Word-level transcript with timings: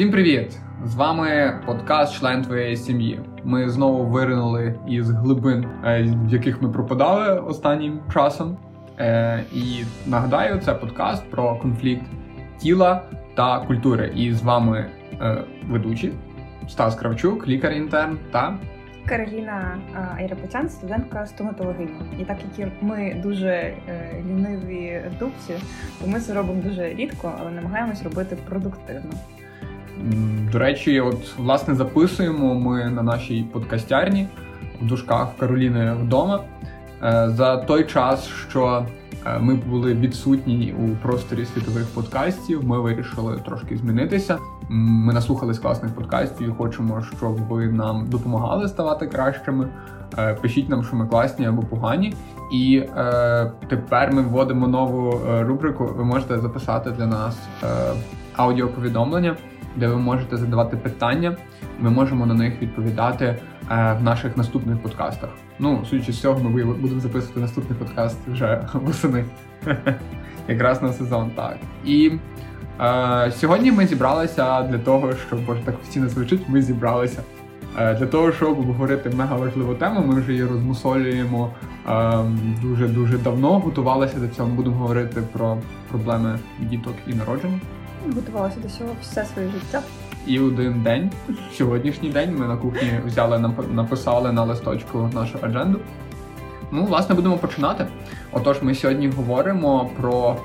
Всім 0.00 0.10
привіт! 0.10 0.58
З 0.84 0.94
вами 0.94 1.60
подкаст 1.66 2.14
Член 2.14 2.42
твоєї 2.42 2.76
сім'ї. 2.76 3.20
Ми 3.44 3.70
знову 3.70 4.06
виринули 4.06 4.78
із 4.88 5.10
глибин, 5.10 5.66
е, 5.84 6.02
в 6.02 6.32
яких 6.32 6.62
ми 6.62 6.68
пропадали 6.68 7.40
останнім 7.40 8.00
часом. 8.12 8.58
Е, 8.98 9.44
і 9.52 9.84
нагадаю, 10.06 10.60
це 10.60 10.74
подкаст 10.74 11.30
про 11.30 11.56
конфлікт 11.56 12.02
тіла 12.58 13.02
та 13.34 13.58
культури. 13.58 14.12
І 14.16 14.32
з 14.32 14.42
вами 14.42 14.86
е, 15.20 15.44
ведучі 15.68 16.12
Стас 16.68 16.94
Кравчук, 16.94 17.48
лікар-інтерн 17.48 18.18
та 18.30 18.58
Кароліна 19.06 19.78
Айрапетян, 20.16 20.68
студентка 20.68 21.26
стоматологині. 21.26 21.90
І 22.20 22.24
так 22.24 22.38
як 22.58 22.68
ми 22.80 23.20
дуже 23.22 23.74
ліниві 24.28 25.02
дубці, 25.18 25.54
то 26.00 26.10
ми 26.10 26.20
це 26.20 26.34
робимо 26.34 26.62
дуже 26.62 26.88
рідко, 26.88 27.32
але 27.40 27.50
намагаємось 27.50 28.02
робити 28.02 28.36
продуктивно. 28.48 29.12
До 30.52 30.58
речі, 30.58 31.00
от 31.00 31.38
власне 31.38 31.74
записуємо 31.74 32.54
ми 32.54 32.90
на 32.90 33.02
нашій 33.02 33.44
подкастярні 33.52 34.28
в 34.82 34.86
дужках 34.86 35.28
Кароліни 35.38 35.92
вдома. 35.92 36.40
Е, 37.02 37.30
за 37.30 37.56
той 37.56 37.84
час, 37.84 38.26
що 38.48 38.86
е, 39.26 39.38
ми 39.38 39.54
були 39.54 39.94
відсутні 39.94 40.74
у 40.78 40.96
просторі 41.02 41.44
світових 41.44 41.86
подкастів, 41.86 42.64
ми 42.64 42.80
вирішили 42.80 43.38
трошки 43.44 43.76
змінитися. 43.76 44.38
Ми 44.68 45.12
наслухались 45.12 45.58
класних 45.58 45.94
подкастів 45.94 46.48
і 46.48 46.50
хочемо, 46.50 47.02
щоб 47.16 47.36
ви 47.36 47.66
нам 47.66 48.06
допомагали 48.06 48.68
ставати 48.68 49.06
кращими. 49.06 49.68
Е, 50.18 50.34
пишіть 50.34 50.68
нам, 50.68 50.84
що 50.84 50.96
ми 50.96 51.06
класні 51.06 51.46
або 51.46 51.62
погані. 51.62 52.14
І 52.52 52.76
е, 52.96 53.52
тепер 53.68 54.12
ми 54.12 54.22
вводимо 54.22 54.68
нову 54.68 55.20
рубрику. 55.40 55.84
Ви 55.96 56.04
можете 56.04 56.38
записати 56.38 56.90
для 56.90 57.06
нас 57.06 57.38
е, 57.62 57.66
аудіоповідомлення 58.36 59.36
де 59.76 59.88
ви 59.88 59.96
можете 59.96 60.36
задавати 60.36 60.76
питання. 60.76 61.36
Ми 61.80 61.90
можемо 61.90 62.26
на 62.26 62.34
них 62.34 62.62
відповідати 62.62 63.24
е, 63.24 63.36
в 64.00 64.02
наших 64.02 64.36
наступних 64.36 64.78
подкастах. 64.78 65.30
Ну, 65.58 65.84
судячи 65.90 66.12
з 66.12 66.20
цього, 66.20 66.50
ми 66.50 66.64
будемо 66.64 67.00
записувати 67.00 67.40
наступний 67.40 67.78
подкаст 67.78 68.18
вже 68.28 68.64
восени. 68.74 69.24
Якраз 70.48 70.82
на 70.82 70.92
сезон, 70.92 71.30
так. 71.36 71.56
І 71.84 72.12
е, 72.80 73.32
сьогодні 73.32 73.72
ми 73.72 73.86
зібралися 73.86 74.62
для 74.62 74.78
того, 74.78 75.12
щоб 75.12 75.46
боже, 75.46 75.60
так 75.64 75.74
офіційно 75.82 76.08
звучить, 76.08 76.48
ми 76.48 76.62
зібралися. 76.62 77.22
Е, 77.78 77.94
для 77.94 78.06
того, 78.06 78.32
щоб 78.32 78.58
обговорити 78.58 79.10
мега 79.10 79.36
важливу 79.36 79.74
тему, 79.74 80.02
ми 80.06 80.20
вже 80.20 80.32
її 80.32 80.44
розмусолюємо 80.44 81.50
дуже 82.62 82.88
дуже 82.88 83.18
давно. 83.18 83.58
Готувалися 83.58 84.18
до 84.18 84.28
цього. 84.28 84.48
Ми 84.48 84.54
будемо 84.54 84.76
говорити 84.76 85.22
про 85.32 85.58
проблеми 85.90 86.38
діток 86.60 86.94
і 87.06 87.14
народження. 87.14 87.60
Готувалася 88.14 88.60
до 88.60 88.68
цього 88.68 88.90
все 89.02 89.24
своє 89.24 89.48
життя. 89.48 89.82
І 90.26 90.40
один 90.40 90.82
день, 90.82 91.10
сьогоднішній 91.52 92.10
день, 92.10 92.36
ми 92.36 92.46
на 92.46 92.56
кухні 92.56 93.00
взяли, 93.06 93.52
написали 93.72 94.32
на 94.32 94.44
листочку 94.44 95.10
нашу 95.14 95.38
адженду. 95.42 95.80
Ну, 96.72 96.84
власне, 96.84 97.14
будемо 97.14 97.38
починати. 97.38 97.86
Отож, 98.32 98.62
ми 98.62 98.74
сьогодні 98.74 99.08
говоримо 99.08 99.90
про 100.00 100.36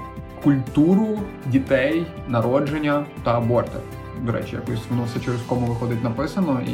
культуру 0.43 1.19
дітей, 1.45 2.05
народження 2.27 3.05
та 3.23 3.37
аборти. 3.37 3.79
До 4.21 4.31
речі, 4.31 4.55
якось 4.55 4.83
воно 4.89 5.03
все 5.03 5.19
через 5.19 5.41
кому 5.41 5.67
виходить 5.67 6.03
написано, 6.03 6.61
і 6.67 6.73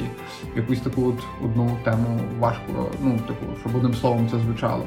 якусь 0.55 0.79
таку 0.79 1.07
от 1.07 1.45
одну 1.45 1.77
тему 1.83 2.19
важко, 2.39 2.91
ну, 3.03 3.11
типу, 3.27 3.45
щоб 3.59 3.75
одним 3.75 3.93
словом 3.93 4.29
це 4.31 4.39
звучало. 4.39 4.83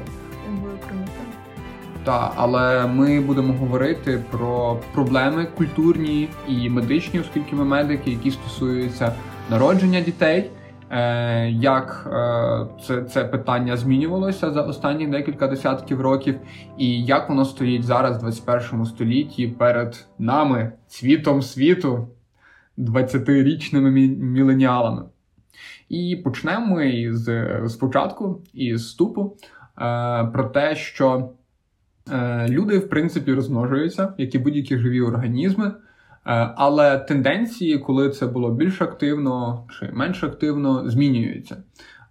Так, 2.05 2.33
але 2.35 2.87
ми 2.87 3.21
будемо 3.21 3.53
говорити 3.53 4.23
про 4.31 4.79
проблеми 4.93 5.47
культурні 5.57 6.29
і 6.47 6.69
медичні, 6.69 7.19
оскільки 7.19 7.55
ми 7.55 7.65
медики, 7.65 8.11
які 8.11 8.31
стосуються 8.31 9.15
народження 9.49 10.01
дітей. 10.01 10.51
Е, 10.89 11.49
як 11.49 12.07
е, 12.13 12.81
це 12.85 13.03
це 13.03 13.25
питання 13.25 13.77
змінювалося 13.77 14.51
за 14.51 14.61
останні 14.61 15.07
декілька 15.07 15.47
десятків 15.47 16.01
років, 16.01 16.39
і 16.77 17.03
як 17.03 17.29
воно 17.29 17.45
стоїть 17.45 17.83
зараз, 17.83 18.17
в 18.17 18.19
21 18.19 18.85
столітті, 18.85 19.47
перед 19.47 20.07
нами, 20.19 20.71
світом 20.87 21.41
світу, 21.41 22.07
20-річними 22.77 23.91
міленіалами. 24.17 25.03
І 25.89 26.21
почнемо 26.23 26.81
із 26.81 27.29
спочатку, 27.67 28.41
із 28.53 28.89
ступу, 28.89 29.37
е, 29.81 30.25
про 30.33 30.43
те, 30.43 30.75
що 30.75 31.29
люди, 32.47 32.77
в 32.77 32.89
принципі, 32.89 33.33
розмножуються, 33.33 34.13
як 34.17 34.35
і 34.35 34.39
будь-які 34.39 34.77
живі 34.77 35.01
організми. 35.01 35.71
Е, 36.27 36.49
але 36.55 36.97
тенденції, 36.97 37.79
коли 37.79 38.09
це 38.09 38.27
було 38.27 38.51
більш 38.51 38.81
активно 38.81 39.63
чи 39.79 39.89
менш 39.93 40.23
активно, 40.23 40.89
змінюються. 40.89 41.57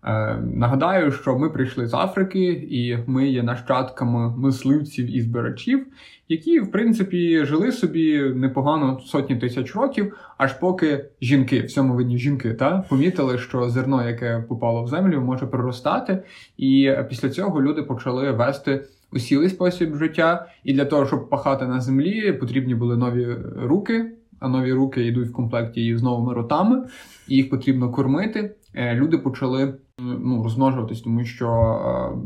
Е, 0.05 0.37
нагадаю, 0.55 1.13
що 1.13 1.39
ми 1.39 1.51
прийшли 1.51 1.87
з 1.87 1.95
Африки, 1.95 2.67
і 2.71 2.99
ми 3.07 3.29
є 3.29 3.43
нащадками 3.43 4.37
мисливців 4.37 5.17
і 5.17 5.21
збирачів, 5.21 5.87
які, 6.29 6.61
в 6.61 6.71
принципі, 6.71 7.45
жили 7.45 7.73
собі 7.73 8.19
непогано 8.35 9.01
сотні 9.01 9.37
тисяч 9.37 9.75
років, 9.75 10.17
аж 10.39 10.53
поки 10.53 11.05
жінки, 11.23 11.61
в 11.61 11.71
цьому 11.71 11.95
видні 11.95 12.19
жінки, 12.19 12.55
та 12.55 12.85
помітили, 12.89 13.39
що 13.39 13.71
зерно, 13.71 14.09
яке 14.09 14.45
попало 14.49 14.83
в 14.83 14.89
землю, 14.89 15.21
може 15.21 15.47
проростати. 15.47 16.23
І 16.57 16.93
після 17.09 17.31
цього 17.31 17.63
люди 17.63 17.83
почали 17.83 18.31
вести 18.31 18.85
усілий 19.15 19.49
спосіб 19.49 19.97
життя, 19.97 20.47
і 20.65 20.73
для 20.73 20.85
того, 20.85 21.07
щоб 21.07 21.29
пахати 21.29 21.67
на 21.67 21.81
землі, 21.81 22.33
потрібні 22.33 22.75
були 22.75 22.97
нові 22.97 23.37
руки. 23.57 24.11
А 24.41 24.49
нові 24.49 24.73
руки 24.73 25.07
йдуть 25.07 25.29
в 25.29 25.33
комплекті 25.33 25.97
з 25.97 26.03
новими 26.03 26.35
ротами, 26.35 26.87
і 27.29 27.37
їх 27.37 27.51
потрібно 27.51 27.91
кормити. 27.91 28.55
Е, 28.75 28.95
люди 28.95 29.19
почали 29.19 29.75
ну, 29.99 30.43
розмножуватись, 30.43 31.01
тому 31.01 31.25
що 31.25 31.49
е, 31.49 32.17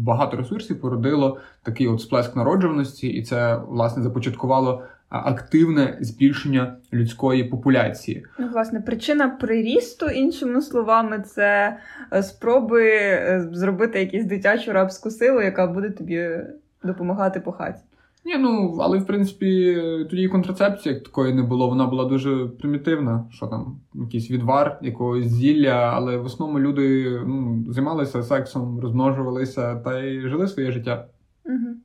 багато 0.00 0.36
ресурсів 0.36 0.80
породило 0.80 1.38
такий 1.62 1.88
от 1.88 2.00
сплеск 2.00 2.36
народжуваності, 2.36 3.08
і 3.08 3.22
це 3.22 3.60
власне 3.68 4.02
започаткувало 4.02 4.82
активне 5.08 5.98
збільшення 6.00 6.76
людської 6.92 7.44
популяції. 7.44 8.24
Ну, 8.38 8.48
власне, 8.48 8.80
причина 8.80 9.28
прирісту, 9.28 10.06
іншими 10.06 10.62
словами, 10.62 11.24
це 11.26 11.76
е, 12.12 12.22
спроби 12.22 12.90
е, 12.90 13.48
зробити 13.52 14.00
якусь 14.00 14.24
дитячу 14.24 14.72
рабську 14.72 15.10
силу, 15.10 15.40
яка 15.40 15.66
буде 15.66 15.90
тобі 15.90 16.30
допомагати 16.84 17.40
по 17.40 17.52
хаті. 17.52 17.80
Ні, 18.24 18.36
ну 18.38 18.78
але 18.80 18.98
в 18.98 19.06
принципі 19.06 19.76
тоді 20.10 20.28
контрацепції 20.28 20.94
як 20.94 21.04
такої 21.04 21.34
не 21.34 21.42
було. 21.42 21.68
Вона 21.68 21.86
була 21.86 22.04
дуже 22.04 22.46
примітивна. 22.46 23.24
Що 23.30 23.46
там, 23.46 23.80
якийсь 23.94 24.30
відвар, 24.30 24.78
якогось 24.82 25.26
зілля, 25.26 25.92
але 25.94 26.16
в 26.16 26.24
основному 26.24 26.60
люди 26.60 27.18
ну, 27.26 27.64
займалися 27.68 28.22
сексом, 28.22 28.80
розмножувалися 28.80 29.76
та 29.76 30.00
й 30.00 30.20
жили 30.20 30.48
своє 30.48 30.72
життя. 30.72 31.06
Угу. 31.44 31.76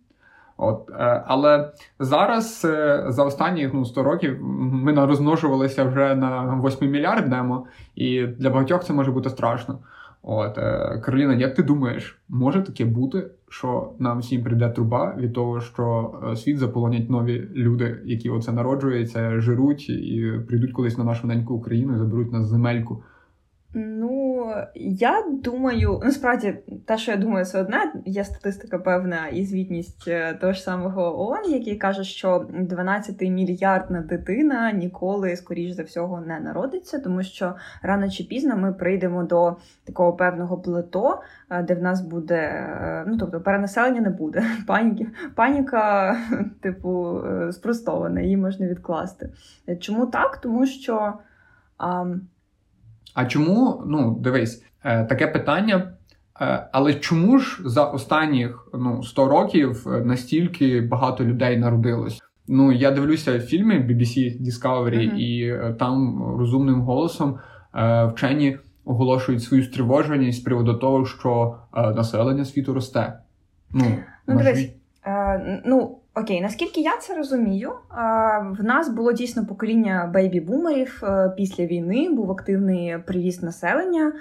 От, 0.57 0.89
е, 0.89 1.23
Але 1.27 1.71
зараз 1.99 2.65
е, 2.65 3.05
за 3.07 3.23
останні 3.23 3.69
ну, 3.73 3.85
100 3.85 4.03
років 4.03 4.37
ми 4.43 5.05
розмножувалися 5.05 5.83
вже 5.83 6.15
на 6.15 6.61
8 6.65 6.91
мільярднемо, 6.91 7.65
і 7.95 8.23
для 8.27 8.49
багатьох 8.49 8.83
це 8.83 8.93
може 8.93 9.11
бути 9.11 9.29
страшно. 9.29 9.79
От, 10.23 10.57
е, 10.57 11.01
Кароліна, 11.03 11.33
як 11.33 11.55
ти 11.55 11.63
думаєш, 11.63 12.19
може 12.29 12.61
таке 12.61 12.85
бути, 12.85 13.27
що 13.49 13.91
нам 13.99 14.19
всім 14.19 14.43
прийде 14.43 14.69
труба 14.69 15.15
від 15.17 15.33
того, 15.33 15.61
що 15.61 16.13
світ 16.35 16.57
заполонять 16.57 17.09
нові 17.09 17.49
люди, 17.55 17.99
які 18.05 18.29
оце 18.29 18.51
народжуються, 18.51 19.41
жируть 19.41 19.89
і 19.89 20.31
прийдуть 20.47 20.71
колись 20.71 20.97
на 20.97 21.03
нашу 21.03 21.27
неньку 21.27 21.53
Україну 21.53 21.95
і 21.95 21.97
заберуть 21.97 22.31
нас 22.31 22.45
земельку? 22.45 23.03
Ну, 23.75 24.53
я 24.75 25.23
думаю, 25.43 26.01
насправді, 26.03 26.55
те, 26.85 26.97
що 26.97 27.11
я 27.11 27.17
думаю, 27.17 27.45
це 27.45 27.61
одне. 27.61 27.93
Є 28.05 28.23
статистика 28.23 28.79
певна 28.79 29.27
і 29.27 29.45
звітність 29.45 30.07
е, 30.07 30.33
того 30.33 30.53
ж 30.53 30.61
самого 30.61 31.21
ООН, 31.21 31.51
який 31.51 31.75
каже, 31.75 32.03
що 32.03 32.47
12 32.53 33.21
мільярдна 33.21 34.01
дитина 34.01 34.71
ніколи, 34.71 35.35
скоріш 35.35 35.71
за 35.71 35.83
всього, 35.83 36.21
не 36.21 36.39
народиться, 36.39 36.99
тому 36.99 37.23
що 37.23 37.55
рано 37.81 38.09
чи 38.09 38.23
пізно 38.23 38.57
ми 38.57 38.73
прийдемо 38.73 39.23
до 39.23 39.55
такого 39.85 40.13
певного 40.13 40.57
плато, 40.57 41.21
е, 41.49 41.63
де 41.63 41.75
в 41.75 41.81
нас 41.81 42.01
буде, 42.01 42.35
е, 42.35 43.03
ну 43.07 43.17
тобто, 43.17 43.41
перенаселення 43.41 44.01
не 44.01 44.09
буде. 44.09 44.43
Паніки, 44.67 45.07
паніка, 45.35 46.17
типу, 46.61 47.21
спростована, 47.51 48.21
її 48.21 48.37
можна 48.37 48.67
відкласти. 48.67 49.29
Чому 49.79 50.05
так? 50.05 50.37
Тому 50.37 50.65
що. 50.65 51.13
А 53.13 53.25
чому, 53.25 53.83
ну, 53.87 54.17
дивись, 54.19 54.63
е, 54.83 55.05
таке 55.05 55.27
питання. 55.27 55.93
Е, 56.41 56.67
але 56.71 56.93
чому 56.93 57.39
ж 57.39 57.61
за 57.65 57.85
останніх 57.85 58.67
ну, 58.73 59.03
100 59.03 59.27
років 59.27 59.87
е, 59.87 59.89
настільки 59.89 60.81
багато 60.81 61.25
людей 61.25 61.57
народилось? 61.57 62.21
Ну, 62.47 62.71
я 62.71 62.91
дивлюся 62.91 63.39
фільми 63.39 63.75
BBC 63.79 64.41
Discovery, 64.41 65.13
uh-huh. 65.13 65.17
і 65.17 65.59
там 65.79 66.23
розумним 66.37 66.81
голосом 66.81 67.39
вчені 68.13 68.57
оголошують 68.85 69.43
свою 69.43 69.63
стривоженість 69.63 70.41
з 70.41 70.43
приводу 70.43 70.73
того, 70.73 71.05
що 71.05 71.55
населення 71.73 72.45
світу 72.45 72.73
росте. 72.73 73.13
Ну, 73.73 73.85
ну 74.27 74.37
дивись, 74.37 74.69
е, 75.05 75.61
ну 75.65 75.97
Окей, 76.15 76.41
наскільки 76.41 76.81
я 76.81 76.97
це 76.97 77.15
розумію, 77.15 77.71
в 78.59 78.63
нас 78.63 78.89
було 78.89 79.13
дійсно 79.13 79.45
покоління 79.45 80.11
бейбі-бумерів 80.15 81.05
е, 81.05 81.33
після 81.37 81.65
війни, 81.65 82.09
був 82.09 82.31
активний 82.31 82.97
приріст 82.97 83.43
населення. 83.43 84.13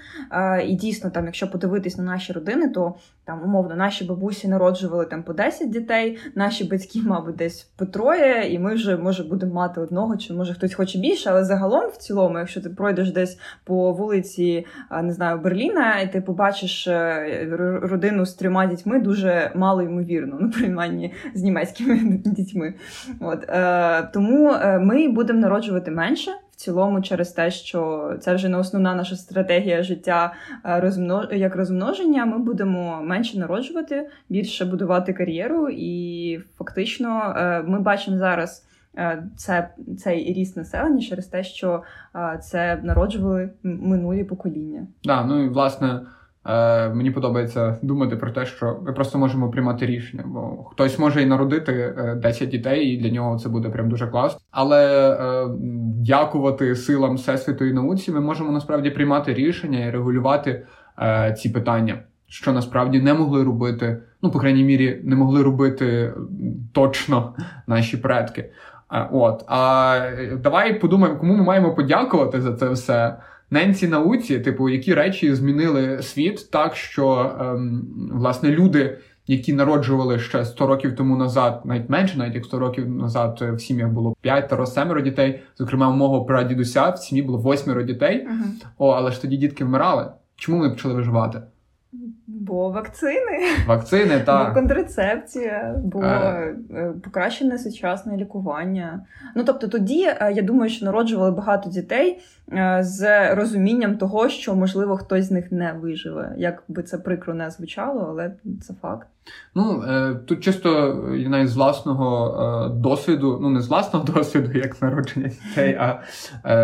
І 0.66 0.74
дійсно, 0.74 1.10
там, 1.10 1.26
якщо 1.26 1.50
подивитись 1.50 1.98
на 1.98 2.04
наші 2.04 2.32
родини, 2.32 2.68
то 2.68 2.94
там 3.24 3.42
умовно 3.44 3.76
наші 3.76 4.04
бабусі 4.04 4.48
народжували 4.48 5.04
там 5.04 5.22
по 5.22 5.32
10 5.32 5.70
дітей, 5.70 6.18
наші 6.34 6.64
батьки, 6.64 7.00
мабуть, 7.04 7.36
десь 7.36 7.62
по 7.62 7.86
троє, 7.86 8.52
і 8.52 8.58
ми 8.58 8.74
вже 8.74 8.96
може 8.96 9.24
будемо 9.24 9.54
мати 9.54 9.80
одного, 9.80 10.16
чи 10.16 10.34
може 10.34 10.54
хтось 10.54 10.74
хоче 10.74 10.98
більше, 10.98 11.30
але 11.30 11.44
загалом, 11.44 11.90
в 11.90 11.96
цілому, 11.96 12.38
якщо 12.38 12.60
ти 12.60 12.70
пройдеш 12.70 13.12
десь 13.12 13.38
по 13.64 13.92
вулиці, 13.92 14.66
не 15.02 15.12
знаю, 15.12 15.38
Берліна, 15.38 16.00
і 16.00 16.12
ти 16.12 16.20
побачиш 16.20 16.86
е, 16.86 17.46
родину 17.82 18.26
з 18.26 18.34
трьома 18.34 18.66
дітьми, 18.66 19.00
дуже 19.00 19.52
мало 19.54 19.82
ймовірно, 19.82 20.38
ну 20.40 20.50
принаймні 20.50 21.12
з 21.34 21.42
німецькими 21.86 22.34
дітьми. 22.36 22.74
От 23.20 23.44
е, 23.48 24.10
тому 24.14 24.50
е, 24.50 24.78
ми 24.78 25.08
будемо 25.08 25.40
народжувати 25.40 25.90
менше 25.90 26.30
в 26.52 26.56
цілому 26.56 27.02
через 27.02 27.32
те, 27.32 27.50
що 27.50 28.12
це 28.20 28.34
вже 28.34 28.48
не 28.48 28.56
основна 28.56 28.94
наша 28.94 29.16
стратегія 29.16 29.82
життя 29.82 30.32
е, 30.64 30.80
розмнож... 30.80 31.26
як 31.32 31.56
розмноження. 31.56 32.26
Ми 32.26 32.38
будемо 32.38 33.02
менше 33.02 33.38
народжувати, 33.38 34.08
більше 34.28 34.64
будувати 34.64 35.12
кар'єру, 35.12 35.68
і 35.68 36.38
фактично 36.58 37.34
е, 37.36 37.62
ми 37.62 37.80
бачимо 37.80 38.18
зараз. 38.18 38.66
Е, 38.98 39.22
це 39.36 39.68
цей 39.98 40.32
ріст 40.32 40.56
населення 40.56 41.00
через 41.00 41.26
те, 41.26 41.44
що 41.44 41.82
це 42.42 42.80
народжували 42.82 43.50
минулі 43.62 44.24
покоління. 44.24 44.86
Да, 45.04 45.24
ну 45.24 45.44
і 45.44 45.48
власне 45.48 46.00
Е, 46.46 46.88
Мені 46.88 47.10
подобається 47.10 47.78
думати 47.82 48.16
про 48.16 48.30
те, 48.30 48.46
що 48.46 48.78
ми 48.86 48.92
просто 48.92 49.18
можемо 49.18 49.50
приймати 49.50 49.86
рішення, 49.86 50.24
бо 50.26 50.64
хтось 50.64 50.98
може 50.98 51.22
і 51.22 51.26
народити 51.26 51.94
10 52.22 52.42
е, 52.42 52.46
дітей, 52.46 52.86
і 52.86 52.96
для 52.96 53.10
нього 53.10 53.38
це 53.38 53.48
буде 53.48 53.68
прям 53.68 53.88
дуже 53.88 54.06
класно. 54.06 54.40
Але 54.50 55.10
е, 55.10 55.48
дякувати 56.06 56.76
силам 56.76 57.14
всесвіту 57.14 57.64
і 57.64 57.72
науці, 57.72 58.12
ми 58.12 58.20
можемо 58.20 58.52
насправді 58.52 58.90
приймати 58.90 59.34
рішення 59.34 59.86
і 59.86 59.90
регулювати 59.90 60.66
е, 60.98 61.36
ці 61.38 61.48
питання, 61.48 61.98
що 62.26 62.52
насправді 62.52 63.00
не 63.00 63.14
могли 63.14 63.44
робити. 63.44 64.02
Ну, 64.22 64.30
по 64.30 64.38
крайній 64.38 64.64
мірі, 64.64 65.00
не 65.04 65.16
могли 65.16 65.42
робити 65.42 66.14
точно 66.72 67.34
наші 67.66 67.96
предки. 67.96 68.50
Е, 68.92 69.08
от 69.12 69.44
а 69.48 70.00
давай 70.36 70.80
подумаємо, 70.80 71.18
кому 71.18 71.34
ми 71.34 71.42
маємо 71.42 71.74
подякувати 71.74 72.40
за 72.40 72.52
це 72.52 72.68
все. 72.68 73.16
Ненці 73.52 73.88
науці, 73.88 74.40
типу, 74.40 74.68
які 74.68 74.94
речі 74.94 75.34
змінили 75.34 76.02
світ 76.02 76.50
так, 76.50 76.76
що 76.76 77.36
ем, 77.40 77.86
власне 78.12 78.50
люди, 78.50 78.98
які 79.26 79.52
народжували 79.52 80.18
ще 80.18 80.44
100 80.44 80.66
років 80.66 80.96
тому 80.96 81.16
назад, 81.16 81.62
навіть 81.64 81.90
менше, 81.90 82.18
навіть 82.18 82.34
як 82.34 82.44
100 82.44 82.58
років 82.58 82.88
назад 82.88 83.44
в 83.56 83.60
сім'ях 83.60 83.90
було 83.90 84.14
5 84.20 84.48
та 84.48 84.66
семеро 84.66 85.00
дітей. 85.00 85.42
Зокрема, 85.58 85.88
у 85.88 85.92
мого 85.92 86.24
прадідуся 86.24 86.90
в 86.90 86.98
сім'ї 86.98 87.22
було 87.22 87.38
восьмеро 87.38 87.82
дітей. 87.82 88.26
Uh-huh. 88.26 88.66
О, 88.78 88.90
але 88.90 89.10
ж 89.10 89.22
тоді 89.22 89.36
дітки 89.36 89.64
вмирали. 89.64 90.06
Чому 90.36 90.58
вони 90.58 90.70
почали 90.70 90.94
виживати? 90.94 91.42
Бо 92.46 92.70
вакцини, 92.70 93.40
вакцини 93.66 94.20
так. 94.20 94.48
бо 94.48 94.54
контрацепція, 94.54 95.74
бо 95.84 96.02
е... 96.04 96.56
е 96.74 96.92
покращене 97.04 97.58
сучасне 97.58 98.16
лікування. 98.16 99.06
Ну 99.36 99.44
тобто, 99.44 99.68
тоді 99.68 100.02
е, 100.04 100.32
я 100.32 100.42
думаю, 100.42 100.70
що 100.70 100.84
народжували 100.84 101.30
багато 101.30 101.70
дітей 101.70 102.20
е, 102.52 102.78
з 102.82 103.34
розумінням 103.34 103.96
того, 103.96 104.28
що 104.28 104.54
можливо 104.54 104.96
хтось 104.96 105.24
з 105.24 105.30
них 105.30 105.52
не 105.52 105.72
виживе. 105.72 106.34
Як 106.36 106.62
би 106.68 106.82
це 106.82 106.98
прикро 106.98 107.34
не 107.34 107.50
звучало, 107.50 108.06
але 108.08 108.32
це 108.62 108.74
факт. 108.82 109.08
Ну 109.54 109.84
тут 110.26 110.44
чисто 110.44 110.94
навіть 111.26 111.48
з 111.48 111.56
власного 111.56 112.68
досвіду, 112.76 113.38
ну 113.42 113.50
не 113.50 113.60
з 113.60 113.68
власного 113.68 114.04
досвіду, 114.14 114.58
як 114.58 114.82
народження 114.82 115.30
дітей, 115.48 115.78
а 115.80 116.02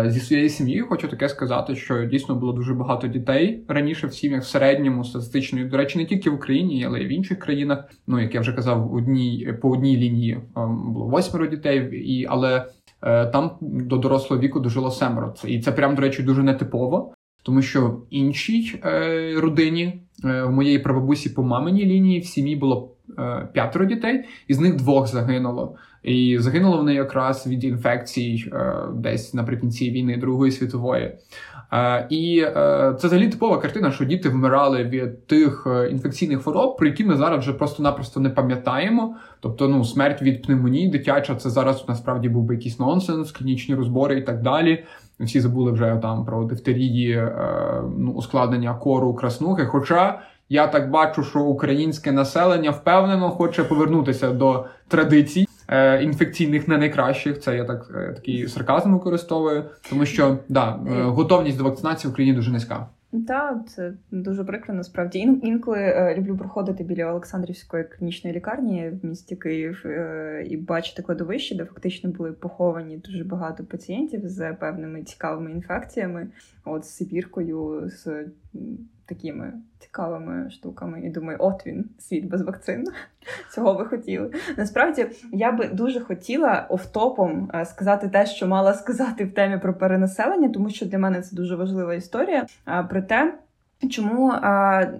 зі 0.09 0.19
своєї 0.19 0.49
сім'ї 0.49 0.81
хочу 0.81 1.07
таке 1.07 1.29
сказати, 1.29 1.75
що 1.75 2.05
дійсно 2.05 2.35
було 2.35 2.53
дуже 2.53 2.73
багато 2.73 3.07
дітей 3.07 3.63
раніше 3.67 4.07
в 4.07 4.13
сім'ях 4.13 4.43
в 4.43 4.47
середньому 4.47 5.03
статистичної 5.03 5.65
до 5.65 5.77
речі, 5.77 5.97
не 5.97 6.05
тільки 6.05 6.29
в 6.29 6.33
Україні, 6.33 6.85
але 6.85 7.01
й 7.01 7.05
в 7.05 7.09
інших 7.09 7.39
країнах. 7.39 7.83
Ну 8.07 8.19
як 8.19 8.35
я 8.35 8.41
вже 8.41 8.53
казав, 8.53 8.93
одній 8.93 9.53
по 9.61 9.69
одній 9.69 9.97
лінії 9.97 10.39
було 10.55 11.07
восьмеро 11.07 11.47
дітей, 11.47 11.89
і 11.91 12.25
але 12.29 12.65
е, 13.01 13.25
там 13.25 13.57
до 13.61 13.97
дорослого 13.97 14.41
віку 14.41 14.59
дожило 14.59 14.91
семеро. 14.91 15.33
І 15.45 15.59
це 15.59 15.71
прям, 15.71 15.95
до 15.95 16.01
речі, 16.01 16.23
дуже 16.23 16.43
нетипово, 16.43 17.13
тому 17.43 17.61
що 17.61 18.01
іншій 18.09 18.81
е, 18.85 19.33
родині 19.37 19.83
е, 19.83 19.99
в 20.23 20.49
моєї 20.49 20.79
прабабусі 20.79 21.29
по 21.29 21.43
маминій 21.43 21.85
лінії 21.85 22.19
в 22.19 22.25
сім'ї 22.25 22.55
було 22.55 22.91
п'ятеро 23.53 23.85
дітей, 23.85 24.25
із 24.47 24.59
них 24.59 24.75
двох 24.75 25.07
загинуло. 25.07 25.75
І 26.03 26.37
загинуло 26.39 26.77
вони 26.77 26.93
якраз 26.93 27.47
від 27.47 27.63
інфекцій 27.63 28.51
десь 28.95 29.33
наприкінці 29.33 29.91
війни 29.91 30.17
Другої 30.17 30.51
світової. 30.51 31.17
Е, 31.73 32.07
і 32.09 32.39
е, 32.39 32.95
це 32.99 33.07
взагалі 33.07 33.29
типова 33.29 33.57
картина, 33.57 33.91
що 33.91 34.05
діти 34.05 34.29
вмирали 34.29 34.83
від 34.83 35.27
тих 35.27 35.67
е, 35.67 35.89
інфекційних 35.89 36.41
хвороб, 36.41 36.77
про 36.77 36.87
які 36.87 37.03
ми 37.03 37.15
зараз 37.15 37.39
вже 37.39 37.53
просто-напросто 37.53 38.19
не 38.19 38.29
пам'ятаємо. 38.29 39.15
Тобто, 39.39 39.67
ну, 39.67 39.83
смерть 39.83 40.21
від 40.21 40.41
пневмонії 40.41 40.89
дитяча, 40.89 41.35
це 41.35 41.49
зараз 41.49 41.85
насправді 41.87 42.29
був 42.29 42.43
би 42.43 42.55
якийсь 42.55 42.79
нонсенс, 42.79 43.31
клінічні 43.31 43.75
розбори 43.75 44.17
і 44.17 44.21
так 44.21 44.41
далі. 44.41 44.83
Всі 45.19 45.39
забули 45.39 45.71
вже 45.71 45.99
там 46.01 46.25
про 46.25 46.43
дифтерії, 46.43 47.23
ну, 47.97 48.11
ускладнення 48.11 48.73
кору, 48.73 49.13
краснухи. 49.13 49.65
Хоча 49.65 50.19
я 50.49 50.67
так 50.67 50.91
бачу, 50.91 51.23
що 51.23 51.39
українське 51.39 52.11
населення 52.11 52.71
впевнено 52.71 53.29
хоче 53.29 53.63
повернутися 53.63 54.31
до 54.31 54.65
традицій. 54.87 55.47
Е, 55.71 56.03
інфекційних 56.03 56.67
не 56.67 56.77
найкращих. 56.77 57.39
Це 57.39 57.55
я 57.55 57.65
так 57.65 57.91
е, 57.95 58.13
такий 58.15 58.47
сарказм 58.47 58.93
використовую, 58.93 59.63
тому 59.89 60.05
що 60.05 60.37
да, 60.49 60.79
е, 60.87 61.03
готовність 61.03 61.57
до 61.57 61.63
вакцинації 61.63 62.09
в 62.09 62.11
Україні 62.11 62.35
дуже 62.35 62.51
низька. 62.51 62.87
Так, 63.27 63.69
це 63.69 63.93
дуже 64.11 64.43
прикро. 64.43 64.73
Насправді 64.73 65.19
Ін, 65.19 65.41
інколи 65.43 65.77
е, 65.79 66.15
люблю 66.17 66.37
проходити 66.37 66.83
біля 66.83 67.11
Олександрівської 67.11 67.83
клінічної 67.83 68.35
лікарні 68.35 68.89
в 68.89 69.05
місті 69.05 69.35
Київ 69.35 69.81
е, 69.85 70.45
і 70.49 70.57
бачити 70.57 71.01
кладовище, 71.01 71.55
де 71.55 71.65
фактично 71.65 72.09
були 72.09 72.31
поховані 72.31 72.97
дуже 72.97 73.23
багато 73.23 73.63
пацієнтів 73.63 74.21
з 74.23 74.53
певними 74.53 75.03
цікавими 75.03 75.51
інфекціями, 75.51 76.27
от 76.65 76.85
з 76.85 76.89
сибіркою, 76.89 77.89
з 77.89 78.25
такими 79.09 79.53
цікавими 79.79 80.49
штуками. 80.49 81.01
І 81.01 81.09
думаю, 81.09 81.37
от 81.41 81.67
він, 81.67 81.89
світ 81.99 82.29
без 82.29 82.41
вакцин. 82.41 82.85
Цього 83.53 83.73
ви 83.73 83.85
хотіли. 83.85 84.31
Насправді 84.57 85.07
я 85.33 85.51
би 85.51 85.67
дуже 85.67 85.99
хотіла 85.99 86.67
офтопом 86.69 87.51
е, 87.53 87.65
сказати 87.65 88.09
те, 88.09 88.25
що 88.25 88.47
мала 88.47 88.73
сказати 88.73 89.25
в 89.25 89.33
темі 89.33 89.57
про 89.57 89.73
перенаселення, 89.77 90.49
тому 90.49 90.69
що 90.69 90.85
для 90.85 90.97
мене 90.97 91.21
це 91.21 91.35
дуже 91.35 91.55
важлива 91.55 91.93
історія. 91.93 92.45
Про 92.89 93.01
те. 93.01 93.33
Чому 93.87 94.31
е, 94.31 94.39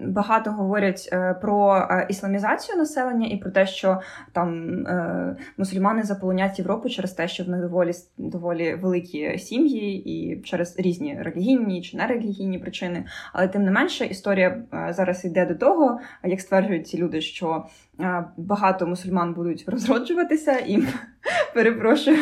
багато 0.02 0.50
говорять 0.50 1.08
е, 1.12 1.34
про 1.34 1.76
е, 1.76 2.06
ісламізацію 2.10 2.78
населення 2.78 3.26
і 3.26 3.36
про 3.36 3.50
те, 3.50 3.66
що 3.66 4.00
там 4.32 4.70
мусульмани 5.56 6.02
заполонять 6.02 6.58
Європу 6.58 6.88
через 6.88 7.12
те, 7.12 7.28
що 7.28 7.44
в 7.44 7.48
них 7.48 7.60
доволі 7.60 7.92
доволі 8.18 8.74
великі 8.74 9.38
сім'ї, 9.38 10.10
і 10.10 10.42
через 10.42 10.78
різні 10.78 11.18
релігійні 11.22 11.82
чи 11.82 11.96
нерелігійні 11.96 12.58
причини. 12.58 13.04
Але 13.32 13.48
тим 13.48 13.64
не 13.64 13.70
менше, 13.70 14.06
історія 14.06 14.62
зараз 14.90 15.24
йде 15.24 15.46
до 15.46 15.54
того, 15.54 16.00
як 16.24 16.40
стверджують 16.40 16.88
ці 16.88 16.98
люди, 16.98 17.20
що 17.20 17.66
багато 18.36 18.86
мусульман 18.86 19.34
будуть 19.34 19.64
розроджуватися 19.68 20.52
і 20.52 20.82
перепрошую, 21.54 22.18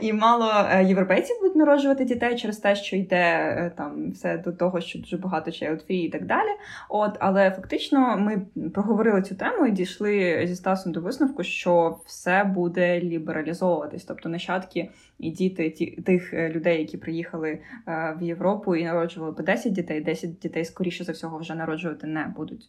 і 0.00 0.12
мало 0.12 0.52
е, 0.70 0.84
європейців 0.84 1.36
будуть 1.40 1.56
народжувати 1.56 2.04
дітей 2.04 2.36
через 2.36 2.56
те, 2.56 2.76
що 2.76 2.96
йде 2.96 3.16
е, 3.16 3.72
там 3.76 4.10
все 4.10 4.38
до 4.38 4.52
того, 4.52 4.80
що 4.80 4.98
дуже 4.98 5.16
багато 5.16 5.50
чайлдфрі 5.50 5.98
і 5.98 6.10
так 6.10 6.26
далі. 6.26 6.48
От, 6.88 7.16
але 7.20 7.50
фактично 7.50 8.16
ми 8.18 8.46
проговорили 8.70 9.22
цю 9.22 9.34
тему 9.34 9.66
і 9.66 9.70
дійшли 9.70 10.44
зі 10.46 10.56
Стасом 10.56 10.92
до 10.92 11.00
висновку, 11.00 11.42
що 11.42 11.98
все 12.06 12.44
буде 12.44 13.00
лібералізовуватись, 13.00 14.04
тобто 14.04 14.28
нащадки 14.28 14.90
і 15.18 15.30
діти 15.30 15.70
ті, 15.70 15.86
тих 15.86 16.34
е, 16.34 16.48
людей, 16.48 16.78
які 16.78 16.96
приїхали 16.96 17.58
в 17.86 18.22
Європу 18.22 18.76
і 18.76 18.84
народжували 18.84 19.32
по 19.32 19.42
10 19.42 19.72
дітей, 19.72 20.00
10 20.00 20.38
дітей 20.38 20.64
скоріше 20.64 21.04
за 21.04 21.12
всього 21.12 21.38
вже 21.38 21.54
народжувати 21.54 22.06
не 22.06 22.32
будуть. 22.36 22.68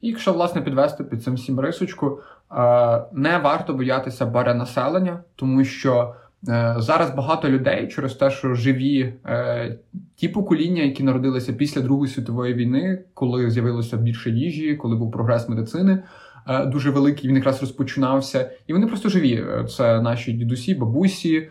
І 0.00 0.08
якщо 0.08 0.32
власне 0.32 0.60
підвести 0.62 1.04
під 1.04 1.22
цим 1.22 1.34
всім 1.34 1.60
рисочку, 1.60 2.18
е, 2.52 2.54
не 3.12 3.38
варто 3.38 3.74
боятися 3.74 4.26
перенаселення, 4.26 5.20
тому 5.36 5.64
що 5.64 6.14
е, 6.48 6.74
зараз 6.78 7.10
багато 7.10 7.48
людей 7.48 7.88
через 7.88 8.14
те, 8.14 8.30
що 8.30 8.54
живі 8.54 9.14
е, 9.26 9.78
ті 10.16 10.28
покоління, 10.28 10.82
які 10.82 11.02
народилися 11.02 11.52
після 11.52 11.80
Другої 11.80 12.12
світової 12.12 12.54
війни, 12.54 13.04
коли 13.14 13.50
з'явилося 13.50 13.96
більше 13.96 14.30
їжі, 14.30 14.76
коли 14.76 14.96
був 14.96 15.12
прогрес 15.12 15.48
медицини. 15.48 16.02
Дуже 16.66 16.90
великий 16.90 17.28
він 17.28 17.36
якраз 17.36 17.60
розпочинався, 17.60 18.50
і 18.66 18.72
вони 18.72 18.86
просто 18.86 19.08
живі. 19.08 19.44
Це 19.76 20.00
наші 20.00 20.32
дідусі, 20.32 20.74
бабусі, 20.74 21.48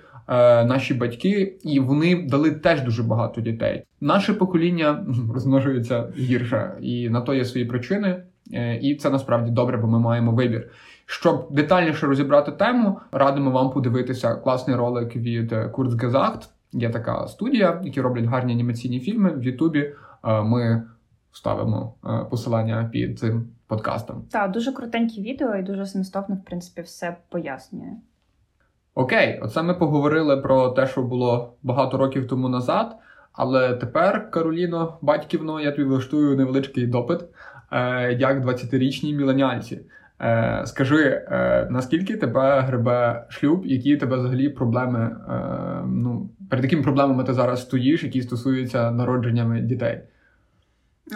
наші 0.66 0.94
батьки, 0.94 1.58
і 1.64 1.80
вони 1.80 2.28
дали 2.28 2.52
теж 2.52 2.82
дуже 2.82 3.04
багато 3.04 3.42
дітей. 3.42 3.84
Наше 4.02 4.34
покоління 4.34 5.06
розмножується 5.34 6.08
гірше, 6.18 6.78
і 6.82 7.10
на 7.10 7.22
то 7.22 7.34
є 7.34 7.46
свої 7.46 7.66
причини. 7.66 8.24
Е, 8.54 8.76
і 8.76 8.96
це 8.96 9.10
насправді 9.10 9.52
добре, 9.52 9.78
бо 9.78 9.88
ми 9.88 10.00
маємо 10.00 10.32
вибір. 10.32 10.72
Щоб 11.06 11.48
детальніше 11.52 12.08
розібрати 12.08 12.52
тему, 12.52 13.00
радимо 13.12 13.52
вам 13.52 13.70
подивитися 13.70 14.36
класний 14.36 14.76
ролик 14.76 15.16
від 15.16 15.54
Kurzgesagt. 15.54 16.50
Є 16.72 16.90
така 16.90 17.28
студія, 17.28 17.82
які 17.84 18.02
роблять 18.02 18.26
гарні 18.26 18.54
анімаційні 18.54 19.00
фільми 19.00 19.32
в 19.32 19.44
Ютубі. 19.44 19.94
Е, 20.24 20.42
ми 20.42 20.84
вставимо 21.32 21.94
е, 22.06 22.26
посилання 22.30 22.90
під 22.92 23.20
цим 23.20 23.48
подкастом. 23.68 24.24
Так, 24.32 24.52
дуже 24.52 24.72
крутенькі 24.72 25.22
відео 25.22 25.56
і 25.56 25.64
дуже 25.64 25.86
змістовно, 25.86 26.36
в 26.36 26.46
принципі, 26.46 26.82
все 26.82 27.18
пояснює. 27.30 27.92
Окей, 28.96 29.40
оце 29.44 29.64
ми 29.64 29.74
поговорили 29.74 30.38
про 30.38 30.70
те, 30.70 30.88
що 30.88 31.04
було 31.04 31.54
багато 31.64 31.98
років 31.98 32.28
тому 32.28 32.50
назад. 32.50 32.96
Але 33.38 33.74
тепер, 33.74 34.32
Кароліно, 34.32 34.98
батьківно, 35.02 35.62
я 35.62 35.72
тобі 35.72 35.84
влаштую 35.84 36.38
невеличкий 36.38 36.88
допит, 36.88 37.22
е, 37.22 37.26
як 38.20 38.46
20-річній 38.46 39.16
міленіальці. 39.16 39.80
Е, 40.22 40.64
Скажи, 40.66 41.04
е, 41.04 41.68
наскільки 41.72 42.18
тебе 42.18 42.62
гребе 42.62 43.26
шлюб, 43.30 43.66
які 43.66 43.98
тебе 43.98 44.18
взагалі 44.18 44.50
проблеми? 44.50 45.16
Е, 45.30 45.34
ну, 45.88 46.30
перед 46.50 46.66
якими 46.66 46.84
проблемами 46.84 47.24
ти 47.24 47.34
зараз 47.34 47.62
стоїш, 47.62 48.04
які 48.04 48.22
стосуються 48.22 48.92
народженнями 48.92 49.62
дітей? 49.62 50.02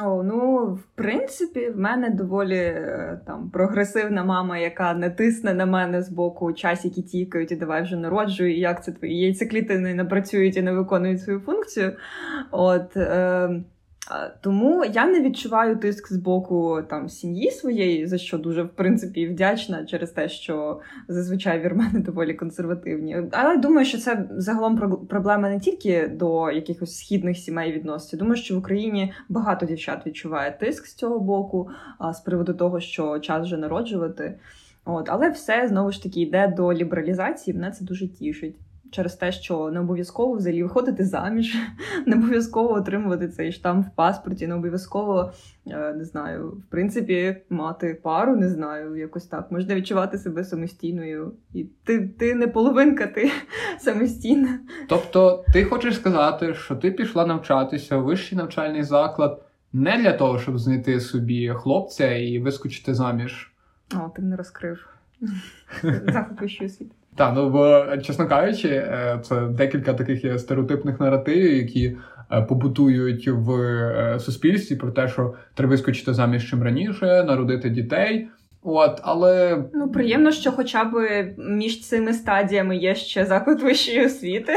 О, 0.04 0.24
ну, 0.24 0.66
в 0.66 0.84
принципі, 0.96 1.70
в 1.70 1.80
мене 1.80 2.10
доволі 2.10 2.58
е, 2.58 3.20
там 3.28 3.50
прогресивна 3.50 4.24
мама, 4.24 4.58
яка 4.58 4.94
не 4.94 5.10
тисне 5.10 5.54
на 5.54 5.66
мене 5.66 6.02
з 6.02 6.10
боку 6.10 6.54
часики 6.54 7.02
тікають 7.02 7.52
і 7.52 7.56
давай 7.56 7.84
вже 7.84 7.96
народжую, 7.96 8.56
і 8.56 8.60
як 8.60 8.84
це 8.84 8.92
твої 8.92 9.20
яйцеклітини 9.20 9.94
не 9.94 10.06
працюють 10.06 10.58
і 10.58 10.62
не 10.62 10.72
виконують 10.72 11.22
свою 11.22 11.40
функцію. 11.40 11.92
От. 12.52 12.98
Е, 12.98 13.62
тому 14.42 14.86
я 14.86 15.06
не 15.06 15.22
відчуваю 15.22 15.78
тиск 15.78 16.14
з 16.14 16.18
боку 16.18 16.80
там 16.90 17.10
сім'ї 17.10 17.52
своєї, 17.52 18.08
за 18.08 18.18
що 18.18 18.38
дуже 18.38 18.64
в 18.64 18.70
принципі 18.70 19.28
вдячна 19.28 19.86
через 19.86 20.12
те, 20.12 20.30
що 20.30 20.80
зазвичай 21.08 21.62
вірмени 21.62 22.00
доволі 22.06 22.34
консервативні. 22.34 23.18
Але 23.32 23.58
думаю, 23.58 23.86
що 23.86 23.98
це 23.98 24.28
загалом 24.32 25.08
проблема 25.10 25.50
не 25.50 25.60
тільки 25.60 26.08
до 26.08 26.52
якихось 26.52 26.98
східних 26.98 27.38
сімей 27.38 27.72
відносин. 27.72 28.20
Думаю, 28.20 28.36
що 28.36 28.56
в 28.56 28.58
Україні 28.58 29.14
багато 29.30 29.66
дівчат 29.66 30.08
відчуває 30.08 30.58
тиск 30.60 30.88
з 30.88 30.94
цього 30.94 31.20
боку, 31.20 31.70
з 32.14 32.20
приводу 32.20 32.54
того, 32.54 32.80
що 32.80 33.20
час 33.20 33.46
вже 33.46 33.58
народжувати. 33.58 34.40
От, 34.86 35.10
але 35.10 35.30
все 35.30 35.68
знову 35.68 35.92
ж 35.92 36.04
таки 36.04 36.22
йде 36.22 36.54
до 36.58 36.74
лібералізації. 36.74 37.58
Мене 37.58 37.72
це 37.72 37.86
дуже 37.86 38.08
тішить 38.08 38.56
через 38.92 39.16
те, 39.16 39.32
що 39.32 39.72
не 39.72 39.80
обов'язково 39.80 40.34
взагалі 40.34 40.64
виходити 40.64 41.06
заміж, 41.06 41.58
не 42.06 42.16
обов'язково 42.16 42.74
отримувати 42.74 43.28
цей 43.28 43.52
штамп 43.52 43.88
в 43.88 43.90
паспорті, 43.96 44.48
не 44.48 44.56
обов'язково 44.56 45.32
е, 45.68 45.94
не 45.94 46.06
знаю, 46.06 46.48
в 46.48 46.64
принципі, 46.70 47.38
мати 47.50 48.00
пару, 48.04 48.36
не 48.36 48.50
знаю, 48.50 48.96
якось 48.96 49.26
так. 49.26 49.52
Можна 49.52 49.76
відчувати 49.76 50.18
себе 50.18 50.44
самостійною, 50.44 51.34
і 51.54 51.64
ти 51.84 52.08
ти 52.08 52.36
не 52.36 52.48
половинка, 52.48 53.08
ти 53.08 53.32
самостійна. 53.80 54.60
Тобто, 54.88 55.46
ти 55.54 55.66
хочеш 55.66 55.96
сказати, 55.96 56.54
що 56.54 56.76
ти 56.76 56.92
пішла 56.92 57.26
навчатися 57.26 57.98
у 57.98 58.04
вищий 58.04 58.38
навчальний 58.38 58.84
заклад 58.84 59.46
не 59.74 59.98
для 59.98 60.14
того, 60.14 60.40
щоб 60.40 60.60
знайти 60.60 61.00
собі 61.00 61.50
хлопця 61.50 62.16
і 62.16 62.40
вискочити 62.40 62.94
заміж? 62.94 63.52
О, 63.96 64.10
ти 64.16 64.22
не 64.22 64.36
розкрив. 64.36 64.88
Вищої 66.42 66.70
освіти. 66.70 66.96
Так, 67.16 67.34
ну 67.36 67.50
бо, 67.50 67.86
чесно 68.04 68.28
кажучи, 68.28 68.68
е, 68.68 69.20
це 69.24 69.42
декілька 69.42 69.94
таких 69.94 70.40
стереотипних 70.40 71.00
наративів, 71.00 71.54
які 71.54 71.98
е, 72.32 72.42
побутують 72.42 73.28
в 73.28 73.52
е, 73.52 74.20
суспільстві 74.20 74.76
про 74.76 74.92
те, 74.92 75.08
що 75.08 75.34
треба 75.54 75.72
вискочити 75.72 76.14
заміж 76.14 76.50
чим 76.50 76.64
раніше, 76.64 77.24
народити 77.24 77.70
дітей. 77.70 78.28
От, 78.64 79.00
але 79.04 79.64
ну 79.74 79.92
приємно, 79.92 80.32
що 80.32 80.52
хоча 80.52 80.84
б 80.84 80.94
між 81.38 81.88
цими 81.88 82.14
стадіями 82.14 82.78
є 82.78 82.96
ще 82.96 83.26
заклад 83.26 83.62
вищої 83.62 84.06
освіти. 84.06 84.54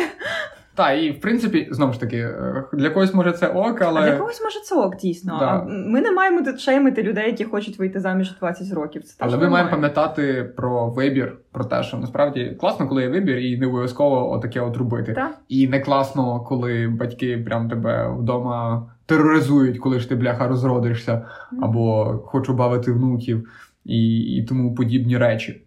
Так, 0.75 1.03
і 1.03 1.11
в 1.11 1.21
принципі, 1.21 1.69
знову 1.71 1.93
ж 1.93 2.01
таки, 2.01 2.17
е, 2.17 2.65
для 2.73 2.91
когось 2.91 3.15
може 3.15 3.33
це 3.33 3.47
ок, 3.47 3.83
але. 3.83 4.01
А 4.01 4.05
для 4.05 4.17
когось 4.17 4.43
може 4.43 4.61
це 4.61 4.75
ок, 4.75 4.97
дійсно. 4.97 5.37
Да. 5.39 5.65
Ми 5.69 6.01
не 6.01 6.13
маємо 6.13 6.43
тут 6.43 6.61
шеймити 6.61 7.03
людей, 7.03 7.27
які 7.27 7.45
хочуть 7.45 7.79
вийти 7.79 8.01
заміж 8.01 8.39
20 8.39 8.73
років. 8.73 9.05
Це 9.05 9.15
Але 9.19 9.37
ми 9.37 9.49
маємо 9.49 9.71
пам'ятати 9.71 10.53
про 10.57 10.91
вибір, 10.91 11.37
про 11.53 11.65
те, 11.65 11.83
що 11.83 11.97
насправді 11.97 12.57
класно, 12.61 12.89
коли 12.89 13.03
є 13.03 13.09
вибір, 13.09 13.37
і 13.37 13.59
не 13.59 13.67
обов'язково 13.67 14.33
отаке 14.33 14.61
от 14.61 14.77
робити. 14.77 15.13
Да. 15.13 15.31
І 15.49 15.69
не 15.69 15.81
класно, 15.81 16.41
коли 16.41 16.89
батьки 16.89 17.39
прям 17.39 17.69
тебе 17.69 18.15
вдома 18.19 18.87
тероризують, 19.07 19.79
коли 19.79 20.01
ж 20.01 20.09
ти 20.09 20.15
бляха 20.15 20.49
розродишся, 20.49 21.13
mm. 21.13 21.59
або 21.63 22.05
хочу 22.27 22.55
бавити 22.55 22.93
внуків 22.93 23.49
і, 23.85 24.19
і 24.19 24.43
тому 24.45 24.75
подібні 24.75 25.19
речі. 25.19 25.63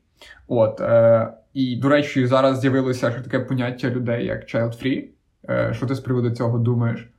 От. 0.47 0.81
Е, 0.81 1.27
і, 1.57 1.75
до 1.75 1.89
речі, 1.89 2.27
зараз 2.27 2.59
з'явилося 2.59 3.11
ще 3.11 3.21
таке 3.21 3.39
поняття 3.39 3.89
людей, 3.89 4.25
як 4.25 4.43
child 4.43 4.83
free. 4.83 5.07
Е, 5.49 5.73
що 5.73 5.85
ти 5.85 5.95
з 5.95 5.99
приводу 5.99 6.31
цього 6.31 6.57
думаєш? 6.57 7.09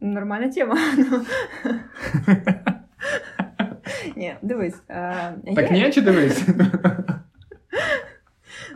Нормальна 0.00 0.48
тема. 0.48 0.78
Ні, 4.16 4.34
дивись. 4.42 4.82
Е, 4.88 5.34
так 5.56 5.70
ні, 5.70 5.90
чи 5.92 6.00
дивись? 6.00 6.48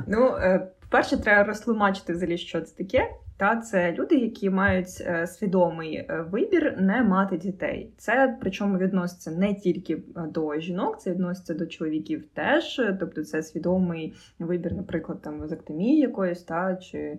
Ну, 0.07 0.27
е, 0.27 0.69
по-перше, 0.81 1.17
треба 1.17 1.45
розтлумачити 1.45 2.13
взагалі, 2.13 2.39
що 2.39 2.61
це 2.61 2.77
таке. 2.77 3.11
Та 3.41 3.57
це 3.57 3.93
люди, 3.93 4.17
які 4.17 4.51
мають 4.51 4.87
е, 5.01 5.27
свідомий 5.27 5.95
е, 5.95 6.25
вибір 6.31 6.75
не 6.79 7.03
мати 7.03 7.37
дітей. 7.37 7.91
Це 7.97 8.37
причому 8.41 8.79
відноситься 8.79 9.31
не 9.31 9.55
тільки 9.55 9.95
е, 9.95 10.01
до 10.35 10.61
жінок, 10.61 11.01
це 11.01 11.11
відноситься 11.11 11.55
до 11.55 11.67
чоловіків 11.67 12.25
теж. 12.35 12.81
Тобто, 13.01 13.25
це 13.25 13.43
свідомий 13.43 14.15
вибір, 14.39 14.75
наприклад, 14.75 15.23
там 15.23 15.39
вазоктомії 15.39 16.01
якоїсь, 16.01 16.43
та 16.43 16.77
чи 16.77 17.19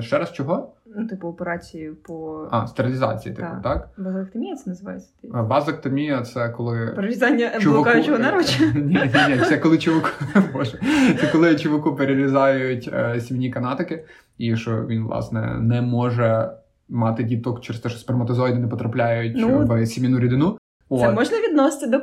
ще 0.00 0.18
раз 0.18 0.32
чого? 0.32 0.72
Ну, 0.96 1.06
типу, 1.06 1.28
операції 1.28 1.90
по 1.90 2.48
а 2.50 2.66
стерилізації, 2.66 3.34
типу, 3.34 3.48
так? 3.62 3.88
Вазоктомія 3.96 4.56
це 4.56 4.70
називається. 4.70 5.10
Вазоктомія 5.22 6.22
це 6.22 6.48
коли 6.48 6.92
прорізання 6.94 7.50
блокаючого 7.64 8.18
нерва? 8.18 8.42
Ні, 8.74 9.10
ні, 9.14 9.36
ні, 9.36 9.42
це 9.48 9.58
коли 9.58 9.78
чуваку 9.78 10.08
Боже, 10.52 10.78
це 11.20 11.28
коли 11.32 11.56
чуваку 11.56 11.96
перерізають 11.96 12.90
сім'ні 13.18 13.50
канатики 13.50 14.04
і 14.38 14.56
що 14.56 14.86
він 14.86 15.04
власне 15.04 15.58
не 15.60 15.82
може 15.82 16.50
мати 16.88 17.22
діток 17.22 17.60
через 17.60 17.80
те, 17.80 17.88
що 17.88 17.98
сперматозоїди 17.98 18.58
не 18.58 18.68
потрапляють 18.68 19.32
ну, 19.36 19.66
в 19.66 19.86
сім'яну 19.86 20.18
рідину. 20.18 20.58
Це 20.90 21.08
От. 21.08 21.14
можна 21.14 21.38
відносити 21.38 21.86
до 21.86 22.00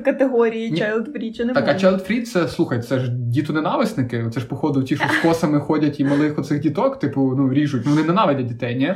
категорії 0.00 0.72
child 0.72 1.12
free 1.12 1.32
чи 1.32 1.44
не 1.44 1.52
Так, 1.52 1.66
можна? 1.66 1.88
а 1.88 1.92
child 1.92 2.10
free 2.10 2.22
це 2.22 2.48
слухай, 2.48 2.82
це 2.82 2.98
ж 2.98 3.10
дітоненависники. 3.10 4.30
Це 4.34 4.40
ж, 4.40 4.46
походу, 4.46 4.82
ті, 4.82 4.96
що 4.96 5.08
з 5.08 5.22
косами 5.22 5.60
ходять 5.60 6.00
і 6.00 6.04
малих 6.04 6.38
оцих 6.38 6.60
діток, 6.60 6.98
типу, 6.98 7.34
ну 7.36 7.52
ріжуть. 7.52 7.82
Ну 7.86 7.90
вони 7.90 8.04
ненавидять 8.04 8.46
дітей, 8.46 8.76
ні? 8.76 8.94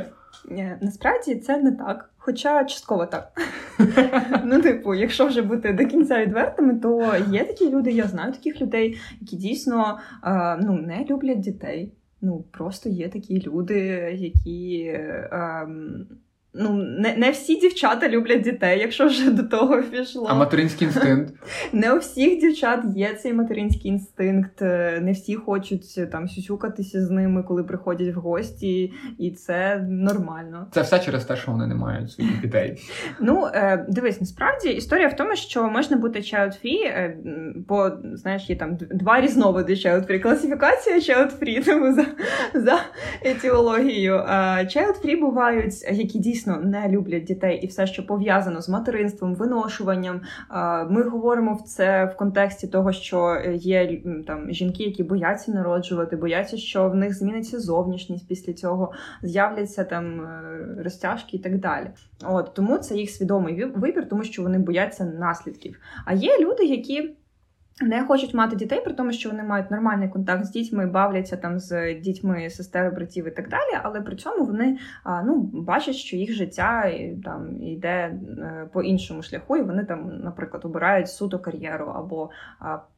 Ні, 0.49 0.71
Насправді 0.81 1.35
це 1.35 1.57
не 1.57 1.71
так. 1.71 2.09
Хоча 2.17 2.65
частково 2.65 3.05
так. 3.05 3.31
Ну, 4.45 4.61
типу, 4.61 4.93
якщо 4.93 5.27
вже 5.27 5.41
бути 5.41 5.73
до 5.73 5.85
кінця 5.85 6.21
відвертими, 6.21 6.75
то 6.75 7.13
є 7.31 7.43
такі 7.43 7.69
люди, 7.69 7.91
я 7.91 8.07
знаю 8.07 8.31
таких 8.33 8.61
людей, 8.61 8.97
які 9.21 9.35
дійсно 9.35 9.99
ну, 10.61 10.73
не 10.73 11.05
люблять 11.09 11.39
дітей. 11.39 11.93
Ну, 12.21 12.45
просто 12.51 12.89
є 12.89 13.09
такі 13.09 13.41
люди, 13.41 13.79
які. 14.19 14.91
Ем, 15.31 16.07
Ну, 16.57 16.73
не 16.73 17.15
не 17.17 17.31
всі 17.31 17.55
дівчата 17.55 18.09
люблять 18.09 18.41
дітей, 18.41 18.79
якщо 18.79 19.07
вже 19.07 19.31
до 19.31 19.43
того 19.43 19.81
пішло. 19.81 20.27
А 20.29 20.33
материнський 20.33 20.87
інстинкт? 20.87 21.33
Не 21.73 21.93
у 21.93 21.97
всіх 21.97 22.39
дівчат 22.39 22.79
є 22.95 23.13
цей 23.13 23.33
материнський 23.33 23.91
інстинкт, 23.91 24.61
не 25.01 25.11
всі 25.13 25.35
хочуть 25.35 26.11
там 26.11 26.27
сюсюкатися 26.27 27.05
з 27.05 27.09
ними, 27.09 27.43
коли 27.43 27.63
приходять 27.63 28.15
в 28.15 28.19
гості, 28.19 28.93
і 29.19 29.31
це 29.31 29.85
нормально. 29.89 30.67
Це 30.71 30.81
все 30.81 30.99
через 30.99 31.25
те, 31.25 31.35
що 31.35 31.51
вони 31.51 31.67
не 31.67 31.75
мають 31.75 32.11
своїх 32.11 32.41
дітей. 32.41 32.77
Ну, 33.19 33.47
е, 33.53 33.85
дивись, 33.89 34.21
насправді 34.21 34.69
історія 34.69 35.07
в 35.07 35.15
тому, 35.15 35.35
що 35.35 35.69
можна 35.69 35.97
бути 35.97 36.19
child-free, 36.19 36.83
е, 36.85 37.17
бо 37.67 37.91
знаєш, 38.13 38.49
є 38.49 38.55
там 38.55 38.77
два 38.91 39.21
різновиди 39.21 39.73
child-free. 39.73 40.19
Класифікація 40.19 40.95
child-free, 40.95 41.65
тому 41.65 41.93
за 41.93 42.05
за 42.53 42.79
етіологією. 43.21 44.13
Child-free 44.15 45.19
бувають, 45.19 45.73
які 45.91 46.19
дійсно 46.19 46.44
дійсно 46.45 46.61
не 46.61 46.89
люблять 46.89 47.23
дітей 47.23 47.59
і 47.63 47.67
все, 47.67 47.87
що 47.87 48.05
пов'язано 48.05 48.61
з 48.61 48.69
материнством, 48.69 49.35
виношуванням. 49.35 50.21
Ми 50.89 51.03
говоримо 51.03 51.53
в 51.53 51.61
це 51.61 52.05
в 52.05 52.17
контексті 52.17 52.67
того, 52.67 52.91
що 52.91 53.41
є 53.53 54.01
там 54.27 54.51
жінки, 54.51 54.83
які 54.83 55.03
бояться 55.03 55.51
народжувати, 55.51 56.15
бояться, 56.15 56.57
що 56.57 56.89
в 56.89 56.95
них 56.95 57.17
зміниться 57.17 57.59
зовнішність 57.59 58.27
після 58.27 58.53
цього, 58.53 58.93
з'являться 59.23 59.83
там 59.83 60.21
е, 60.21 60.83
розтяжки 60.83 61.37
і 61.37 61.39
так 61.39 61.59
далі. 61.59 61.87
От 62.23 62.53
тому 62.53 62.77
це 62.77 62.95
їх 62.95 63.09
свідомий 63.09 63.65
вибір, 63.65 64.09
тому 64.09 64.23
що 64.23 64.43
вони 64.43 64.59
бояться 64.59 65.05
наслідків. 65.05 65.79
А 66.05 66.13
є 66.13 66.39
люди, 66.39 66.65
які. 66.65 67.15
Не 67.81 68.03
хочуть 68.03 68.33
мати 68.33 68.55
дітей, 68.55 68.81
при 68.81 68.93
тому, 68.93 69.11
що 69.11 69.29
вони 69.29 69.43
мають 69.43 69.71
нормальний 69.71 70.09
контакт 70.09 70.45
з 70.45 70.49
дітьми, 70.49 70.85
бавляться 70.85 71.37
там 71.37 71.59
з 71.59 71.93
дітьми, 71.93 72.49
сестер, 72.49 72.91
братів 72.91 73.27
і 73.27 73.31
так 73.31 73.49
далі. 73.49 73.79
Але 73.83 74.01
при 74.01 74.15
цьому 74.15 74.45
вони 74.45 74.77
ну, 75.25 75.49
бачать, 75.53 75.95
що 75.95 76.17
їх 76.17 76.33
життя 76.33 76.91
там 77.23 77.61
йде 77.61 77.89
е, 77.89 78.69
по 78.73 78.81
іншому 78.81 79.21
шляху, 79.21 79.57
і 79.57 79.61
вони 79.61 79.85
там, 79.85 80.19
наприклад, 80.23 80.65
обирають 80.65 81.09
суто 81.09 81.39
кар'єру 81.39 81.85
або 81.85 82.29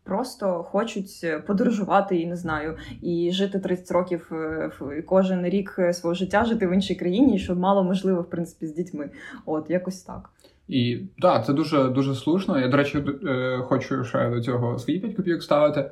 просто 0.04 0.64
хочуть 0.64 1.26
подорожувати 1.48 2.18
і 2.18 2.28
не 2.28 2.36
знаю, 2.36 2.78
і 3.02 3.32
жити 3.34 3.60
30 3.60 3.92
років 3.92 4.30
е, 4.32 4.72
кожен 5.06 5.46
рік 5.46 5.80
свого 5.92 6.14
життя 6.14 6.46
жити 6.46 6.68
в 6.68 6.74
іншій 6.74 6.96
країні, 6.96 7.40
що 7.40 7.56
мало 7.56 7.84
можливо 7.84 8.22
в 8.22 8.30
принципі 8.30 8.68
з 8.68 8.74
дітьми. 8.74 9.10
От 9.46 9.70
якось 9.70 10.02
так. 10.02 10.30
І 10.68 11.00
так, 11.22 11.46
це 11.46 11.54
дуже 11.54 11.84
дуже 11.84 12.16
слушно. 12.16 12.60
Я, 12.60 12.68
до 12.68 12.78
речі, 12.78 13.04
е, 13.28 13.58
хочу 13.64 14.04
ще 14.04 14.30
до 14.30 14.42
цього 14.42 14.80
свої 14.80 15.00
5 15.00 15.16
копійок 15.16 15.44
ставити, 15.44 15.80
е, 15.80 15.90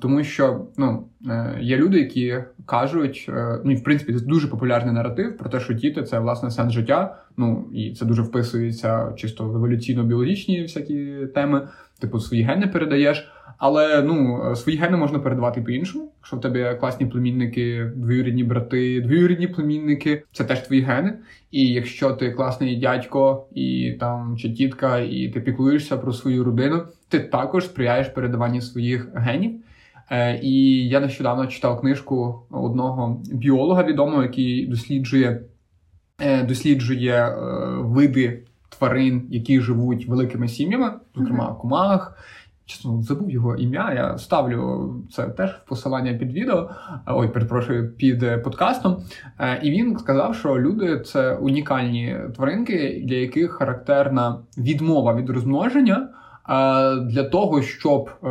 тому 0.00 0.24
що 0.24 0.66
ну, 0.76 1.04
е, 1.26 1.58
є 1.60 1.76
люди, 1.76 1.98
які 1.98 2.44
кажуть, 2.66 3.30
ну 3.64 3.72
і 3.72 3.74
в 3.74 3.84
принципі 3.84 4.14
це 4.14 4.24
дуже 4.24 4.48
популярний 4.48 4.94
наратив 4.94 5.36
про 5.36 5.50
те, 5.50 5.60
що 5.60 5.74
діти 5.74 6.02
це 6.02 6.18
власне 6.18 6.50
сенс 6.50 6.72
життя. 6.72 7.16
Ну 7.36 7.68
і 7.74 7.92
це 7.94 8.04
дуже 8.04 8.22
вписується 8.22 9.12
чисто 9.16 9.44
в 9.44 9.56
еволюційно-біологічні 9.56 10.62
всякі 10.62 11.26
теми, 11.34 11.68
типу 12.00 12.20
свої 12.20 12.42
гени 12.42 12.66
передаєш. 12.66 13.28
Але 13.60 14.02
ну 14.02 14.42
свої 14.56 14.78
гени 14.78 14.96
можна 14.96 15.18
передавати 15.18 15.62
по-іншому. 15.62 16.12
Якщо 16.20 16.36
в 16.36 16.40
тебе 16.40 16.74
класні 16.74 17.06
племінники, 17.06 17.92
двоюрідні 17.96 18.44
брати, 18.44 19.00
двоюрідні 19.00 19.46
племінники, 19.46 20.22
це 20.32 20.44
теж 20.44 20.60
твої 20.60 20.80
гени. 20.80 21.18
І 21.50 21.66
якщо 21.66 22.12
ти 22.12 22.30
класний 22.30 22.76
дядько 22.76 23.46
і 23.54 23.96
там 24.00 24.36
чи 24.38 24.52
тітка, 24.52 24.98
і 24.98 25.28
ти 25.28 25.40
піклуєшся 25.40 25.96
про 25.96 26.12
свою 26.12 26.44
родину, 26.44 26.82
ти 27.08 27.20
також 27.20 27.64
сприяєш 27.64 28.08
передаванню 28.08 28.60
своїх 28.60 29.08
генів. 29.14 29.60
Е, 30.10 30.40
І 30.42 30.88
я 30.88 31.00
нещодавно 31.00 31.46
читав 31.46 31.80
книжку 31.80 32.42
одного 32.50 33.22
біолога 33.32 33.82
відомого, 33.82 34.22
який 34.22 34.66
досліджує 34.66 35.40
е, 36.20 36.42
досліджує 36.42 37.12
е, 37.12 37.34
види 37.78 38.42
тварин, 38.68 39.26
які 39.30 39.60
живуть 39.60 40.06
великими 40.06 40.48
сім'ями, 40.48 40.92
зокрема 41.16 41.54
комах 41.54 42.16
чесно 42.70 43.02
забув 43.02 43.30
його 43.30 43.56
ім'я. 43.56 43.92
Я 43.94 44.18
ставлю 44.18 44.94
це 45.12 45.28
теж 45.28 45.50
в 45.50 45.68
посилання 45.68 46.14
під 46.14 46.32
відео. 46.32 46.70
Ой, 47.06 47.28
перепрошую, 47.28 47.92
під 47.92 48.22
е, 48.22 48.38
подкастом. 48.38 48.96
Е, 49.38 49.60
і 49.62 49.70
він 49.70 49.98
сказав, 49.98 50.34
що 50.34 50.58
люди 50.60 51.00
це 51.00 51.34
унікальні 51.34 52.16
тваринки, 52.36 53.02
для 53.06 53.16
яких 53.16 53.50
характерна 53.50 54.38
відмова 54.58 55.14
від 55.14 55.30
розмноження 55.30 56.08
для 57.02 57.24
того, 57.24 57.62
щоб 57.62 58.10
е, 58.24 58.28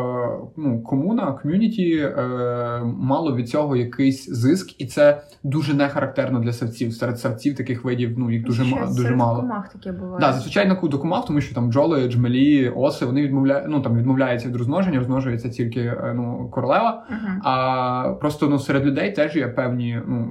ну, 0.57 0.83
комуна, 0.83 1.31
ком'юніті 1.31 1.97
е, 1.97 2.81
мало 2.97 3.35
від 3.35 3.49
цього 3.49 3.75
якийсь 3.75 4.29
зиск, 4.29 4.81
і 4.81 4.85
це 4.85 5.21
дуже 5.43 5.73
не 5.73 5.89
характерно 5.89 6.39
для 6.39 6.53
савців. 6.53 6.93
Серед 6.93 7.19
савців 7.19 7.55
таких 7.55 7.83
видів 7.83 8.13
ну 8.17 8.31
їх 8.31 8.43
дуже 8.43 8.65
Ще, 8.65 8.87
дуже 8.97 9.15
мало. 9.15 9.41
комах 9.41 9.73
таке 9.73 9.91
буває. 9.91 10.19
Да, 10.19 10.33
зазвичай 10.33 10.67
на 10.67 10.75
до 10.75 10.99
комах, 10.99 11.25
тому 11.25 11.41
що 11.41 11.55
там 11.55 11.69
бджоли, 11.69 12.09
джмелі, 12.09 12.69
оси 12.69 13.05
вони 13.05 13.21
відмовляють, 13.21 13.65
ну 13.69 13.81
там 13.81 13.97
відмовляються 13.97 14.47
від 14.47 14.55
розмноження, 14.55 14.99
розмножується 14.99 15.49
тільки 15.49 15.81
е, 15.81 16.13
ну 16.15 16.49
королева. 16.51 17.05
Uh-huh. 17.11 17.39
А 17.43 18.13
просто 18.19 18.49
ну 18.49 18.59
серед 18.59 18.85
людей 18.85 19.11
теж 19.11 19.35
є 19.35 19.47
певні 19.47 20.01
ну 20.07 20.29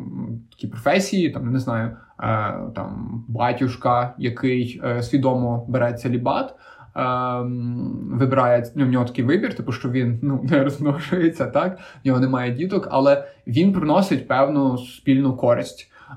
такі 0.51 0.67
професії, 0.67 1.31
там 1.31 1.53
не 1.53 1.59
знаю, 1.59 1.97
там 2.75 3.25
батюшка, 3.29 4.15
який 4.19 4.83
свідомо 5.01 5.67
бере 5.69 5.93
целібат. 5.93 6.55
Ем, 6.99 8.11
вибирає 8.13 8.71
ну, 8.75 8.87
в 8.87 8.89
нього 8.89 9.05
такий 9.05 9.25
вибір, 9.25 9.55
типу, 9.55 9.73
що 9.73 9.91
він 9.91 10.19
ну, 10.23 10.41
не 10.51 10.65
розмножується, 10.65 11.47
так, 11.47 11.79
в 12.05 12.07
нього 12.07 12.21
немає 12.21 12.53
діток, 12.53 12.89
але 12.91 13.29
він 13.47 13.73
приносить 13.73 14.29
певну 14.29 14.79
спільну 14.79 15.37
користь. 15.37 15.91
Е, 16.11 16.17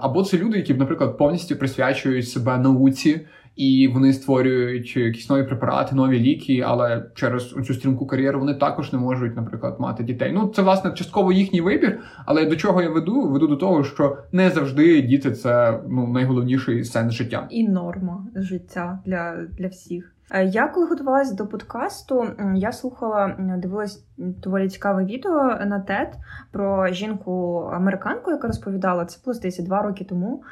або 0.00 0.22
це 0.22 0.38
люди, 0.38 0.56
які, 0.56 0.74
наприклад, 0.74 1.18
повністю 1.18 1.56
присвячують 1.56 2.28
себе 2.28 2.58
науці. 2.58 3.20
І 3.56 3.88
вони 3.88 4.12
створюють 4.12 4.96
якісь 4.96 5.30
нові 5.30 5.42
препарати, 5.42 5.94
нові 5.94 6.20
ліки, 6.20 6.64
але 6.66 7.04
через 7.14 7.50
цю 7.50 7.74
стрімку 7.74 8.06
кар'єру 8.06 8.40
вони 8.40 8.54
також 8.54 8.92
не 8.92 8.98
можуть, 8.98 9.36
наприклад, 9.36 9.76
мати 9.78 10.04
дітей. 10.04 10.32
Ну 10.32 10.52
це 10.56 10.62
власне 10.62 10.92
частково 10.92 11.32
їхній 11.32 11.60
вибір. 11.60 12.00
Але 12.26 12.46
до 12.46 12.56
чого 12.56 12.82
я 12.82 12.90
веду? 12.90 13.28
Веду 13.28 13.46
до 13.46 13.56
того, 13.56 13.84
що 13.84 14.18
не 14.32 14.50
завжди 14.50 15.02
діти 15.02 15.32
це 15.32 15.80
ну 15.88 16.06
найголовніший 16.06 16.84
сенс 16.84 17.14
життя 17.14 17.46
і 17.50 17.68
норма 17.68 18.26
життя 18.34 18.98
для, 19.06 19.46
для 19.58 19.68
всіх. 19.68 20.14
Е, 20.30 20.44
я 20.44 20.68
коли 20.68 20.86
готувалася 20.86 21.34
до 21.34 21.46
подкасту, 21.46 22.26
я 22.54 22.72
слухала, 22.72 23.36
дивилась 23.38 24.04
доволі 24.16 24.68
цікаве 24.68 25.04
відео 25.04 25.42
на 25.44 25.84
TED 25.88 26.12
про 26.50 26.88
жінку-американку, 26.88 28.30
яка 28.30 28.46
розповідала 28.46 29.04
це 29.04 29.18
було 29.24 29.34
здається 29.34 29.62
два 29.62 29.82
роки 29.82 30.04
тому. 30.04 30.42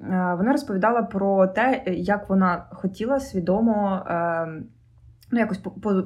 Е, 0.00 0.34
вона 0.38 0.52
розповідала 0.52 1.02
про 1.02 1.46
те, 1.46 1.82
як 1.86 2.28
вона 2.28 2.64
хотіла 2.72 3.20
свідомо 3.20 4.02
ем, 4.06 4.64
ну, 5.30 5.38
якось 5.38 5.58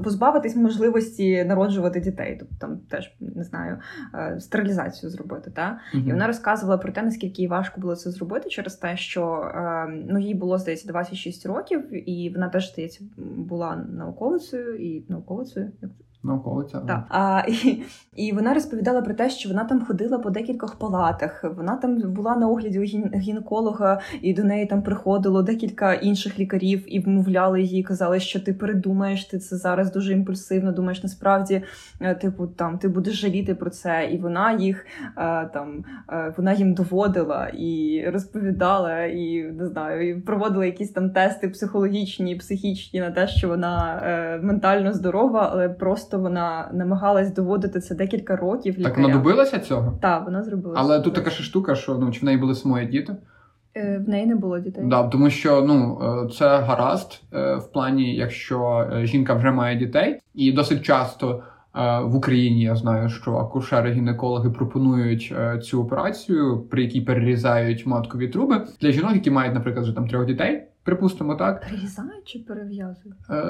позбавитись 0.05 0.57
можливості 0.57 1.45
народжувати 1.45 2.01
дітей, 2.01 2.37
тобто 2.41 2.55
там 2.59 2.79
теж 2.79 3.15
не 3.21 3.45
знаю, 3.45 3.79
е, 4.15 4.41
стерилізацію 4.41 5.11
зробити. 5.11 5.51
Та? 5.51 5.81
uh-huh. 5.95 6.09
І 6.09 6.13
вона 6.13 6.27
розказувала 6.27 6.79
про 6.79 6.93
те, 6.93 7.03
наскільки 7.03 7.43
їй 7.43 7.49
важко 7.49 7.81
було 7.81 7.97
це 7.97 8.11
зробити 8.11 8.49
через 8.49 8.77
те, 8.77 8.97
що 8.97 9.53
ем, 9.55 10.05
ну, 10.09 10.19
їй 10.19 10.35
було, 10.35 10.59
здається, 10.59 10.89
26 10.89 11.47
років, 11.47 12.11
і 12.11 12.31
вона 12.35 12.49
теж 12.49 12.73
здається 12.73 13.05
була 13.37 13.77
науковицею 13.77 14.77
і 14.77 15.05
науковицею. 15.09 15.73
Науковиця. 16.25 16.81
Так. 16.81 17.05
А, 17.09 17.43
і, 17.49 17.83
і 18.17 18.33
вона 18.33 18.55
розповідала 18.55 19.03
про 19.03 19.15
те, 19.15 19.31
що 19.31 19.49
вона 19.49 19.65
там 19.65 19.85
ходила 19.85 20.19
по 20.19 20.31
декількох 20.31 20.75
палатах. 20.75 21.45
Вона 21.57 21.77
там 21.77 22.01
була 22.01 22.37
на 22.37 22.49
огляді 22.49 22.81
у 22.81 22.83
гінеколога, 23.19 24.01
і 24.23 24.35
до 24.35 24.45
неї 24.45 24.67
там 24.67 24.83
приходило 24.83 25.43
декілька 25.43 25.95
інших 25.95 26.39
лікарів 26.39 26.95
і 26.95 27.01
вмовляли 27.01 27.63
її, 27.63 27.83
казали, 27.83 28.21
що 28.21 28.41
ти 28.41 28.55
передумаєш, 28.55 29.25
ти 29.25 29.39
це 29.39 29.57
зараз 29.57 29.93
дуже 29.93 30.13
імпульсивно. 30.13 30.73
Думаєш, 30.73 31.03
насправді, 31.03 31.63
е, 32.01 32.15
типу, 32.15 32.47
там 32.47 32.79
ти 32.79 32.89
будеш 32.89 33.21
жаліти 33.21 33.55
про 33.55 33.71
це. 33.71 34.09
І 34.13 34.19
вона 34.19 34.53
їх 34.53 34.87
е, 35.17 35.51
там 35.55 35.85
е, 36.13 36.35
вона 36.37 36.53
їм 36.53 36.75
доводила 36.75 37.49
і 37.49 38.05
розповідала, 38.13 39.05
і 39.05 39.43
не 39.43 39.67
знаю, 39.67 40.11
і 40.11 40.21
проводила 40.21 40.67
якісь 40.67 40.91
там 40.91 41.11
тести 41.11 41.49
психологічні, 41.49 42.37
психічні 42.37 43.01
на 43.01 43.11
те, 43.11 43.29
що 43.29 43.49
вона 43.49 44.03
ментально 44.43 44.93
здорова, 44.93 45.49
але 45.53 45.69
просто 45.69 46.12
просто 46.13 46.29
вона 46.29 46.71
намагалась 46.73 47.35
доводити 47.35 47.81
це 47.81 47.95
декілька 47.95 48.37
років. 48.37 48.83
Так 48.83 48.97
вона 48.97 49.09
добилася 49.09 49.59
цього? 49.59 49.99
Так, 50.01 50.25
вона 50.25 50.43
зробила. 50.43 50.75
Але 50.79 51.01
тут 51.01 51.15
така 51.15 51.31
ж 51.31 51.43
штука, 51.43 51.75
що 51.75 51.95
ну 51.95 52.11
чи 52.11 52.21
в 52.21 52.25
неї 52.25 52.39
були 52.39 52.55
самої 52.55 52.87
діти? 52.87 53.17
Е, 53.75 54.03
в 54.07 54.09
неї 54.09 54.27
не 54.27 54.35
було 54.35 54.59
дітей. 54.59 54.85
Да, 54.87 55.09
тому 55.09 55.31
що 55.31 55.63
ну 55.63 55.99
е, 56.03 56.29
це 56.29 56.59
гаразд 56.59 57.23
е, 57.33 57.57
в 57.57 57.73
плані, 57.73 58.17
якщо 58.17 58.89
жінка 59.03 59.35
вже 59.35 59.51
має 59.51 59.77
дітей, 59.77 60.21
і 60.35 60.53
досить 60.53 60.83
часто 60.83 61.43
в 62.05 62.17
Україні 62.17 62.63
я 62.63 62.77
знаю, 62.77 63.09
що 63.09 63.31
акушери-гінекологи 63.31 64.51
пропонують 64.51 65.35
цю 65.63 65.83
операцію, 65.83 66.67
при 66.71 66.83
якій 66.83 67.01
перерізають 67.01 67.87
маткові 67.87 68.29
труби 68.29 68.67
для 68.81 68.91
жінок, 68.91 69.15
які 69.15 69.31
мають, 69.31 69.55
наприклад, 69.55 69.85
вже 69.85 69.95
там 69.95 70.09
трьох 70.09 70.27
дітей. 70.27 70.67
Припустимо, 70.85 71.35
так. 71.35 71.61
Перерізають 71.61 72.25
чи 72.25 72.39
перев'язують? 72.39 73.17
Е, 73.31 73.45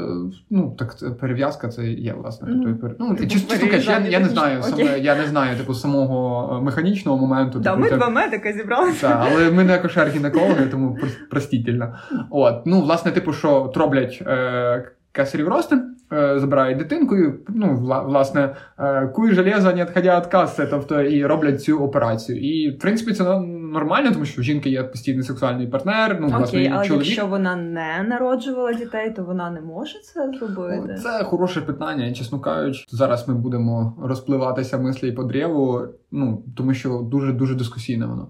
Ну, 0.51 0.77
так 0.79 1.19
перев'язка 1.21 1.69
це 1.69 1.87
є, 1.87 2.13
власне. 2.13 2.49
Ну, 2.51 2.77
тобто, 2.81 2.97
ну, 2.99 3.15
типу, 3.15 3.29
чисто 3.31 3.67
я, 3.77 3.99
я 3.99 4.21
не 4.21 4.29
знаю 4.29 4.63
саме, 4.63 4.99
я 4.99 5.17
не 5.17 5.27
знаю 5.27 5.57
типу 5.57 5.75
самого 5.75 6.57
е, 6.57 6.65
механічного 6.65 7.19
моменту. 7.19 7.59
Да, 7.59 7.71
типу, 7.71 7.83
Ми 7.83 7.91
два 7.91 8.09
медика 8.09 8.53
зібралися. 8.53 9.09
Так, 9.09 9.29
але 9.33 9.51
ми 9.51 9.65
не 9.65 9.75
акушер 9.75 10.09
гінекологи 10.09 10.67
тому 10.67 10.99
простітельно. 11.31 11.95
От, 12.31 12.67
ну, 12.67 12.81
власне, 12.81 13.13
типу, 13.13 13.33
що 13.33 13.73
роблять 13.77 14.23
е, 14.27 14.91
кесарів 15.13 15.49
ростин, 15.49 15.97
е, 16.13 16.39
забирають 16.39 16.79
дитинку, 16.79 17.17
і, 17.17 17.33
ну, 17.49 17.77
власне, 18.07 18.55
е, 18.79 19.07
куй 19.07 19.33
железо, 19.33 19.73
не 19.73 19.85
відходя 19.85 20.19
від 20.19 20.27
каси, 20.27 20.67
тобто 20.71 21.03
і 21.03 21.27
роблять 21.27 21.63
цю 21.63 21.79
операцію. 21.79 22.39
І 22.41 22.71
в 22.71 22.79
принципі 22.79 23.13
це 23.13 23.25
нормально, 23.73 24.13
тому 24.13 24.25
що 24.25 24.41
в 24.41 24.45
жінки 24.45 24.71
є 24.71 24.83
постійний 24.83 25.23
сексуальний 25.23 25.67
партнер. 25.67 26.19
Ну, 26.21 26.27
Окей, 26.27 26.39
власне, 26.39 26.71
але 26.75 26.87
чоловік. 26.87 27.07
якщо 27.07 27.27
вона 27.27 27.57
не 27.57 28.03
народжувала 28.09 28.73
дітей, 28.73 29.11
то 29.11 29.25
вона 29.25 29.51
не 29.51 29.61
може 29.61 29.99
це 29.99 30.33
зробити. 30.39 30.95
Це 31.03 31.25
хороше 31.25 31.61
питання, 31.61 32.13
чесно 32.13 32.41
кажучи. 32.41 32.85
Зараз 32.89 33.29
ми 33.29 33.35
будемо 33.35 33.97
розпливатися 34.03 34.79
мислі 34.79 35.13
по 35.13 35.25
древу, 35.25 35.81
ну 36.11 36.43
тому 36.57 36.75
що 36.75 36.99
дуже 36.99 37.33
дуже 37.33 37.55
дискусійне 37.55 38.07
воно. 38.07 38.29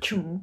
Чому? 0.00 0.40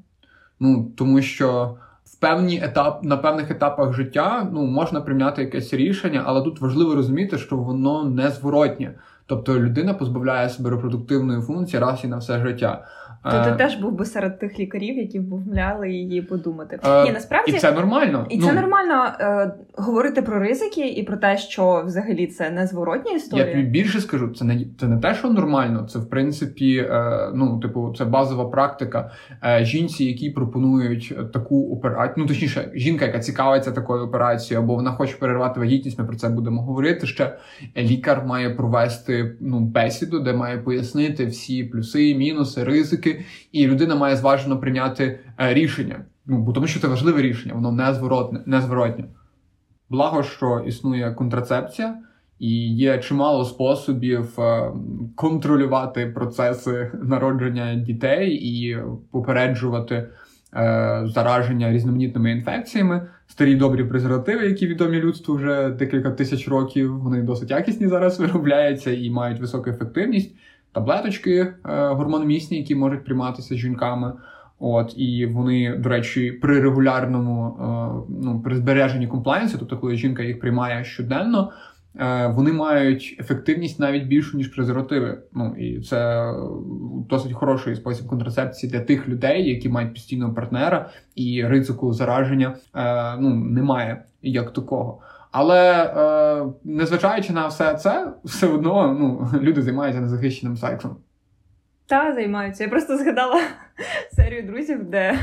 Ну 0.59 0.91
тому 0.97 1.21
що 1.21 1.77
в 2.05 2.15
певні 2.15 2.61
етап 2.63 3.03
на 3.03 3.17
певних 3.17 3.51
етапах 3.51 3.93
життя 3.93 4.49
ну 4.53 4.65
можна 4.65 5.01
прийняти 5.01 5.41
якесь 5.41 5.73
рішення, 5.73 6.23
але 6.25 6.41
тут 6.41 6.61
важливо 6.61 6.95
розуміти, 6.95 7.37
що 7.37 7.57
воно 7.57 8.03
не 8.03 8.29
зворотнє. 8.29 8.93
Тобто 9.25 9.59
людина 9.59 9.93
позбавляє 9.93 10.49
себе 10.49 10.69
репродуктивної 10.69 11.41
функції 11.41 11.79
раз 11.79 12.03
і 12.03 12.07
на 12.07 12.17
все 12.17 12.39
життя. 12.39 12.87
То 13.23 13.43
ти 13.43 13.51
теж 13.51 13.75
був 13.75 13.91
би 13.91 14.05
серед 14.05 14.39
тих 14.39 14.59
лікарів, 14.59 14.97
які 14.97 15.19
вмовляли 15.19 15.91
її 15.91 16.21
подумати. 16.21 16.79
Е, 16.83 17.03
Ні, 17.03 17.11
насправді 17.11 17.51
і 17.51 17.55
це 17.55 17.71
нормально. 17.71 18.25
І 18.29 18.37
ну, 18.37 18.45
це 18.45 18.53
нормально 18.53 19.11
е, 19.19 19.53
говорити 19.77 20.21
про 20.21 20.39
ризики 20.39 20.87
і 20.87 21.03
про 21.03 21.17
те, 21.17 21.37
що 21.37 21.83
взагалі 21.85 22.27
це 22.27 22.49
незворотня 22.49 23.11
історія. 23.11 23.45
Я 23.45 23.51
тобі 23.51 23.63
більше 23.63 24.01
скажу, 24.01 24.27
це 24.27 24.45
не 24.45 24.65
це 24.79 24.87
не 24.87 24.97
те, 24.97 25.13
що 25.13 25.29
нормально. 25.29 25.87
Це 25.89 25.99
в 25.99 26.09
принципі, 26.09 26.77
е, 26.77 27.29
ну 27.33 27.59
типу, 27.59 27.93
це 27.97 28.05
базова 28.05 28.45
практика. 28.45 29.11
Е, 29.43 29.65
жінці, 29.65 30.05
які 30.05 30.29
пропонують 30.29 31.31
таку 31.33 31.75
операцію, 31.77 32.13
ну 32.17 32.25
точніше, 32.25 32.71
жінка, 32.73 33.05
яка 33.05 33.19
цікавиться 33.19 33.71
такою 33.71 34.03
операцією, 34.03 34.63
або 34.63 34.75
вона 34.75 34.91
хоче 34.91 35.17
перервати 35.17 35.59
вагітність. 35.59 35.99
Ми 35.99 36.05
про 36.05 36.15
це 36.15 36.29
будемо 36.29 36.61
говорити. 36.61 37.07
Ще 37.07 37.37
лікар 37.77 38.25
має 38.25 38.49
провести 38.49 39.35
ну 39.39 39.59
бесіду, 39.59 40.19
де 40.19 40.33
має 40.33 40.57
пояснити 40.57 41.25
всі 41.25 41.63
плюси, 41.63 42.15
мінуси, 42.15 42.63
ризики 42.63 43.10
і 43.51 43.67
людина 43.67 43.95
має 43.95 44.15
зважено 44.15 44.59
прийняти 44.59 45.19
е, 45.39 45.53
рішення. 45.53 46.05
Ну 46.25 46.37
бо 46.37 46.51
тому, 46.51 46.67
що 46.67 46.79
це 46.79 46.87
важливе 46.87 47.21
рішення, 47.21 47.53
воно 47.53 47.71
незворотне, 47.71 48.43
незворотне. 48.45 49.05
Благо, 49.89 50.23
що 50.23 50.63
існує 50.67 51.11
контрацепція, 51.11 51.97
і 52.39 52.75
є 52.75 52.97
чимало 52.97 53.45
способів 53.45 54.39
е, 54.39 54.71
контролювати 55.15 56.05
процеси 56.05 56.91
народження 57.03 57.75
дітей 57.75 58.33
і 58.33 58.77
попереджувати 59.11 59.95
е, 59.95 60.07
зараження 61.05 61.71
різноманітними 61.71 62.31
інфекціями. 62.31 63.07
Старі 63.27 63.55
добрі 63.55 63.83
презервативи, 63.83 64.45
які 64.45 64.67
відомі 64.67 64.99
людству 64.99 65.35
вже 65.35 65.69
декілька 65.69 66.11
тисяч 66.11 66.47
років. 66.47 66.99
Вони 66.99 67.21
досить 67.21 67.51
якісні 67.51 67.87
зараз 67.87 68.19
виробляються 68.19 68.91
і 68.91 69.09
мають 69.09 69.39
високу 69.39 69.69
ефективність 69.69 70.35
таблеточки 70.71 71.31
е, 71.35 71.53
гормономісні, 71.87 72.57
які 72.57 72.75
можуть 72.75 73.05
прийматися 73.05 73.55
жінками. 73.55 74.13
От 74.59 74.93
і 74.97 75.25
вони, 75.25 75.75
до 75.75 75.89
речі, 75.89 76.31
при 76.31 76.61
регулярному 76.61 77.57
е, 77.59 78.13
ну 78.23 78.41
при 78.41 78.55
збереженні 78.55 79.07
комплайнсу, 79.07 79.57
тобто 79.57 79.77
коли 79.77 79.95
жінка 79.95 80.23
їх 80.23 80.39
приймає 80.39 80.83
щоденно, 80.83 81.51
е, 81.99 82.27
вони 82.27 82.53
мають 82.53 83.17
ефективність 83.19 83.79
навіть 83.79 84.07
більшу 84.07 84.37
ніж 84.37 84.47
презервативи. 84.47 85.17
Ну 85.33 85.55
і 85.55 85.81
це 85.81 86.31
досить 87.09 87.33
хороший 87.33 87.75
спосіб 87.75 88.07
контрацепції 88.07 88.71
для 88.71 88.79
тих 88.79 89.07
людей, 89.07 89.49
які 89.49 89.69
мають 89.69 89.93
постійного 89.93 90.33
партнера, 90.33 90.89
і 91.15 91.45
ризику 91.45 91.93
зараження 91.93 92.55
ну 93.19 93.35
немає 93.35 94.03
як 94.21 94.53
такого. 94.53 95.01
Але 95.31 95.83
е, 95.83 96.45
незважаючи 96.63 97.33
на 97.33 97.47
все 97.47 97.73
це, 97.73 98.13
все 98.23 98.47
одно 98.47 98.97
ну, 98.99 99.29
люди 99.41 99.61
займаються 99.61 100.01
незахищеним 100.01 100.57
сексом. 100.57 100.95
Та 101.91 102.13
займаються. 102.13 102.63
Я 102.63 102.69
просто 102.69 102.97
згадала 102.97 103.41
серію 104.15 104.43
друзів, 104.43 104.83
де 104.83 105.19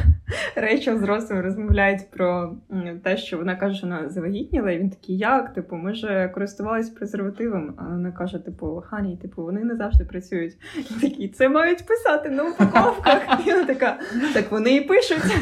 Рейчел 0.57 0.99
з 0.99 1.03
Росом 1.03 1.41
розмовляють 1.41 2.11
про 2.11 2.57
те, 3.05 3.17
що 3.17 3.39
вона 3.39 3.57
каже, 3.57 3.79
що 3.79 3.87
вона 3.87 4.09
завагітніла, 4.09 4.71
і 4.71 4.79
він 4.79 4.91
такий, 4.91 5.19
як? 5.19 5.55
Типу, 5.55 5.77
ми 5.77 5.95
ж 5.95 6.31
користувалися 6.35 6.93
презервативом. 6.97 7.75
А 7.79 7.83
вона 7.83 8.13
каже: 8.13 8.39
типу, 8.39 8.83
хані, 8.87 9.17
типу, 9.17 9.43
вони 9.43 9.65
не 9.65 9.77
завжди 9.77 10.05
працюють. 10.05 10.55
І 10.91 11.01
такі, 11.01 11.29
це 11.29 11.49
мають 11.49 11.87
писати 11.87 12.31
на 12.31 12.45
упаковках. 12.45 13.47
І 13.47 13.53
вона 13.53 13.65
така, 13.65 13.99
так 14.35 14.51
вони 14.51 14.77
і 14.77 14.81
пишуть. 14.81 15.37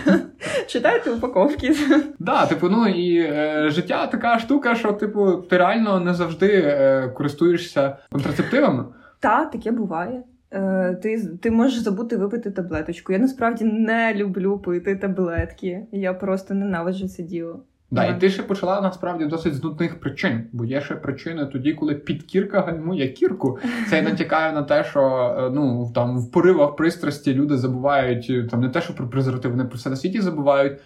Читайте 0.66 1.10
упаковки. 1.10 1.74
Да, 2.18 2.46
типу, 2.46 2.68
ну 2.68 2.88
і 2.88 3.18
е, 3.18 3.70
життя 3.70 4.06
така 4.06 4.38
штука, 4.38 4.74
що, 4.74 4.92
типу, 4.92 5.36
ти 5.36 5.58
реально 5.58 6.00
не 6.00 6.14
завжди 6.14 6.62
е, 6.64 7.08
користуєшся 7.08 7.96
контрацептивами. 8.10 8.84
Так, 9.20 9.50
таке 9.50 9.70
буває. 9.70 10.22
Е, 10.56 10.94
ти 11.02 11.26
ти 11.42 11.50
можеш 11.50 11.78
забути 11.78 12.16
випити 12.16 12.50
таблеточку. 12.50 13.12
Я 13.12 13.18
насправді 13.18 13.64
не 13.64 14.14
люблю 14.14 14.58
пити 14.58 14.96
таблетки. 14.96 15.86
Я 15.92 16.14
просто 16.14 16.54
ненавиджу 16.54 17.08
це 17.08 17.22
діло. 17.22 17.60
Да, 17.90 18.04
і 18.04 18.20
ти 18.20 18.30
ще 18.30 18.42
почала 18.42 18.80
насправді 18.80 19.26
досить 19.26 19.54
з 19.54 19.64
нудних 19.64 20.00
причин, 20.00 20.42
бо 20.52 20.64
є 20.64 20.80
ще 20.80 20.94
причини 20.94 21.46
тоді, 21.46 21.72
коли 21.72 21.94
підкірка 21.94 22.60
гальмує 22.60 23.08
кірку. 23.08 23.58
Це 23.90 24.02
натякає 24.02 24.52
на 24.52 24.62
те, 24.62 24.84
що 24.84 25.00
е, 25.38 25.50
ну 25.54 25.92
там 25.94 26.18
в 26.18 26.30
поривах 26.30 26.76
пристрасті 26.76 27.34
люди 27.34 27.56
забувають 27.56 28.50
там 28.50 28.60
не 28.60 28.68
те, 28.68 28.80
що 28.80 28.94
про 28.94 29.08
презерватив, 29.08 29.50
вони 29.50 29.64
про 29.64 29.76
все 29.76 29.90
на 29.90 29.96
світі 29.96 30.20
забувають. 30.20 30.78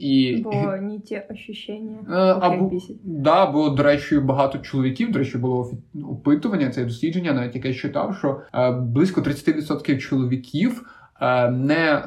І... 0.00 0.40
Бо 0.44 0.76
не 0.80 0.98
ті 0.98 1.22
ощущення 1.30 1.98
або, 2.40 2.70
да, 3.02 3.46
бо, 3.46 3.68
до 3.68 3.82
речі, 3.82 4.18
багато 4.18 4.58
чоловіків, 4.58 5.12
до 5.12 5.18
речі, 5.18 5.38
було 5.38 5.70
опитування, 6.10 6.70
це 6.70 6.84
дослідження, 6.84 7.32
навіть 7.32 7.54
яке 7.54 7.74
читав, 7.74 8.16
що 8.16 8.40
е, 8.54 8.70
близько 8.70 9.20
30% 9.20 9.98
чоловіків 9.98 10.82
е, 11.20 11.50
не 11.50 11.92
е, 11.92 12.02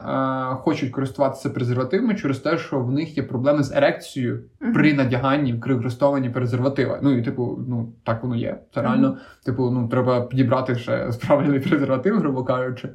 хочуть 0.55 0.91
користуватися 0.91 1.49
презервативами 1.49 2.15
через 2.15 2.39
те, 2.39 2.57
що 2.57 2.79
в 2.79 2.91
них 2.91 3.17
є 3.17 3.23
проблеми 3.23 3.63
з 3.63 3.71
ерекцією 3.71 4.43
uh-huh. 4.61 4.73
при 4.73 4.93
надяганні 4.93 5.53
при 5.53 5.73
використовуванні 5.73 6.29
презерватива. 6.29 6.99
Ну 7.03 7.17
і 7.17 7.21
типу, 7.21 7.59
ну 7.67 7.93
так 8.03 8.23
воно 8.23 8.35
є. 8.35 8.59
Це 8.73 8.81
реально, 8.81 9.07
uh-huh. 9.07 9.45
типу, 9.45 9.69
ну 9.69 9.87
треба 9.87 10.21
підібрати 10.21 10.75
ще 10.75 11.11
справжній 11.11 11.59
презерватив, 11.59 12.19
грубо 12.19 12.43
кажучи. 12.43 12.89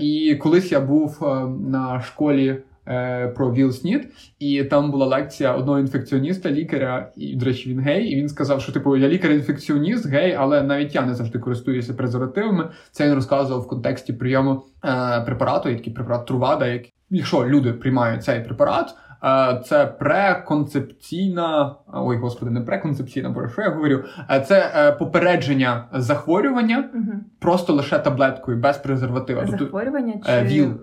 І 0.00 0.36
колись 0.42 0.72
я 0.72 0.80
був 0.80 1.18
на 1.60 2.00
школі. 2.00 2.62
Е, 2.88 3.28
про 3.28 3.52
Віл 3.52 3.72
Сніт, 3.72 4.08
і 4.38 4.64
там 4.64 4.90
була 4.90 5.06
лекція 5.06 5.54
одного 5.54 5.78
інфекціоніста, 5.78 6.50
лікаря, 6.50 7.10
і, 7.16 7.36
до 7.36 7.46
речі, 7.46 7.70
він 7.70 7.80
гей, 7.80 8.04
і 8.04 8.16
він 8.16 8.28
сказав, 8.28 8.60
що 8.60 8.72
типу 8.72 8.96
я 8.96 9.08
лікар-інфекціоніст, 9.08 10.06
гей, 10.06 10.32
але 10.32 10.62
навіть 10.62 10.94
я 10.94 11.02
не 11.02 11.14
завжди 11.14 11.38
користуюся 11.38 11.94
презервативами. 11.94 12.70
Це 12.90 13.06
він 13.06 13.14
розказував 13.14 13.62
в 13.62 13.68
контексті 13.68 14.12
прийому 14.12 14.62
е, 14.84 15.20
препарату, 15.20 15.68
який 15.68 15.92
препарат 15.92 16.26
Трувада, 16.26 16.66
який, 16.66 16.92
якщо 17.10 17.48
люди 17.48 17.72
приймають 17.72 18.24
цей 18.24 18.40
препарат. 18.40 18.94
Е, 19.24 19.60
це 19.64 19.86
преконцепційна, 19.86 21.74
ой, 21.94 22.16
господи, 22.16 22.50
не 22.50 22.60
преконцепційна, 22.60 23.30
бо 23.30 23.48
що 23.48 23.62
я 23.62 23.70
говорю. 23.70 24.04
Е, 24.30 24.40
це 24.40 24.96
попередження 24.98 25.84
захворювання 25.92 26.90
угу. 26.94 27.12
просто 27.38 27.72
лише 27.72 27.98
таблеткою 27.98 28.58
без 28.58 28.78
презерватива. 28.78 29.42
Тобто, 29.46 29.64
захворювання 29.64 30.14
чи... 30.26 30.42
ВІЛ. 30.42 30.74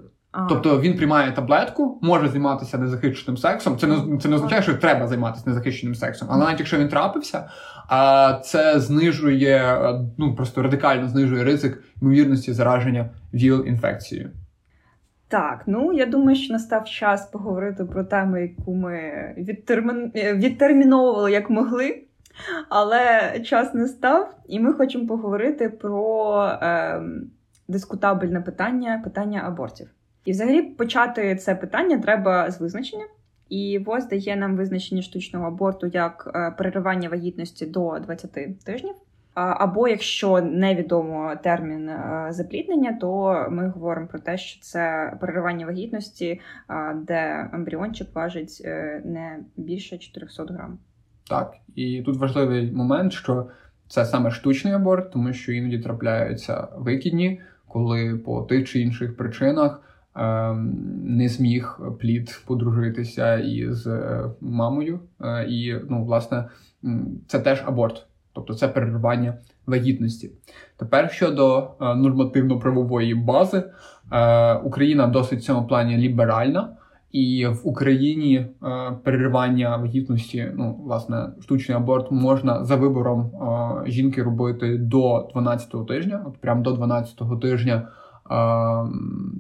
Тобто 0.50 0.82
він 0.82 0.98
приймає 0.98 1.32
таблетку, 1.32 2.00
може 2.02 2.28
займатися 2.28 2.78
незахищеним 2.78 3.38
сексом. 3.38 3.78
Це 3.78 3.88
не 3.88 4.18
це 4.18 4.30
не 4.30 4.36
означає, 4.36 4.62
що 4.62 4.74
треба 4.74 5.08
займатися 5.08 5.44
незахищеним 5.48 5.96
сексом. 5.96 6.28
Але 6.32 6.46
навіть 6.46 6.60
якщо 6.60 6.78
він 6.78 6.90
трапився, 6.90 7.50
а 7.90 8.34
це 8.44 8.80
знижує 8.80 9.78
ну 10.18 10.36
просто 10.36 10.62
радикально 10.62 11.08
знижує 11.08 11.44
ризик 11.44 11.84
ймовірності 12.02 12.54
зараження 12.54 13.10
ВІЛ-інфекцією. 13.34 14.30
Так, 15.28 15.64
ну 15.66 15.94
я 15.94 16.06
думаю, 16.06 16.36
що 16.38 16.54
настав 16.54 16.86
час 16.86 17.26
поговорити 17.26 17.86
про 17.86 18.04
тему, 18.04 18.38
яку 18.38 18.76
ми 18.76 19.12
відтермін... 19.38 20.12
відтерміновували 20.16 21.32
як 21.32 21.50
могли, 21.50 22.04
але 22.70 23.40
час 23.46 23.74
не 23.74 23.88
став, 23.88 24.36
і 24.48 24.60
ми 24.60 24.74
хочемо 24.74 25.08
поговорити 25.08 25.70
про 25.70 26.44
е, 26.62 27.02
дискутабельне 27.68 28.42
питання 28.42 29.02
питання 29.04 29.44
абортів. 29.46 29.88
І, 30.26 30.32
взагалі, 30.32 30.62
почати 30.62 31.36
це 31.36 31.56
питання 31.56 32.00
треба 32.00 32.52
з 32.52 32.62
визначення. 32.62 33.06
І 33.50 33.80
ВОЗ 33.86 34.08
дає 34.08 34.36
нам 34.36 34.56
визначення 34.56 35.02
штучного 35.02 35.48
аборту 35.48 35.88
як 35.88 36.32
е, 36.36 36.52
переривання 36.58 37.10
вагітності 37.10 37.66
до 37.66 38.00
20 38.00 38.64
тижнів. 38.66 38.94
Або 39.34 39.88
якщо 39.88 40.42
невідомо 40.42 41.34
термін 41.44 41.90
е, 41.90 42.28
запліднення, 42.30 42.98
то 43.02 43.46
ми 43.50 43.70
говоримо 43.70 44.08
про 44.08 44.20
те, 44.20 44.38
що 44.38 44.62
це 44.62 45.14
переривання 45.22 45.66
вагітності, 45.66 46.42
де 46.96 47.50
ембріончик 47.54 48.16
важить 48.16 48.62
е, 48.66 49.02
не 49.06 49.40
більше 49.58 49.98
400 49.98 50.44
грам. 50.44 50.78
Так, 51.30 51.54
і 51.76 52.02
тут 52.02 52.18
важливий 52.18 52.72
момент, 52.72 53.14
що 53.14 53.48
це 53.88 54.06
саме 54.06 54.32
штучний 54.32 54.74
аборт, 54.74 55.12
тому 55.12 55.34
що 55.34 55.52
іноді 55.52 55.80
трапляються 55.80 56.68
викидні, 56.78 57.42
коли 57.68 58.16
по 58.16 58.42
тих 58.42 58.68
чи 58.68 58.80
інших 58.80 59.18
причинах. 59.18 59.82
Ем, 60.16 60.74
не 61.04 61.30
зміг 61.30 61.80
плід 62.00 62.44
подружитися 62.48 63.38
із 63.38 63.88
е, 63.88 64.24
мамою, 64.42 65.00
е, 65.22 65.46
і 65.50 65.76
ну, 65.90 66.06
власне, 66.06 66.50
це 67.28 67.40
теж 67.40 67.64
аборт, 67.66 68.06
тобто 68.34 68.54
це 68.54 68.68
перервання 68.68 69.38
вагітності. 69.66 70.32
Тепер 70.78 71.12
щодо 71.12 71.58
е, 71.82 71.96
нормативно-правової 71.96 73.16
бази, 73.16 73.64
Україна 74.64 75.08
досить 75.08 75.40
в 75.40 75.44
цьому 75.44 75.68
плані 75.68 75.98
ліберальна, 75.98 76.78
і 77.12 77.48
в 77.48 77.62
Україні 77.64 78.46
переривання 79.04 79.78
вагітності, 79.78 80.52
ну 80.56 80.80
власне, 80.86 81.30
штучний 81.42 81.78
аборт 81.78 82.12
можна 82.12 82.64
за 82.64 82.76
вибором 82.76 83.32
жінки 83.88 84.24
робити 84.24 84.78
до 84.78 85.30
12-го 85.36 85.84
тижня, 85.84 86.24
от 86.28 86.38
прямо 86.38 86.62
до 86.62 86.76
12-го 86.76 87.38
тижня 87.38 87.88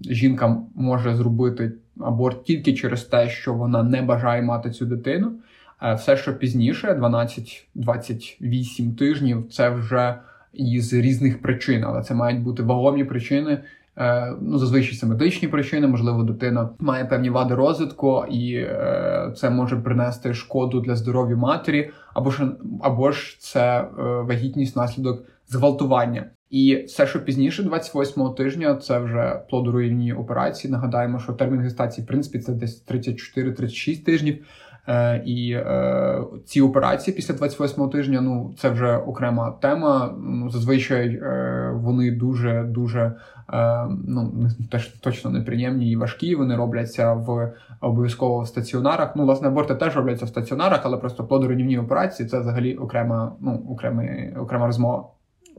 жінка 0.10 0.58
може 0.76 1.16
зробити 1.16 1.74
аборт 2.00 2.44
тільки 2.44 2.74
через 2.74 3.04
те, 3.04 3.30
що 3.30 3.54
вона 3.54 3.84
не 3.84 4.02
бажає 4.02 4.42
мати 4.42 4.72
цю 4.72 4.86
дитину. 4.86 5.32
Все, 5.96 6.18
що 6.18 6.38
пізніше, 6.38 6.94
12-28 6.94 8.96
тижнів, 8.96 9.46
це 9.52 9.70
вже 9.70 10.16
із 10.54 10.94
різних 10.94 11.42
причин, 11.42 11.84
але 11.84 12.04
це 12.04 12.14
мають 12.14 12.42
бути 12.42 12.64
вагомі 12.64 13.04
причини. 13.04 13.64
Е, 13.98 14.34
ну, 14.42 14.58
зазвичай 14.58 14.96
це 14.96 15.06
медичні 15.06 15.48
причини, 15.48 15.88
можливо, 15.88 16.24
дитина 16.24 16.70
має 16.80 17.06
певні 17.06 17.30
вади 17.30 17.56
розвитку, 17.56 18.26
і 18.30 18.56
е, 18.56 19.34
це 19.38 19.50
може 19.50 19.78
принести 19.78 20.34
шкоду 20.34 20.80
для 20.80 20.96
здоров'я 20.96 21.36
матері, 21.36 21.92
або 22.14 22.32
ж 22.32 22.52
або 22.82 23.12
ж 23.12 23.38
це 23.40 23.82
е, 23.82 23.88
вагітність 24.22 24.76
наслідок 24.76 25.24
зґвалтування. 25.48 26.26
І 26.54 26.84
все, 26.86 27.08
що 27.08 27.26
пізніше, 27.26 27.64
28-го 27.64 28.30
тижня, 28.30 28.76
це 28.76 29.00
вже 29.00 29.42
плодоруйні 29.50 30.14
операції. 30.14 30.72
Нагадаємо, 30.72 31.20
що 31.20 31.34
термін 31.34 31.60
гестації, 31.60 32.06
в 32.06 32.08
принципі, 32.08 32.40
це 32.40 32.54
десь 32.54 32.86
34-36 32.88 34.06
тижнів. 34.06 34.46
Е, 34.88 35.24
І 35.26 35.52
е, 35.52 36.22
ці 36.46 36.62
операції 36.62 37.16
після 37.16 37.34
28-го 37.34 37.88
тижня, 37.88 38.22
ну 38.22 38.54
це 38.58 38.70
вже 38.70 38.98
окрема 38.98 39.52
тема. 39.52 40.16
Ну 40.18 40.50
зазвичай 40.50 41.08
е, 41.08 41.72
вони 41.76 42.12
дуже 42.12 42.64
дуже 42.64 43.14
е, 43.54 43.88
ну 44.08 44.50
теж 44.72 44.88
точно 44.88 45.32
неприємні 45.32 45.92
і 45.92 45.96
важкі. 45.96 46.36
Вони 46.36 46.56
робляться 46.56 47.14
в 47.14 47.54
обов'язково 47.82 48.42
в 48.42 48.48
стаціонарах. 48.48 49.16
Ну, 49.16 49.24
власне, 49.24 49.48
аборти 49.48 49.76
теж 49.76 49.96
робляться 49.96 50.26
в 50.26 50.30
стаціонарах, 50.30 50.82
але 50.84 50.98
просто 50.98 51.24
плодорівнівні 51.24 51.80
операції 51.80 52.30
це 52.30 52.40
взагалі 52.40 52.76
окрема, 52.76 53.36
ну 53.42 53.66
окрема, 53.70 54.04
окрема 54.38 54.66
розмова. 54.66 55.04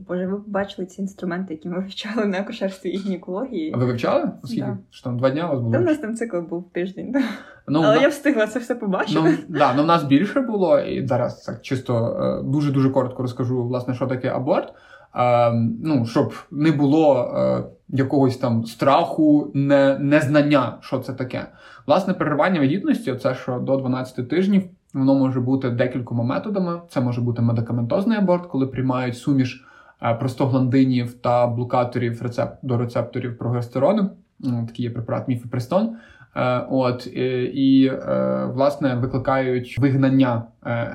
Боже, 0.07 0.27
ви 0.27 0.37
побачили 0.37 0.85
ці 0.85 1.01
інструменти, 1.01 1.53
які 1.53 1.69
ми 1.69 1.79
вивчали 1.79 2.25
на 2.25 2.39
акушерстві 2.39 2.89
і 2.89 2.97
гінекології. 2.97 3.71
А 3.75 3.77
ви 3.77 3.85
вивчали? 3.85 4.31
Скільки? 4.43 4.61
Да. 4.61 4.77
Що 4.89 5.03
там 5.03 5.17
два 5.17 5.29
дня 5.29 5.47
у 5.47 5.49
вас 5.49 5.59
було? 5.59 5.71
Та 5.71 5.79
у 5.79 5.81
нас 5.81 5.97
там 5.97 6.15
цикл 6.15 6.39
був 6.39 6.71
тиждень. 6.71 7.11
Да. 7.11 7.21
Ну, 7.67 7.79
Але 7.79 7.95
на... 7.95 8.01
я 8.01 8.07
встигла 8.07 8.47
це 8.47 8.59
все 8.59 8.75
побачити. 8.75 9.19
Ну, 9.23 9.57
да, 9.59 9.73
ну, 9.73 9.83
У 9.83 9.85
нас 9.85 10.03
більше 10.03 10.41
було, 10.41 10.79
і 10.79 11.07
зараз 11.07 11.41
так 11.41 11.61
чисто 11.61 12.43
дуже 12.45 12.71
дуже 12.71 12.89
коротко 12.89 13.21
розкажу, 13.21 13.63
власне, 13.63 13.93
що 13.93 14.07
таке 14.07 14.29
аборт. 14.29 14.73
Е, 15.15 15.51
ну, 15.83 16.05
Щоб 16.05 16.33
не 16.51 16.71
було 16.71 17.33
е, 17.37 17.63
якогось 17.89 18.37
там 18.37 18.65
страху, 18.65 19.51
не, 19.53 19.99
незнання, 19.99 20.77
що 20.81 20.99
це 20.99 21.13
таке. 21.13 21.47
Власне, 21.87 22.13
переривання 22.13 22.59
вагітності 22.59 23.15
це 23.15 23.35
що 23.35 23.59
до 23.59 23.77
12 23.77 24.29
тижнів. 24.29 24.63
Воно 24.93 25.15
може 25.15 25.39
бути 25.39 25.69
декількома 25.69 26.23
методами. 26.23 26.81
Це 26.89 27.01
може 27.01 27.21
бути 27.21 27.41
медикаментозний 27.41 28.17
аборт, 28.17 28.45
коли 28.45 28.67
приймають 28.67 29.17
суміш 29.17 29.65
Е, 30.01 30.13
простагландинів 30.13 31.13
та 31.13 31.47
блокаторів 31.47 32.21
рецеп... 32.21 32.49
до 32.61 32.77
рецепторів 32.77 33.37
прогестерону. 33.37 34.09
Ну, 34.39 34.65
такий 34.67 34.85
є 34.85 34.91
препарат 34.91 35.27
міфепрестон. 35.27 35.95
Е, 36.35 36.65
от 36.69 37.07
і 37.53 37.91
е, 37.93 38.49
власне 38.53 38.95
викликають 38.95 39.79
вигнання 39.79 40.43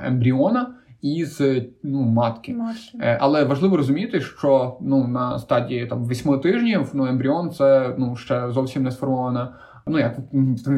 ембріона 0.04 0.74
із 1.02 1.42
ну, 1.82 2.02
матки. 2.02 2.54
матки. 2.54 3.18
Але 3.20 3.44
важливо 3.44 3.76
розуміти, 3.76 4.20
що 4.20 4.76
ну 4.80 5.08
на 5.08 5.38
стадії 5.38 5.86
там 5.86 6.08
8 6.08 6.40
тижнів 6.40 6.90
ну 6.92 7.06
ембріон 7.06 7.50
це 7.50 7.94
ну 7.98 8.16
ще 8.16 8.50
зовсім 8.50 8.82
не 8.82 8.90
сформована 8.90 9.52
ну 9.87 9.99
як 9.99 10.16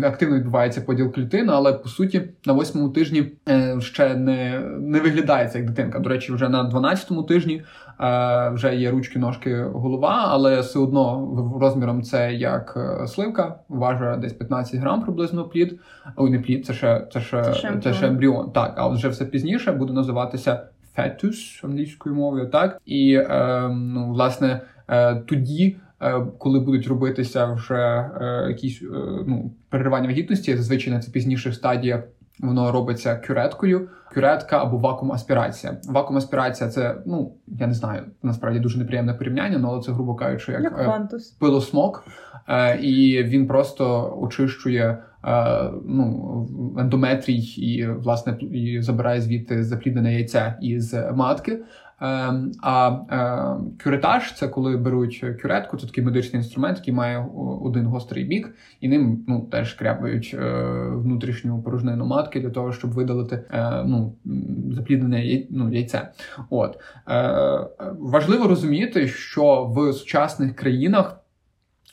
активно 0.05 0.37
відбувається 0.37 0.81
поділ 0.81 1.12
клітини, 1.12 1.53
але 1.53 1.73
по 1.73 1.88
суті 1.88 2.23
на 2.47 2.53
восьмому 2.53 2.88
тижні 2.88 3.33
е, 3.49 3.81
ще 3.81 4.15
не 4.15 4.59
не 4.81 5.01
виглядається 5.01 5.59
як 5.59 5.67
дитинка. 5.67 5.99
До 5.99 6.09
речі, 6.09 6.33
вже 6.33 6.49
на 6.49 6.71
12-му 6.71 7.23
тижні 7.23 7.62
е, 8.01 8.51
вже 8.55 8.77
є 8.77 8.91
ручки, 8.91 9.19
ножки, 9.19 9.62
голова, 9.62 10.25
але 10.29 10.61
все 10.61 10.79
одно 10.79 11.29
розміром 11.61 12.03
це 12.03 12.35
як 12.35 12.75
е, 13.03 13.07
сливка, 13.07 13.55
важить 13.69 14.21
десь 14.21 14.33
15 14.33 14.81
грам 14.81 15.03
приблизно 15.03 15.45
плід. 15.45 15.81
Ой, 16.17 16.31
не 16.31 16.38
плід, 16.38 16.67
це 16.67 16.75
ще 16.75 17.07
це 17.12 17.21
ще 17.21 17.43
це 17.43 17.55
ще, 17.55 17.79
це 17.83 17.95
ще 17.95 18.07
ембріон. 18.07 18.51
Так, 18.51 18.75
а 18.77 18.88
вже 18.88 19.09
все 19.09 19.25
пізніше 19.25 19.73
буде 19.73 19.93
називатися 19.93 20.61
фетус 20.95 21.61
англійською 21.65 22.15
мовою, 22.15 22.47
так 22.47 22.81
і 22.87 23.15
е, 23.15 23.69
ну 23.69 24.12
власне 24.12 24.61
е, 24.88 25.15
тоді. 25.15 25.77
Е, 26.03 26.27
коли 26.38 26.61
будуть 26.61 26.87
робитися 26.87 27.53
вже 27.53 28.11
е, 28.21 28.47
якісь 28.49 28.83
е, 28.83 28.87
ну, 29.27 29.53
переривання 29.69 30.07
вагітності, 30.07 30.57
зазвичай 30.57 30.93
на 30.93 31.01
це 31.01 31.11
пізніших 31.11 31.55
стадіях 31.55 32.03
воно 32.41 32.73
робиться 32.73 33.17
кюреткою, 33.17 33.88
кюретка 34.15 34.62
або 34.62 34.79
вакуум-аспірація. 34.79 35.77
Вакуум-аспірація 35.88 36.69
це, 36.69 36.97
ну 37.07 37.35
я 37.47 37.67
не 37.67 37.75
знаю, 37.75 38.03
насправді 38.23 38.61
дуже 38.61 38.79
неприємне 38.79 39.15
порівняння, 39.15 39.61
але 39.65 39.81
це, 39.81 39.93
грубо 39.93 40.15
кажучи, 40.15 40.53
як, 40.53 40.62
як 40.62 41.09
пилосмок, 41.38 42.05
і 42.81 43.23
він 43.23 43.47
просто 43.47 44.17
очищує. 44.21 44.99
Ну, 45.85 46.77
ендометрій 46.79 47.38
і 47.38 47.87
власне 47.87 48.38
і 48.41 48.83
забирає 48.83 49.21
звідти 49.21 49.65
запліднене 49.65 50.15
яйце 50.15 50.59
із 50.61 50.95
матки. 51.15 51.62
Ем, 52.03 52.53
а 52.62 52.99
ем, 53.11 53.73
кюретаж 53.85 54.35
це 54.35 54.49
коли 54.49 54.77
беруть 54.77 55.25
кюретку, 55.43 55.77
це 55.77 55.87
такий 55.87 56.05
медичний 56.05 56.43
інструмент, 56.43 56.79
який 56.79 56.95
має 56.95 57.27
один 57.62 57.87
гострий 57.87 58.25
бік, 58.25 58.55
і 58.81 58.88
ним 58.88 59.25
ну 59.29 59.41
теж 59.41 59.75
кряпають 59.75 60.37
е, 60.38 60.65
внутрішню 60.95 61.62
порожнину 61.62 62.07
матки 62.07 62.41
для 62.41 62.51
того, 62.51 62.73
щоб 62.73 62.93
видалити 62.93 63.45
е, 63.51 63.85
ну, 63.87 64.15
запліднене 64.73 65.47
ну, 65.51 65.73
яйце. 65.73 66.09
От 66.51 66.79
е, 67.09 67.67
важливо 67.99 68.49
розуміти, 68.49 69.09
що 69.09 69.65
в 69.77 69.93
сучасних 69.93 70.57
країнах. 70.57 71.19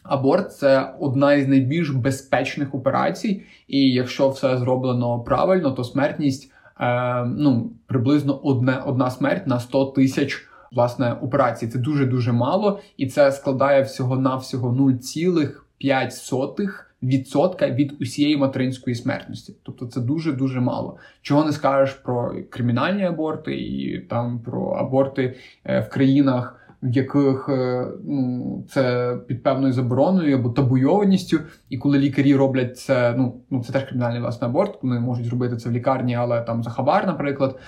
Аборт 0.04 0.54
це 0.54 0.94
одна 1.00 1.34
із 1.34 1.48
найбільш 1.48 1.90
безпечних 1.90 2.76
операцій, 2.76 3.44
і 3.68 3.92
якщо 3.92 4.30
все 4.30 4.58
зроблено 4.58 5.20
правильно, 5.20 5.72
то 5.72 5.84
смертність 5.84 6.52
е, 6.80 7.26
ну, 7.26 7.72
приблизно 7.88 8.40
одне, 8.44 8.82
одна 8.86 9.12
смерть 9.12 9.48
на 9.48 9.60
100 9.60 9.86
тисяч 9.86 10.46
власне 10.72 11.14
операцій. 11.14 11.68
Це 11.68 11.80
дуже 11.80 12.06
дуже 12.06 12.32
мало, 12.32 12.80
і 12.98 13.08
це 13.08 13.32
складає 13.32 13.82
всього 13.82 14.16
навсього 14.16 14.70
0,5% 14.70 16.70
відсотка 17.04 17.70
від 17.70 18.02
усієї 18.02 18.38
материнської 18.38 18.96
смертності. 18.96 19.56
Тобто 19.64 19.86
це 19.86 20.02
дуже 20.02 20.32
дуже 20.32 20.60
мало. 20.60 20.98
Чого 21.22 21.46
не 21.46 21.52
скажеш 21.52 21.96
про 21.96 22.36
кримінальні 22.50 23.04
аборти 23.04 23.56
і 23.56 24.00
там 24.00 24.40
про 24.40 24.70
аборти 24.70 25.36
е, 25.66 25.80
в 25.80 25.90
країнах 25.90 26.59
в 26.84 26.92
яких 26.92 27.50
е, 27.50 27.88
ну, 28.04 28.64
це 28.70 29.16
під 29.28 29.44
певною 29.44 29.74
забороною 29.74 30.38
або 30.38 30.50
табуйованістю, 30.50 31.40
і 31.70 31.78
коли 31.78 32.00
лікарі 32.00 32.36
роблять 32.36 32.78
це, 32.78 33.14
ну 33.18 33.42
ну 33.50 33.64
це 33.64 33.74
теж 33.74 33.84
кримінальний 33.84 34.22
власне 34.22 34.48
аборт, 34.48 34.84
вони 34.84 35.00
можуть 35.00 35.26
зробити 35.26 35.58
це 35.58 35.70
в 35.70 35.72
лікарні, 35.72 36.16
але 36.16 36.42
там 36.42 36.64
за 36.64 36.70
хабар, 36.70 37.08
наприклад. 37.08 37.60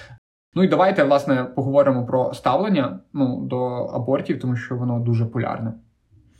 Ну 0.56 0.63
і 0.63 0.67
давайте 0.67 1.04
власне 1.04 1.43
поговоримо 1.43 2.06
про 2.06 2.34
ставлення 2.34 3.00
ну, 3.13 3.41
до 3.41 3.65
абортів, 3.67 4.39
тому 4.39 4.56
що 4.56 4.76
воно 4.76 5.00
дуже 5.00 5.26
полярне. 5.26 5.74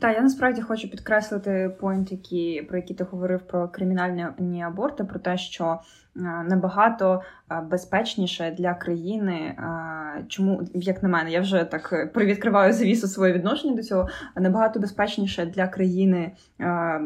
Так, 0.02 0.16
я 0.16 0.22
насправді 0.22 0.62
хочу 0.62 0.90
підкреслити 0.90 1.76
поінт, 1.80 2.12
які 2.12 2.66
про 2.68 2.76
які 2.76 2.94
ти 2.94 3.04
говорив 3.04 3.40
про 3.40 3.68
кримінальні 3.68 4.62
аборти, 4.62 5.04
про 5.04 5.20
те, 5.20 5.38
що 5.38 5.64
е, 5.64 6.20
набагато 6.48 7.22
е, 7.50 7.60
безпечніше 7.70 8.54
для 8.58 8.74
країни. 8.74 9.32
Е, 9.32 10.24
чому, 10.28 10.62
як 10.74 11.02
на 11.02 11.08
мене, 11.08 11.30
я 11.30 11.40
вже 11.40 11.64
так 11.64 12.12
привідкриваю 12.14 12.72
завісу 12.72 13.08
своє 13.08 13.32
відношення 13.32 13.76
до 13.76 13.82
цього. 13.82 14.08
Набагато 14.36 14.80
безпечніше 14.80 15.46
для 15.46 15.68
країни 15.68 16.32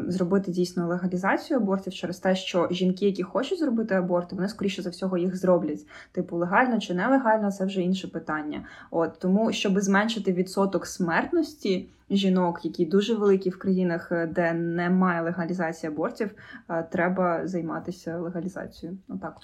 зробити 0.07 0.51
дійсно 0.51 0.87
легалізацію 0.87 1.59
абортів 1.59 1.93
через 1.93 2.19
те, 2.19 2.35
що 2.35 2.67
жінки, 2.71 3.05
які 3.05 3.23
хочуть 3.23 3.59
зробити 3.59 3.95
аборти, 3.95 4.35
вони 4.35 4.49
скоріше 4.49 4.81
за 4.81 4.89
всього 4.89 5.17
їх 5.17 5.35
зроблять. 5.35 5.85
Типу, 6.11 6.37
легально 6.37 6.79
чи 6.79 6.93
нелегально, 6.93 7.51
це 7.51 7.65
вже 7.65 7.81
інше 7.81 8.07
питання. 8.07 8.63
От 8.91 9.19
тому, 9.19 9.51
щоб 9.51 9.79
зменшити 9.79 10.33
відсоток 10.33 10.87
смертності 10.87 11.87
жінок, 12.09 12.65
які 12.65 12.85
дуже 12.85 13.15
великі 13.15 13.49
в 13.49 13.59
країнах, 13.59 14.11
е, 14.11 14.27
де 14.35 14.53
немає 14.53 15.21
легалізації 15.21 15.91
абортів, 15.91 16.31
е, 16.69 16.87
треба 16.91 17.47
займатися 17.47 18.17
легалізацією. 18.17 18.97
Отак. 19.09 19.37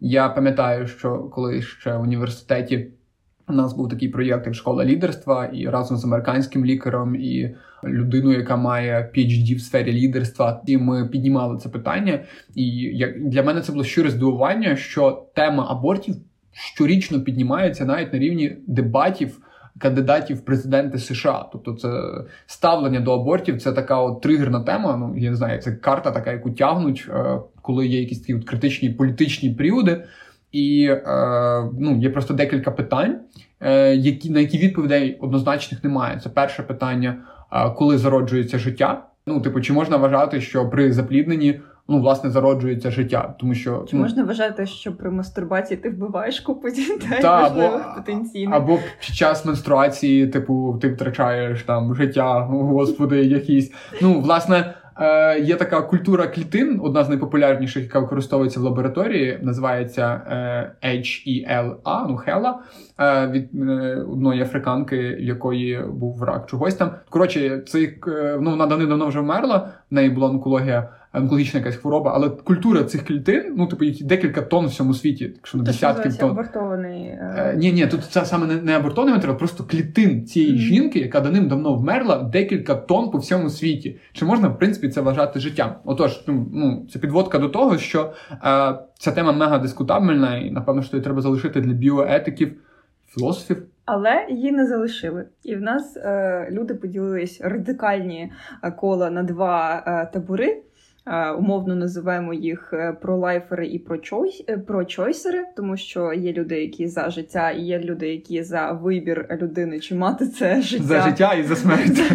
Я 0.00 0.28
пам'ятаю, 0.28 0.86
що 0.86 1.18
коли 1.18 1.62
ще 1.62 1.96
в 1.96 2.00
університеті 2.00 2.92
у 3.48 3.52
нас 3.52 3.72
був 3.72 3.88
такий 3.88 4.08
проєкт, 4.08 4.46
як 4.46 4.54
школа 4.54 4.84
лідерства, 4.84 5.46
і 5.46 5.68
разом 5.68 5.96
з 5.96 6.04
американським 6.04 6.64
лікарем 6.64 7.14
і 7.14 7.56
людиною, 7.84 8.38
яка 8.38 8.56
має 8.56 9.10
PhD 9.16 9.56
в 9.56 9.60
сфері 9.60 9.92
лідерства, 9.92 10.62
і 10.66 10.78
ми 10.78 11.08
піднімали 11.08 11.58
це 11.58 11.68
питання. 11.68 12.24
І 12.54 12.66
як 12.76 13.28
для 13.28 13.42
мене 13.42 13.60
це 13.60 13.72
було 13.72 13.84
щире 13.84 14.10
здивування, 14.10 14.76
що 14.76 15.26
тема 15.34 15.66
абортів 15.70 16.14
щорічно 16.52 17.20
піднімається 17.20 17.84
навіть 17.84 18.12
на 18.12 18.18
рівні 18.18 18.56
дебатів 18.66 19.40
кандидатів 19.78 20.36
в 20.36 20.40
президенти 20.40 20.98
США. 20.98 21.48
Тобто, 21.52 21.72
це 21.72 21.88
ставлення 22.46 23.00
до 23.00 23.12
абортів 23.12 23.62
це 23.62 23.72
така 23.72 24.00
от 24.00 24.20
тригерна 24.20 24.60
тема. 24.60 24.96
Ну 24.96 25.14
я 25.18 25.30
не 25.30 25.36
знаю, 25.36 25.62
це 25.62 25.72
карта, 25.72 26.10
така 26.10 26.32
яку 26.32 26.50
тягнуть, 26.50 27.08
е, 27.08 27.38
коли 27.62 27.86
є 27.86 28.00
якісь 28.00 28.20
такі 28.20 28.34
от 28.34 28.44
критичні 28.44 28.90
політичні 28.90 29.50
періоди. 29.50 30.04
І 30.52 30.88
е, 30.90 31.70
ну, 31.78 31.98
є 31.98 32.10
просто 32.10 32.34
декілька 32.34 32.70
питань, 32.70 33.20
е, 33.60 33.96
які 33.96 34.30
на 34.30 34.40
які 34.40 34.58
відповідей 34.58 35.18
однозначних 35.20 35.84
немає. 35.84 36.20
Це 36.20 36.28
перше 36.28 36.62
питання, 36.62 37.16
коли 37.76 37.98
зароджується 37.98 38.58
життя. 38.58 39.06
Ну, 39.26 39.40
типу, 39.40 39.60
чи 39.60 39.72
можна 39.72 39.96
вважати, 39.96 40.40
що 40.40 40.68
при 40.68 40.92
заплідненні 40.92 41.60
ну, 41.88 42.00
власне, 42.00 42.30
зароджується 42.30 42.90
життя. 42.90 43.34
Тому 43.40 43.54
що 43.54 43.84
Чи 43.90 43.96
ну, 43.96 44.02
можна 44.02 44.24
вважати, 44.24 44.66
що 44.66 44.92
при 44.92 45.10
мастурбації 45.10 45.80
ти 45.80 45.90
вбиваєш 45.90 46.40
купу 46.40 46.70
дітей 46.70 47.18
Та, 47.22 47.42
можливих 47.42 47.84
або- 47.84 47.94
потенційно? 47.96 48.56
Або 48.56 48.78
під 49.06 49.14
час 49.14 49.44
менструації, 49.44 50.26
типу, 50.26 50.78
ти 50.82 50.88
втрачаєш 50.88 51.62
там 51.62 51.94
життя, 51.94 52.40
господи, 52.50 53.24
якісь. 53.24 53.72
Ну, 54.02 54.20
власне, 54.20 54.74
е, 55.00 55.40
є 55.40 55.56
така 55.56 55.82
культура 55.82 56.26
клітин, 56.26 56.80
одна 56.82 57.04
з 57.04 57.08
найпопулярніших, 57.08 57.82
яка 57.82 57.98
використовується 57.98 58.60
в 58.60 58.62
лабораторії, 58.62 59.38
називається 59.42 60.20
е, 60.82 60.88
HELA, 60.88 62.06
ну 62.08 62.16
Хела, 62.16 62.60
е, 63.00 63.26
від 63.26 63.68
е, 63.68 63.96
одної 64.12 64.42
африканки, 64.42 65.14
в 65.14 65.20
якої 65.20 65.82
був 65.86 66.22
рак 66.22 66.46
чогось 66.46 66.74
там. 66.74 66.90
Коротше, 67.10 67.62
це 67.66 67.78
е, 67.82 68.38
ну, 68.40 68.50
вона 68.50 68.66
давним-давно 68.66 69.06
вже 69.06 69.20
вмерла, 69.20 69.70
в 69.90 69.94
неї 69.94 70.10
була 70.10 70.28
онкологія. 70.28 70.88
Онкологічна 71.14 71.60
якась 71.60 71.76
хвороба, 71.76 72.12
але 72.14 72.28
культура 72.30 72.84
цих 72.84 73.04
клітин, 73.06 73.54
ну 73.56 73.66
типу, 73.66 73.84
їх 73.84 74.04
декілька 74.04 74.42
тонн 74.42 74.66
в 74.66 74.68
всьому 74.68 74.94
світі, 74.94 75.32
якщо 75.36 75.58
не 75.58 75.64
десятків 75.64 76.16
тонн. 76.16 76.30
абортований. 76.30 77.02
е, 77.06 77.34
Е, 77.36 77.56
ні, 77.56 77.72
ні, 77.72 77.86
тут 77.86 78.04
це 78.04 78.24
саме 78.24 78.46
не, 78.46 78.76
абортований 78.76 79.14
матеріал, 79.14 79.38
просто 79.38 79.64
клітин 79.64 80.26
цієї 80.26 80.52
Мгм. 80.52 80.60
жінки, 80.60 80.98
яка 80.98 81.20
давним-давно 81.20 81.74
вмерла, 81.74 82.18
декілька 82.22 82.74
тонн 82.74 83.10
по 83.10 83.18
всьому 83.18 83.50
світі. 83.50 83.98
Чи 84.12 84.24
можна, 84.24 84.48
в 84.48 84.58
принципі, 84.58 84.88
це 84.88 85.00
вважати 85.00 85.40
життям? 85.40 85.74
Отож, 85.84 86.24
ну, 86.26 86.46
ну 86.52 86.86
це 86.92 86.98
підводка 86.98 87.38
до 87.38 87.48
того, 87.48 87.78
що 87.78 88.12
е, 88.32 88.38
ця 88.98 89.12
тема 89.14 89.32
мега 89.32 89.58
дискутабельна, 89.58 90.38
і 90.38 90.50
напевно, 90.50 90.82
що 90.82 90.96
її 90.96 91.04
треба 91.04 91.20
залишити 91.20 91.60
для 91.60 91.72
біоетиків, 91.72 92.52
філософів. 93.08 93.62
Але 93.84 94.26
її 94.30 94.52
не 94.52 94.66
залишили. 94.66 95.24
І 95.44 95.56
в 95.56 95.60
нас 95.60 95.96
е, 95.96 96.48
люди 96.50 96.74
поділились 96.74 97.40
радикальні 97.40 98.32
е, 98.62 98.70
кола 98.70 99.10
на 99.10 99.22
два 99.22 99.82
е, 99.86 100.10
табори. 100.12 100.62
Умовно 101.38 101.74
називаємо 101.74 102.34
їх 102.34 102.70
е, 102.72 102.92
пролайфери 102.92 103.66
і 103.66 103.84
е, 104.48 104.58
прочойсери, 104.58 105.44
тому 105.56 105.76
що 105.76 106.12
є 106.12 106.32
люди, 106.32 106.62
які 106.62 106.88
за 106.88 107.10
життя, 107.10 107.50
і 107.50 107.60
є 107.60 107.78
люди, 107.78 108.08
які 108.08 108.42
за 108.42 108.72
вибір 108.72 109.38
людини, 109.42 109.80
чи 109.80 109.94
мати 109.94 110.26
це 110.26 110.62
життя. 110.62 110.84
За 110.84 111.00
життя 111.00 111.34
і 111.34 111.42
за 111.42 111.56
смерть. 111.56 112.12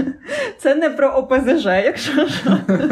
Це 0.57 0.75
не 0.75 0.89
про 0.89 1.09
ОПЗЖ, 1.09 1.65
якщо 1.65 2.27
що. 2.27 2.57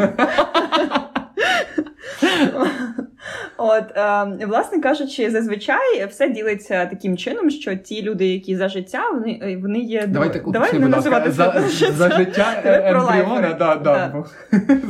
От, 3.58 3.96
е, 3.96 4.46
власне 4.46 4.80
кажучи, 4.80 5.30
зазвичай 5.30 6.06
все 6.06 6.28
ділиться 6.28 6.86
таким 6.86 7.16
чином, 7.16 7.50
що 7.50 7.76
ті 7.76 8.02
люди, 8.02 8.26
які 8.26 8.56
за 8.56 8.68
життя, 8.68 9.10
вони, 9.10 9.40
е, 9.42 9.56
вони 9.56 9.78
є 9.78 10.06
Давайте 10.06 10.42
ну, 10.46 10.52
давай 10.52 10.72
не 10.72 10.88
називати 10.88 11.30
за, 11.30 11.52
це 11.52 11.92
за 11.92 12.10
життя 12.10 12.62
ембріона, 12.64 13.52
да, 13.58 13.76
да, 13.76 13.76
Да. 13.82 14.24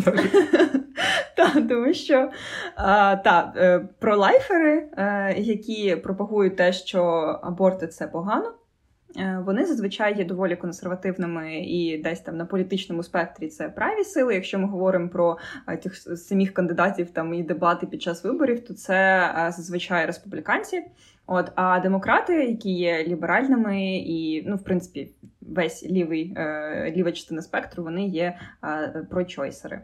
за. 0.05 0.13
Так, 1.37 1.69
тому 1.69 1.95
що 1.95 2.31
а, 2.77 3.17
та, 3.17 3.53
е, 3.57 3.81
пролайфери, 3.99 4.89
е, 4.97 5.35
які 5.39 5.97
пропагують 5.97 6.57
те, 6.57 6.73
що 6.73 7.03
аборти 7.43 7.87
це 7.87 8.07
погано. 8.07 8.53
Е, 9.19 9.43
Вони 9.47 9.67
зазвичай 9.67 10.19
є 10.19 10.25
доволі 10.25 10.57
консервативними 10.57 11.61
і 11.61 12.03
десь 12.03 12.21
там 12.21 12.37
на 12.37 12.45
політичному 12.45 13.03
спектрі 13.03 13.49
це 13.49 13.69
праві 13.69 14.05
сили. 14.05 14.35
Якщо 14.35 14.59
ми 14.59 14.69
говоримо 14.69 15.09
про 15.09 15.39
е, 15.69 15.77
тих 15.77 15.97
самих 15.97 16.55
кандидатів 16.55 17.11
там 17.11 17.35
і 17.35 17.43
дебати 17.43 17.87
під 17.87 18.03
час 18.03 18.25
виборів, 18.25 18.65
то 18.65 18.75
це 18.75 18.95
е, 19.39 19.53
зазвичай 19.53 20.07
республіканці. 20.07 20.83
От 21.27 21.53
а 21.55 21.81
демократи, 21.81 22.33
які 22.33 22.71
є 22.71 23.05
ліберальними, 23.09 23.97
і 23.97 24.45
ну, 24.47 24.57
в 24.57 24.65
принципі, 24.65 25.11
весь 25.41 25.87
лівий 25.87 26.37
ліва 26.97 27.13
частина 27.13 27.43
спектру, 27.43 27.83
вони 27.85 28.07
є 28.07 28.39
прочойсери. 29.11 29.81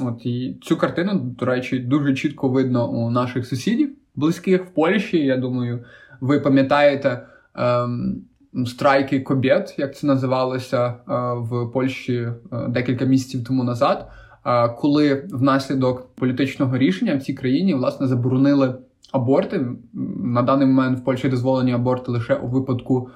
От 0.00 0.26
і 0.26 0.58
цю 0.62 0.76
картину, 0.76 1.14
до 1.14 1.46
речі, 1.46 1.78
дуже 1.78 2.14
чітко 2.14 2.48
видно 2.48 2.90
у 2.90 3.10
наших 3.10 3.46
сусідів 3.46 3.96
близьких 4.14 4.64
в 4.64 4.70
Польщі. 4.70 5.18
Я 5.18 5.36
думаю, 5.36 5.84
ви 6.20 6.40
пам'ятаєте 6.40 7.26
ем, 7.54 8.24
страйки 8.66 9.20
кобєт, 9.20 9.74
як 9.78 9.96
це 9.96 10.06
називалося 10.06 10.86
е, 10.86 10.94
в 11.34 11.72
Польщі 11.72 12.14
е, 12.14 12.34
декілька 12.68 13.04
місяців 13.04 13.44
тому 13.44 13.64
назад, 13.64 14.08
е, 14.46 14.68
коли 14.68 15.28
внаслідок 15.32 16.14
політичного 16.14 16.78
рішення 16.78 17.16
в 17.16 17.22
цій 17.22 17.34
країні 17.34 17.74
власне 17.74 18.06
заборонили 18.06 18.74
аборти. 19.12 19.66
На 20.24 20.42
даний 20.42 20.66
момент 20.66 20.98
в 20.98 21.04
Польщі 21.04 21.28
дозволені 21.28 21.72
аборти 21.72 22.12
лише 22.12 22.34
у 22.34 22.46
випадку 22.46 23.08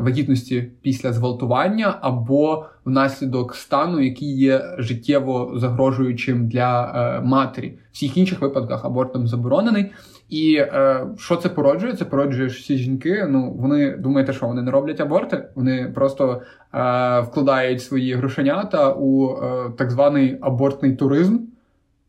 вагітності 0.00 0.70
після 0.82 1.12
зґвалтування 1.12 1.98
або 2.00 2.66
внаслідок 2.84 3.54
стану, 3.54 4.00
який 4.00 4.38
є 4.38 4.74
життєво 4.78 5.52
загрожуючим 5.56 6.48
для 6.48 7.20
матері. 7.24 7.68
В 7.68 7.92
всіх 7.92 8.16
інших 8.16 8.40
випадках 8.40 8.84
аборт 8.84 9.12
там 9.12 9.26
заборонений. 9.26 9.90
І 10.30 10.54
е, 10.54 11.06
що 11.16 11.36
це 11.36 11.48
породжує? 11.48 11.92
Це 11.92 12.04
породжує 12.04 12.48
всі 12.48 12.76
жінки. 12.76 13.26
Ну 13.28 13.52
вони 13.52 13.96
думаєте, 13.96 14.32
що 14.32 14.46
вони 14.46 14.62
не 14.62 14.70
роблять 14.70 15.00
аборти? 15.00 15.48
Вони 15.54 15.92
просто 15.94 16.42
е, 16.74 17.20
вкладають 17.20 17.82
свої 17.82 18.14
грошенята 18.14 18.92
у 18.92 19.30
е, 19.30 19.70
так 19.78 19.90
званий 19.90 20.38
абортний 20.40 20.96
туризм. 20.96 21.38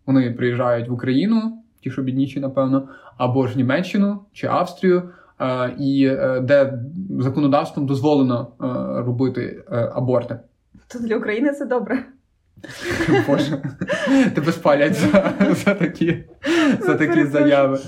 Вони 0.06 0.32
приїжджають 0.32 0.90
в 0.90 0.94
Україну, 0.94 1.64
ті, 1.84 1.92
що 1.92 2.02
бідніші, 2.02 2.40
напевно, 2.40 2.88
або 3.18 3.48
ж 3.48 3.58
Німеччину 3.58 4.20
чи 4.34 4.48
Австрію, 4.48 5.10
е, 5.40 5.76
і 5.80 6.06
е, 6.06 6.40
де 6.40 6.80
законодавством 7.20 7.86
дозволено 7.86 8.48
е, 8.62 8.66
робити 9.06 9.64
аборти. 9.94 10.40
То 10.88 11.00
для 11.00 11.18
України 11.18 11.52
це 11.52 11.66
добре. 11.66 12.06
Боже, 13.28 13.62
тебе 14.36 14.52
спалять 14.52 14.94
за, 14.94 15.34
за 15.50 15.76
такі, 15.76 16.24
за 16.80 16.96
такі 16.96 17.26
заяви. 17.26 17.80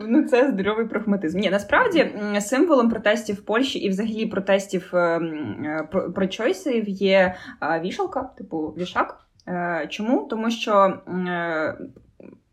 Ну, 0.00 0.24
це 0.24 0.50
здоровий 0.50 0.86
прагматизм. 0.86 1.38
Ні, 1.38 1.50
насправді 1.50 2.10
символом 2.40 2.90
протестів 2.90 3.36
в 3.36 3.44
Польщі 3.44 3.78
і 3.78 3.88
взагалі 3.88 4.26
протестів 4.26 4.90
е, 4.94 4.98
е, 4.98 5.88
про, 6.14 6.26
чойсів 6.26 6.88
є 6.88 7.34
е, 7.62 7.80
вішалка, 7.80 8.30
типу 8.38 8.74
вішак. 8.78 9.20
Чому? 9.88 10.26
Тому 10.30 10.50
що 10.50 10.98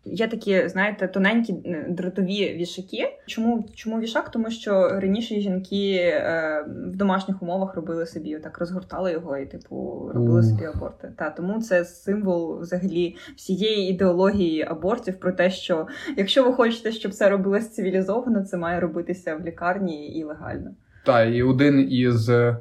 є 0.05 0.27
такі, 0.27 0.67
знаєте, 0.67 1.07
тоненькі 1.07 1.53
е, 1.65 1.85
дротові 1.89 2.53
вішаки. 2.53 3.17
Чому, 3.25 3.65
чому 3.75 3.99
вішак? 3.99 4.31
Тому 4.31 4.49
що 4.49 4.89
раніше 4.89 5.39
жінки 5.39 5.95
е, 5.95 6.65
в 6.87 6.95
домашніх 6.95 7.41
умовах 7.41 7.75
робили 7.75 8.05
собі, 8.05 8.35
так 8.35 8.59
розгортали 8.59 9.11
його 9.11 9.37
і, 9.37 9.45
типу, 9.45 10.09
робили 10.13 10.43
собі 10.43 10.65
аборти. 10.65 11.13
Та 11.17 11.29
тому 11.29 11.61
це 11.61 11.85
символ 11.85 12.59
взагалі 12.59 13.15
всієї 13.35 13.89
ідеології 13.89 14.63
абортів 14.63 15.19
про 15.19 15.31
те, 15.31 15.49
що 15.49 15.87
якщо 16.17 16.43
ви 16.43 16.53
хочете, 16.53 16.91
щоб 16.91 17.11
це 17.11 17.29
робилось 17.29 17.69
цивілізовано, 17.69 18.43
це 18.43 18.57
має 18.57 18.79
робитися 18.79 19.35
в 19.35 19.45
лікарні 19.45 20.07
і 20.07 20.23
легально. 20.23 20.71
Та 21.05 21.23
і 21.23 21.43
один 21.43 21.91
із 21.91 22.29
е, 22.29 22.57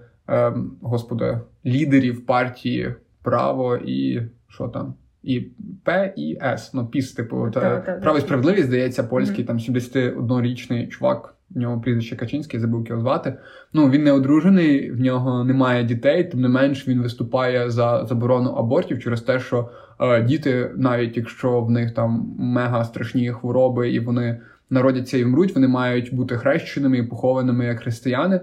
господи, 0.82 1.40
лідерів 1.66 2.26
партії 2.26 2.94
право 3.22 3.76
і 3.76 4.22
що 4.48 4.68
там? 4.68 4.94
І 5.22 5.40
П 5.84 6.12
і 6.16 6.38
С. 6.42 6.74
Ну, 6.74 6.86
піс, 6.86 7.12
типу, 7.12 7.50
та, 7.54 7.60
Та, 7.60 7.80
та, 7.80 7.92
право 7.92 8.18
і 8.18 8.20
справедливість, 8.20 8.66
здається, 8.66 9.04
польський 9.04 9.44
там 9.44 9.58
71-річний 9.58 10.88
чувак. 10.88 11.34
В 11.50 11.58
нього 11.58 11.80
прізвище 11.80 12.16
Качинський, 12.16 12.60
забув 12.60 12.86
його 12.88 13.00
звати. 13.00 13.34
Ну 13.72 13.90
він 13.90 14.04
не 14.04 14.12
одружений, 14.12 14.90
в 14.90 15.00
нього 15.00 15.44
немає 15.44 15.84
дітей. 15.84 16.24
Тим 16.24 16.40
не 16.40 16.48
менш, 16.48 16.88
він 16.88 17.02
виступає 17.02 17.70
за 17.70 18.04
заборону 18.04 18.50
абортів 18.50 19.02
через 19.02 19.20
те, 19.20 19.40
що 19.40 19.70
е, 20.00 20.22
діти, 20.22 20.70
навіть 20.76 21.16
якщо 21.16 21.60
в 21.60 21.70
них 21.70 21.94
там 21.94 22.34
мега 22.38 22.84
страшні 22.84 23.30
хвороби 23.30 23.90
і 23.90 24.00
вони 24.00 24.40
народяться 24.70 25.18
і 25.18 25.24
вмруть, 25.24 25.54
вони 25.54 25.68
мають 25.68 26.14
бути 26.14 26.36
хрещеними 26.36 26.98
і 26.98 27.02
похованими 27.02 27.64
як 27.64 27.80
християни. 27.80 28.40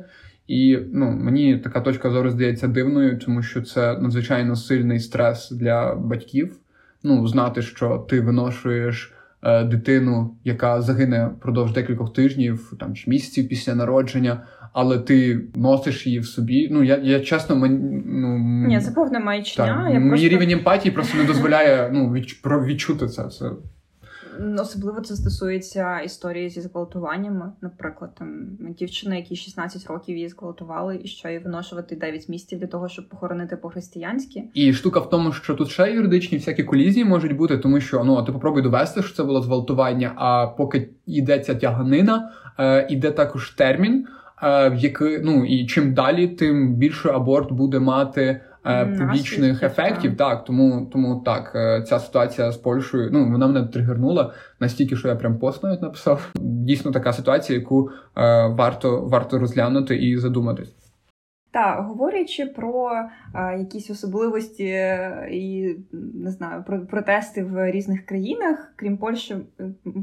І 0.48 0.80
ну, 0.94 1.12
мені 1.12 1.58
така 1.58 1.82
точка 1.82 2.10
зору 2.10 2.30
здається 2.30 2.68
дивною, 2.68 3.20
тому 3.20 3.42
що 3.42 3.62
це 3.62 3.98
надзвичайно 3.98 4.56
сильний 4.56 5.00
стрес 5.00 5.52
для 5.52 5.96
батьків. 5.96 6.56
Ну, 7.08 7.28
знати, 7.28 7.62
що 7.62 8.06
ти 8.10 8.22
виношуєш 8.22 9.13
е, 9.43 9.63
дитину, 9.63 10.38
яка 10.43 10.82
загине 10.82 11.30
впродовж 11.38 11.72
декількох 11.72 12.13
тижнів 12.13 12.74
там 12.80 12.96
чи 12.96 13.10
місяців 13.10 13.50
після 13.50 13.76
народження, 13.76 14.43
але 14.74 15.00
ти 15.00 15.41
носиш 15.56 16.08
її 16.08 16.20
в 16.20 16.26
собі. 16.26 16.70
Ну 16.72 16.84
я, 16.84 16.98
я 16.98 17.20
чесно, 17.20 17.56
мені 17.56 18.04
ну 18.06 18.38
Ні, 18.67 18.82
це 18.82 18.91
повна 18.91 19.20
маячня. 19.20 19.65
так, 19.65 19.93
Я 19.93 20.00
мій 20.00 20.10
просто... 20.10 20.28
рівень 20.28 20.52
емпатії 20.52 20.91
просто 20.91 21.17
не 21.17 21.24
дозволяє 21.24 21.89
ну 21.93 22.15
про 22.43 22.65
відчути 22.65 23.08
це 23.08 23.28
все. 23.28 23.46
Особливо 24.60 25.02
це 25.02 25.15
стосується 25.15 26.00
історії 26.00 26.50
зі 26.50 26.62
зґвалтуваннями. 26.62 27.52
Наприклад, 27.62 28.15
там 28.15 28.58
дівчина, 28.60 29.15
якій 29.15 29.36
16 29.36 29.88
років 29.88 30.15
її 30.15 30.30
зґвалтували, 30.30 31.00
і 31.04 31.08
що 31.08 31.30
їй 31.30 31.39
виношувати 31.39 31.95
9 31.95 32.30
місяців 32.30 32.60
для 32.60 32.67
того, 32.67 32.89
щоб 32.89 33.10
похоронити 33.10 33.58
по-християнськи. 33.58 34.43
І 34.54 34.73
штука 34.73 35.00
в 35.00 35.10
тому, 35.10 35.32
що 35.32 35.54
тут 35.54 35.69
ще 35.69 35.91
юридичні 35.91 36.38
всякі 36.38 36.63
колізії 36.63 37.06
можуть 37.06 37.36
бути, 37.36 37.58
тому 37.58 37.80
що 37.80 38.04
ну 38.04 38.23
ти 38.23 38.32
попробуй 38.32 38.62
довести, 38.62 39.04
що 39.04 39.15
це 39.15 39.23
було 39.23 39.41
зґвалтування. 39.41 40.13
А 40.15 40.47
поки 40.47 40.89
йдеться 41.06 41.56
тяганина, 41.56 42.32
е, 42.60 42.88
іде 42.89 43.12
також 43.12 43.50
термін, 43.50 44.08
е, 44.43 44.69
в 44.69 44.76
який 44.76 45.19
ну 45.23 45.46
і 45.46 45.65
чим 45.65 45.94
далі, 45.94 46.27
тим 46.27 46.75
більше 46.75 47.10
аборт 47.10 47.52
буде 47.52 47.79
мати 47.79 48.42
побічних 49.00 49.63
ефектів. 49.63 50.18
Так, 50.18 50.46
тому 50.46 50.90
тому 50.92 51.22
так, 51.26 51.52
ця 51.88 52.00
ситуація 52.00 52.52
з 52.52 52.58
Польщею, 52.58 53.10
ну 53.13 53.32
вона 53.32 53.48
мене 53.48 53.68
тригернула 53.68 54.34
настільки, 54.60 54.96
що 54.96 55.08
я 55.08 55.15
прям 55.15 55.40
пост 55.40 55.63
навіть 55.63 55.82
написав. 55.82 56.32
Дійсно, 56.36 56.92
така 56.92 57.13
ситуація, 57.13 57.60
яку 57.60 57.90
е, 57.90 58.48
варто 58.48 59.02
варто 59.02 59.40
розглянути 59.40 59.96
і 59.96 60.18
задуматись. 60.18 60.76
Так, 61.52 61.86
говорячи 61.86 62.46
про 62.46 62.92
а, 63.34 63.54
якісь 63.54 63.90
особливості 63.90 64.63
і 65.32 65.76
не 66.13 66.32
знаю 66.32 66.63
про 66.68 66.86
протести 66.86 67.44
в 67.44 67.72
різних 67.72 68.06
країнах, 68.06 68.74
крім 68.76 68.98
Польщі, 68.98 69.36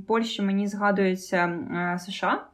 Польщі 0.09 0.43
мені 0.43 0.67
згадується 0.67 1.59
США 1.99 2.45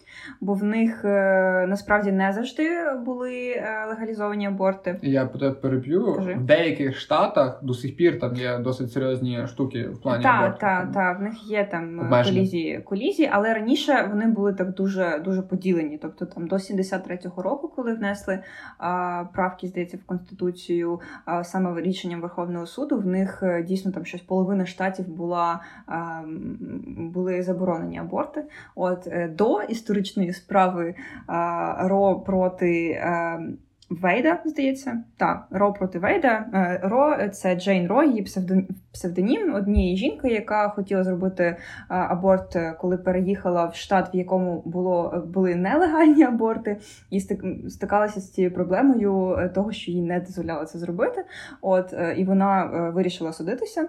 бо 0.40 0.54
в 0.54 0.64
них 0.64 1.04
е, 1.04 1.66
насправді 1.68 2.12
не 2.12 2.32
завжди 2.32 2.68
були 3.04 3.50
е, 3.50 3.86
легалізовані 3.88 4.46
аборти. 4.46 4.98
Я 5.02 5.26
переб'ю 5.62 6.14
Кажи. 6.14 6.34
в 6.34 6.44
деяких 6.44 6.98
штатах 6.98 7.58
до 7.62 7.74
сих 7.74 7.96
пір 7.96 8.20
там 8.20 8.36
є 8.36 8.58
досить 8.58 8.92
серйозні 8.92 9.46
штуки 9.46 9.88
в 9.88 10.02
плані 10.02 10.22
Так. 10.22 10.58
Так, 10.58 10.92
так, 10.92 11.18
в 11.18 11.22
них 11.22 11.50
є 11.50 11.68
там 11.70 12.12
е, 12.12 12.24
колізії, 12.24 12.80
колізії, 12.80 13.30
але 13.32 13.54
раніше 13.54 14.06
вони 14.10 14.26
були 14.26 14.52
так 14.52 14.74
дуже 14.74 15.20
дуже 15.24 15.42
поділені. 15.42 15.98
Тобто 16.02 16.26
там 16.26 16.46
до 16.46 16.56
73-го 16.56 17.42
року, 17.42 17.72
коли 17.76 17.94
внесли 17.94 18.38
а, 18.78 19.24
правки, 19.32 19.68
здається, 19.68 19.96
в 19.96 20.04
конституцію 20.06 21.00
а, 21.24 21.44
саме 21.44 21.82
рішенням 21.82 22.20
Верховного 22.20 22.66
суду, 22.66 22.98
в 22.98 23.06
них 23.06 23.42
дійсно 23.64 23.92
там 23.92 24.04
щось 24.04 24.20
половина 24.20 24.66
штатів 24.66 25.08
була 25.08 25.60
а, 25.86 26.22
були 26.96 27.42
заборонені 27.42 27.98
аборти. 27.98 28.44
От 28.74 29.08
до 29.30 29.62
історичної 29.62 29.99
історичної 30.00 30.32
справи 30.32 30.94
Ро 31.78 32.20
проти 32.20 33.02
Вейда, 33.90 34.38
здається. 34.44 35.04
Так, 35.16 35.46
Ро 35.50 35.72
проти 35.72 35.98
Вейда. 35.98 36.46
Е, 36.54 36.80
Ро 36.82 37.28
це 37.28 37.56
Джейн 37.56 37.86
Ро, 37.86 38.04
її 38.04 38.22
псевдонім 38.22 38.68
однієї 39.54 39.96
жінки, 39.96 40.28
яка 40.28 40.68
хотіла 40.68 41.04
зробити 41.04 41.56
аборт, 41.88 42.56
е, 42.56 42.76
коли 42.80 42.96
переїхала 42.96 43.66
в 43.66 43.74
штат, 43.74 44.14
в 44.14 44.16
якому 44.16 44.62
було 44.64 45.24
були 45.34 45.54
нелегальні 45.54 46.22
аборти, 46.22 46.76
і 47.10 47.20
стикалася 47.68 48.20
з 48.20 48.30
цією 48.30 48.54
проблемою 48.54 49.36
е, 49.38 49.48
того, 49.48 49.72
що 49.72 49.90
їй 49.90 50.02
не 50.02 50.20
дозволяли 50.20 50.66
це 50.66 50.78
зробити. 50.78 51.24
От 51.60 51.94
і 52.16 52.24
вона 52.24 52.64
вирішила 52.94 53.32
судитися 53.32 53.88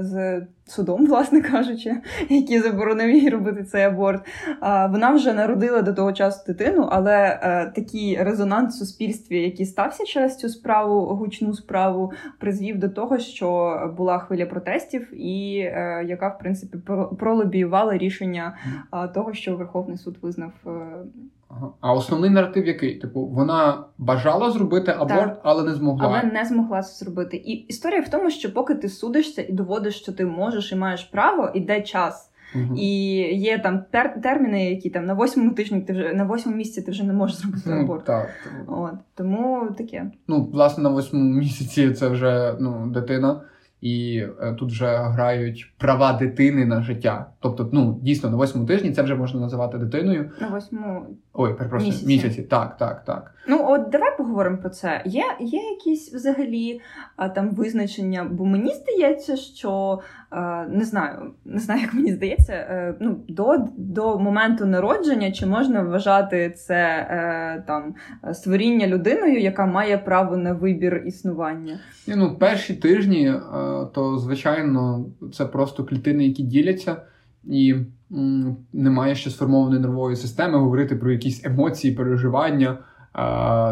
з 0.00 0.42
судом, 0.66 1.06
власне 1.06 1.40
кажучи, 1.40 1.96
який 2.28 2.60
заборонив 2.60 3.10
їй 3.10 3.30
робити 3.30 3.64
цей 3.64 3.82
аборт. 3.82 4.26
Вона 4.62 5.12
вже 5.14 5.32
народила 5.32 5.82
до 5.82 5.92
того 5.92 6.12
часу 6.12 6.44
дитину, 6.46 6.88
але 6.90 7.40
е, 7.42 7.72
такий 7.74 8.22
резонанс 8.22 8.74
в 8.74 8.78
суспільстві, 8.78 9.42
який 9.42 9.66
стався 9.66 10.04
через 10.04 10.36
цю 10.36 10.48
справу, 10.48 11.00
гучну 11.00 11.54
справу, 11.54 12.12
призвів 12.38 12.78
до 12.78 12.88
того, 12.88 13.18
що 13.18 13.80
була 13.96 14.15
хвиля 14.18 14.46
протестів, 14.46 15.08
і 15.12 15.58
е, 15.58 16.04
яка, 16.08 16.28
в 16.28 16.38
принципі, 16.38 16.78
пролобіювала 17.18 17.98
рішення 17.98 18.56
того, 19.14 19.32
що 19.32 19.56
Верховний 19.56 19.96
суд 19.96 20.18
визнав 20.22 20.52
е, 20.66 20.70
а 21.80 21.92
основний 21.92 22.30
наратив 22.30 22.66
який? 22.66 22.94
Типу, 22.94 23.26
вона 23.26 23.84
бажала 23.98 24.50
зробити 24.50 24.92
аборт, 24.98 25.34
так. 25.34 25.40
але 25.42 25.64
не 25.64 25.74
змогла. 25.74 26.08
Але 26.08 26.32
не 26.32 26.44
змогла 26.44 26.82
це 26.82 27.04
зробити. 27.04 27.36
І 27.36 27.52
історія 27.52 28.00
в 28.00 28.08
тому, 28.08 28.30
що 28.30 28.54
поки 28.54 28.74
ти 28.74 28.88
судишся 28.88 29.42
і 29.42 29.52
доводиш, 29.52 29.94
що 29.94 30.12
ти 30.12 30.26
можеш 30.26 30.72
і 30.72 30.76
маєш 30.76 31.04
право, 31.04 31.50
іде 31.54 31.82
час. 31.82 32.30
Угу. 32.54 32.74
І 32.76 32.88
є 33.34 33.58
там 33.58 33.84
тер- 33.92 34.20
терміни, 34.22 34.70
які 34.70 34.90
там 34.90 35.04
на 35.04 35.14
восьмому 35.14 35.50
тижні 35.50 35.80
ти 35.80 35.92
вже 35.92 36.12
на 36.12 36.24
восьмому 36.24 36.58
місяці 36.58 36.82
ти 36.82 36.90
вже 36.90 37.04
не 37.04 37.12
можеш 37.12 37.36
зробити 37.36 37.62
ну, 37.66 37.80
аборт. 37.80 38.04
Так, 38.04 38.28
От 38.66 38.94
тому 39.14 39.68
таке. 39.78 40.10
Ну, 40.28 40.48
власне, 40.52 40.82
на 40.82 40.90
восьмому 40.90 41.32
місяці 41.32 41.90
це 41.90 42.08
вже 42.08 42.56
ну, 42.60 42.86
дитина 42.86 43.40
і 43.80 44.24
е, 44.40 44.54
тут 44.58 44.70
вже 44.70 44.96
грають 44.96 45.72
права 45.78 46.12
дитини 46.12 46.66
на 46.66 46.82
життя. 46.82 47.26
Тобто, 47.40 47.70
ну 47.72 47.98
дійсно 48.02 48.30
на 48.30 48.36
восьмому 48.36 48.66
тижні 48.66 48.92
це 48.92 49.02
вже 49.02 49.14
можна 49.14 49.40
називати 49.40 49.78
дитиною. 49.78 50.30
На 50.40 50.48
восьмому 50.48 51.06
ой, 51.32 51.54
перепрошую, 51.54 51.90
місяці. 51.90 52.06
місяці. 52.06 52.42
Так, 52.42 52.76
так, 52.76 53.04
так. 53.04 53.34
Ну 53.48 53.60
от 53.68 53.88
давай 53.90 54.16
поговоримо 54.16 54.58
про 54.58 54.70
це. 54.70 55.02
Є 55.04 55.24
є 55.40 55.60
якісь 55.60 56.14
взагалі 56.14 56.80
там 57.34 57.50
визначення, 57.50 58.24
бо 58.30 58.44
мені 58.44 58.74
здається, 58.74 59.36
що 59.36 60.00
не 60.68 60.84
знаю, 60.84 61.32
не 61.44 61.60
знаю, 61.60 61.80
як 61.80 61.94
мені 61.94 62.12
здається, 62.12 62.52
е, 62.52 62.94
ну 63.00 63.20
до 63.28 63.68
до 63.76 64.18
моменту 64.18 64.66
народження 64.66 65.32
чи 65.32 65.46
можна 65.46 65.82
вважати 65.82 66.50
це 66.50 66.76
е, 67.10 67.64
там 67.66 67.94
створіння 68.32 68.86
людиною, 68.86 69.40
яка 69.40 69.66
має 69.66 69.98
право 69.98 70.36
на 70.36 70.52
вибір 70.52 71.02
існування? 71.06 71.78
Ну, 72.08 72.36
перші 72.38 72.74
тижні, 72.74 73.28
е, 73.28 73.40
то 73.94 74.18
звичайно, 74.18 75.06
це 75.32 75.46
просто 75.46 75.84
клітини, 75.84 76.26
які 76.26 76.42
діляться, 76.42 76.96
і 77.44 77.74
немає 78.72 79.14
ще 79.14 79.30
сформованої 79.30 79.80
нервової 79.80 80.16
системи 80.16 80.58
говорити 80.58 80.96
про 80.96 81.12
якісь 81.12 81.44
емоції, 81.44 81.94
переживання. 81.94 82.78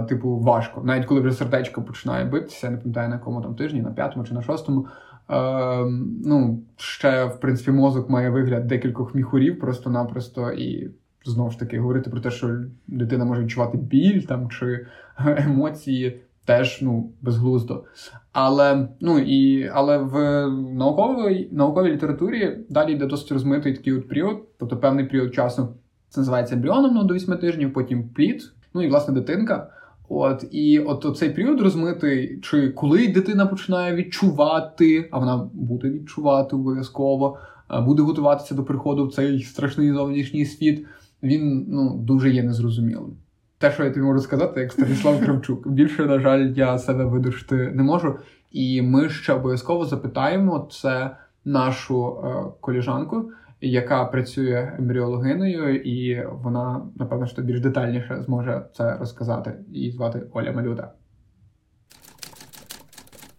Типу, 0.09 0.39
важко. 0.39 0.83
Навіть 0.85 1.07
коли 1.07 1.21
вже 1.21 1.33
сердечко 1.33 1.83
починає 1.83 2.25
битися, 2.25 2.67
я 2.67 2.71
не 2.71 2.79
пам'ятаю 2.79 3.09
на 3.09 3.15
якому 3.15 3.43
там 3.43 3.55
тижні, 3.55 3.83
на 3.83 3.91
п'ятому 3.91 4.27
чи 4.27 4.35
на 4.35 4.43
шостому. 4.43 4.87
Е, 5.31 5.85
ну, 6.25 6.63
ще, 6.77 7.25
в 7.25 7.41
принципі, 7.41 7.71
мозок 7.71 8.11
має 8.11 8.31
вигляд 8.31 8.67
декількох 8.67 9.15
міхурів 9.15 9.61
просто-напросто, 9.61 10.51
і 10.53 10.91
знову 11.25 11.51
ж 11.51 11.59
таки 11.59 11.79
говорити 11.79 12.11
про 12.11 12.21
те, 12.21 12.31
що 12.31 12.57
дитина 12.87 13.25
може 13.25 13.43
відчувати 13.43 13.79
біль 13.79 14.21
там 14.21 14.51
чи 14.51 14.87
емоції 15.27 16.21
теж 16.45 16.83
ну 16.83 17.11
безглуздо. 17.23 17.85
Але 18.33 18.89
ну 19.01 19.19
і 19.19 19.71
але 19.75 19.99
в 19.99 20.47
науковій 20.51 21.49
науковій 21.53 21.93
літературі 21.93 22.59
далі 22.69 22.93
йде 22.93 23.07
досить 23.07 23.33
розмитий 23.33 23.77
такий 23.77 23.93
от 23.93 24.09
період, 24.09 24.43
тобто 24.59 24.77
певний 24.77 25.05
період 25.05 25.35
часу 25.35 25.69
це 26.09 26.21
називається 26.21 26.55
ембріоном 26.55 26.95
ну, 26.95 27.05
до 27.05 27.15
8 27.15 27.37
тижнів, 27.37 27.73
потім 27.73 28.09
плід, 28.09 28.43
ну 28.75 28.83
і 28.83 28.89
власне 28.89 29.15
дитинка. 29.15 29.71
От 30.09 30.45
і 30.51 30.79
от 30.79 31.17
цей 31.17 31.31
період 31.31 31.61
розмитий, 31.61 32.41
чи 32.43 32.69
коли 32.71 33.09
дитина 33.09 33.47
починає 33.47 33.95
відчувати, 33.95 35.09
а 35.11 35.19
вона 35.19 35.51
буде 35.53 35.91
відчувати 35.91 36.57
обов'язково, 36.57 37.39
буде 37.81 38.03
готуватися 38.03 38.55
до 38.55 38.65
приходу 38.65 39.07
в 39.07 39.15
цей 39.15 39.43
страшний 39.43 39.93
зовнішній 39.93 40.45
світ. 40.45 40.87
Він 41.23 41.67
ну 41.69 41.99
дуже 41.99 42.31
є 42.31 42.43
незрозумілим 42.43 43.17
те, 43.65 43.71
що 43.71 43.85
я 43.85 43.91
тобі 43.91 44.07
можу 44.07 44.21
сказати, 44.21 44.61
як 44.61 44.73
Станіслав 44.73 45.21
Кравчук. 45.21 45.69
Більше, 45.69 46.07
на 46.07 46.21
жаль, 46.21 46.53
я 46.57 46.79
себе 46.79 47.05
видушити 47.05 47.73
не 47.75 47.83
можу. 47.83 48.15
І 48.53 48.83
ми 48.83 49.09
ще 49.09 49.33
обов'язково 49.33 49.85
запитаємо 49.85 50.69
це 50.71 51.17
нашу 51.45 52.09
е, 52.09 52.35
коліжанку, 52.61 53.31
яка 53.69 54.05
працює 54.05 54.73
ембріологиною, 54.79 55.77
і 55.77 56.27
вона, 56.43 56.81
напевно, 56.97 57.27
що 57.27 57.43
більш 57.43 57.61
детальніше 57.61 58.23
зможе 58.23 58.67
це 58.77 58.97
розказати. 58.97 59.55
Її 59.69 59.93
звати 59.93 60.23
Оля 60.33 60.53
Малюта. 60.53 60.93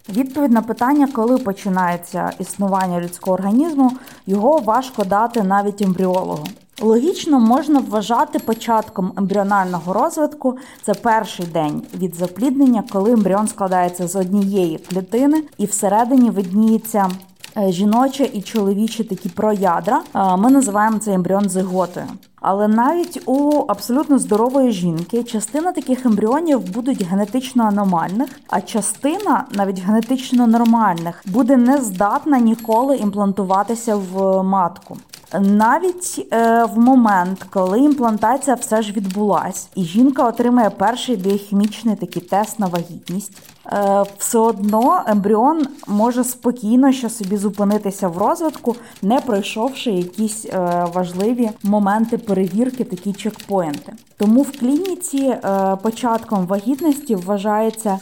Відповідь 0.09 0.51
на 0.51 0.61
питання, 0.61 1.07
коли 1.13 1.37
починається 1.37 2.31
існування 2.39 3.01
людського 3.01 3.33
організму, 3.33 3.91
його 4.25 4.59
важко 4.59 5.03
дати 5.03 5.43
навіть 5.43 5.81
ембріологу. 5.81 6.43
Логічно 6.81 7.39
можна 7.39 7.79
вважати 7.79 8.39
початком 8.39 9.13
ембріонального 9.17 9.93
розвитку 9.93 10.57
це 10.83 10.93
перший 10.93 11.45
день 11.45 11.83
від 11.97 12.15
запліднення, 12.15 12.83
коли 12.91 13.11
ембріон 13.11 13.47
складається 13.47 14.07
з 14.07 14.15
однієї 14.15 14.77
клітини 14.77 15.43
і 15.57 15.65
всередині 15.65 16.29
видніється 16.29 17.09
жіноче 17.57 18.29
і 18.33 18.41
чоловічі 18.41 19.03
такі 19.03 19.29
проядра. 19.29 20.01
Е, 20.15 20.37
ми 20.37 20.51
називаємо 20.51 20.99
цей 20.99 21.13
ембріон 21.13 21.49
зиготою. 21.49 22.05
Але 22.41 22.67
навіть 22.67 23.21
у 23.25 23.65
абсолютно 23.67 24.19
здорової 24.19 24.71
жінки 24.71 25.23
частина 25.23 25.71
таких 25.71 26.05
ембріонів 26.05 26.73
будуть 26.73 27.03
генетично 27.03 27.63
аномальних, 27.63 28.29
а 28.49 28.61
частина, 28.61 29.45
навіть 29.51 29.79
генетично 29.79 30.47
нормальних, 30.47 31.23
буде 31.25 31.57
не 31.57 31.77
здатна 31.77 32.39
ніколи 32.39 32.97
імплантуватися 32.97 33.95
в 33.95 34.43
матку. 34.43 34.97
Навіть 35.41 36.27
е, 36.33 36.65
в 36.65 36.79
момент, 36.79 37.45
коли 37.49 37.79
імплантація 37.79 38.55
все 38.55 38.81
ж 38.81 38.93
відбулась, 38.93 39.67
і 39.75 39.83
жінка 39.83 40.27
отримає 40.27 40.69
перший 40.69 41.15
біохімічний 41.15 41.95
такий 41.95 42.21
тест 42.21 42.59
на 42.59 42.67
вагітність, 42.67 43.31
е, 43.65 44.03
все 44.17 44.37
одно 44.37 45.03
ембріон 45.07 45.67
може 45.87 46.23
спокійно 46.23 46.91
ще 46.91 47.09
собі 47.09 47.37
зупинитися 47.37 48.07
в 48.07 48.17
розвитку, 48.17 48.75
не 49.01 49.21
пройшовши 49.21 49.91
якісь 49.91 50.45
е, 50.45 50.87
важливі 50.93 51.49
моменти 51.63 52.17
перевірки, 52.17 52.83
такі 52.83 53.13
чекпоінти. 53.13 53.93
Тому 54.17 54.41
в 54.41 54.59
клініці 54.59 55.35
початком 55.81 56.45
вагітності 56.45 57.15
вважається 57.15 57.99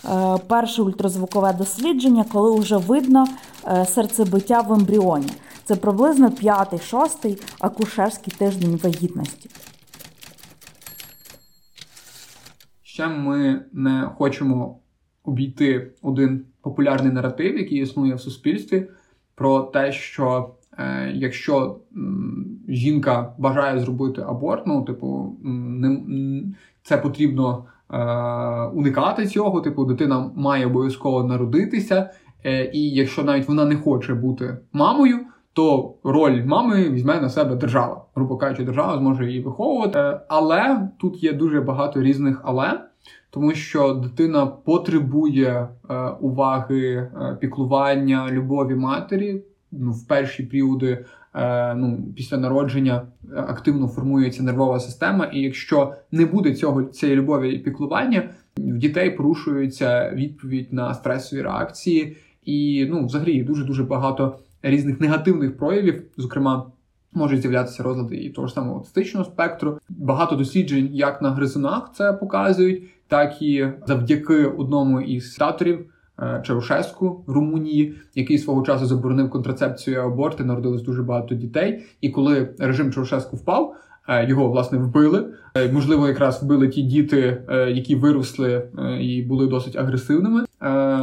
перше 0.48 0.82
ультразвукове 0.82 1.54
дослідження, 1.54 2.26
коли 2.34 2.60
вже 2.60 2.78
видно 2.78 3.28
серцебиття 3.86 4.62
в 4.62 4.74
ембріоні. 4.74 5.30
Це 5.66 5.76
приблизно 5.76 6.32
п'ятий-шостий 6.32 7.42
акушерський 7.60 8.34
тиждень 8.38 8.80
вагітності. 8.84 9.50
Ще 12.84 13.08
ми 13.08 13.66
не 13.74 14.10
хочемо 14.18 14.80
обійти 15.24 15.92
один 16.02 16.46
популярний 16.62 17.14
наратив, 17.14 17.58
який 17.58 17.82
існує 17.82 18.16
в 18.16 18.22
суспільстві, 18.22 18.88
про 19.36 19.60
те, 19.62 19.92
що 19.92 20.50
е, 20.78 21.12
якщо 21.16 21.80
м, 21.96 22.46
жінка 22.68 23.34
бажає 23.38 23.80
зробити 23.80 24.22
аборт, 24.22 24.68
ну 24.68 24.82
типу, 24.82 25.36
не 25.44 26.02
це 26.84 26.98
потрібно 26.98 27.66
е, 27.90 27.98
уникати 28.66 29.28
цього. 29.28 29.62
Типу, 29.62 29.86
дитина 29.86 30.32
має 30.36 30.66
обов'язково 30.66 31.24
народитися, 31.24 32.10
е, 32.46 32.72
і 32.74 32.90
якщо 32.90 33.24
навіть 33.24 33.48
вона 33.48 33.66
не 33.66 33.76
хоче 33.76 34.14
бути 34.14 34.58
мамою. 34.74 35.20
То 35.54 35.94
роль 36.04 36.44
мами 36.46 36.90
візьме 36.90 37.22
на 37.22 37.30
себе 37.30 37.56
держава. 37.56 38.06
Грубо 38.16 38.38
кажучи, 38.38 38.64
держава 38.64 38.98
зможе 38.98 39.28
її 39.28 39.42
виховувати. 39.42 40.00
Е, 40.00 40.20
але 40.28 40.90
тут 41.00 41.24
є 41.24 41.34
дуже 41.34 41.62
багато 41.62 42.02
різних 42.02 42.42
але, 42.44 42.82
тому 43.30 43.54
що 43.54 43.94
дитина 43.94 44.46
потребує 44.46 45.68
е, 45.90 46.10
уваги, 46.10 46.94
е, 46.96 47.38
піклування, 47.42 48.28
любові 48.32 48.76
матері 48.76 49.44
ну, 49.72 49.92
в 49.92 50.08
перші 50.08 50.44
періоди 50.44 51.06
Е, 51.36 51.76
ну, 51.76 52.04
після 52.16 52.38
народження 52.38 53.02
активно 53.36 53.88
формується 53.88 54.44
нервова 54.44 54.80
система, 54.80 55.26
і 55.26 55.40
якщо 55.40 55.94
не 56.12 56.26
буде 56.26 56.56
цього 56.56 56.84
цієї 56.84 57.18
любові 57.18 57.54
і 57.54 57.60
піклування, 57.60 58.30
в 58.58 58.78
дітей 58.78 59.12
порушується 59.12 60.12
відповідь 60.16 60.74
на 60.74 60.94
стресові 60.94 61.42
реакції, 61.42 62.18
і 62.46 62.88
ну, 62.90 63.06
взагалі 63.06 63.44
дуже 63.44 63.66
дуже 63.66 63.84
багато 63.84 64.40
різних 64.64 65.02
негативних 65.02 65.58
проявів, 65.58 66.04
зокрема. 66.18 66.72
Можуть 67.16 67.42
з'являтися 67.42 67.84
розлади 67.84 68.16
і 68.16 68.30
того 68.30 68.48
ж 68.48 68.54
самого 68.54 68.76
аутистичного 68.76 69.26
спектру. 69.26 69.80
Багато 69.90 70.36
досліджень, 70.36 70.90
як 70.94 71.22
на 71.22 71.32
гризунах 71.32 71.92
це 71.96 72.14
показують, 72.14 72.84
так 73.08 73.42
і 73.42 73.68
завдяки 73.88 74.46
одному 74.46 75.02
із 75.02 75.36
таторів 75.36 75.86
Е, 76.20 76.42
Чаушеску 76.46 77.24
Румунії, 77.28 77.96
який 78.16 78.38
свого 78.38 78.66
часу 78.66 78.86
заборонив 78.86 79.30
контрацепцію 79.30 79.96
і 79.96 80.00
аборти, 80.00 80.44
народилось 80.44 80.84
дуже 80.84 81.04
багато 81.04 81.36
дітей. 81.36 81.84
І 82.02 82.10
коли 82.10 82.50
режим 82.60 82.92
Чаушеску 82.92 83.38
впав, 83.38 83.76
е, 84.10 84.30
його 84.30 84.50
власне 84.50 84.78
вбили. 84.78 85.26
Е, 85.56 85.72
можливо, 85.72 86.08
якраз 86.08 86.44
вбили 86.44 86.68
ті 86.68 86.82
діти, 86.82 87.44
які 87.68 87.96
виросли 87.96 88.68
і 89.02 89.22
були 89.22 89.48
досить 89.48 89.76
агресивними. 89.76 90.46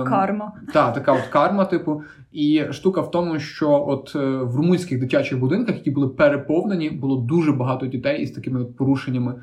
Карма. 0.09 0.53
Так, 0.73 0.95
така 0.95 1.13
от 1.13 1.23
карма, 1.23 1.65
типу. 1.65 2.03
І 2.33 2.65
штука 2.71 3.01
в 3.01 3.11
тому, 3.11 3.39
що 3.39 3.85
от 3.89 4.15
в 4.15 4.57
румунських 4.57 5.01
дитячих 5.01 5.39
будинках, 5.39 5.77
які 5.77 5.91
були 5.91 6.09
переповнені, 6.09 6.91
було 6.91 7.17
дуже 7.17 7.53
багато 7.53 7.87
дітей 7.87 8.23
із 8.23 8.31
такими 8.31 8.61
от 8.61 8.77
порушеннями 8.77 9.35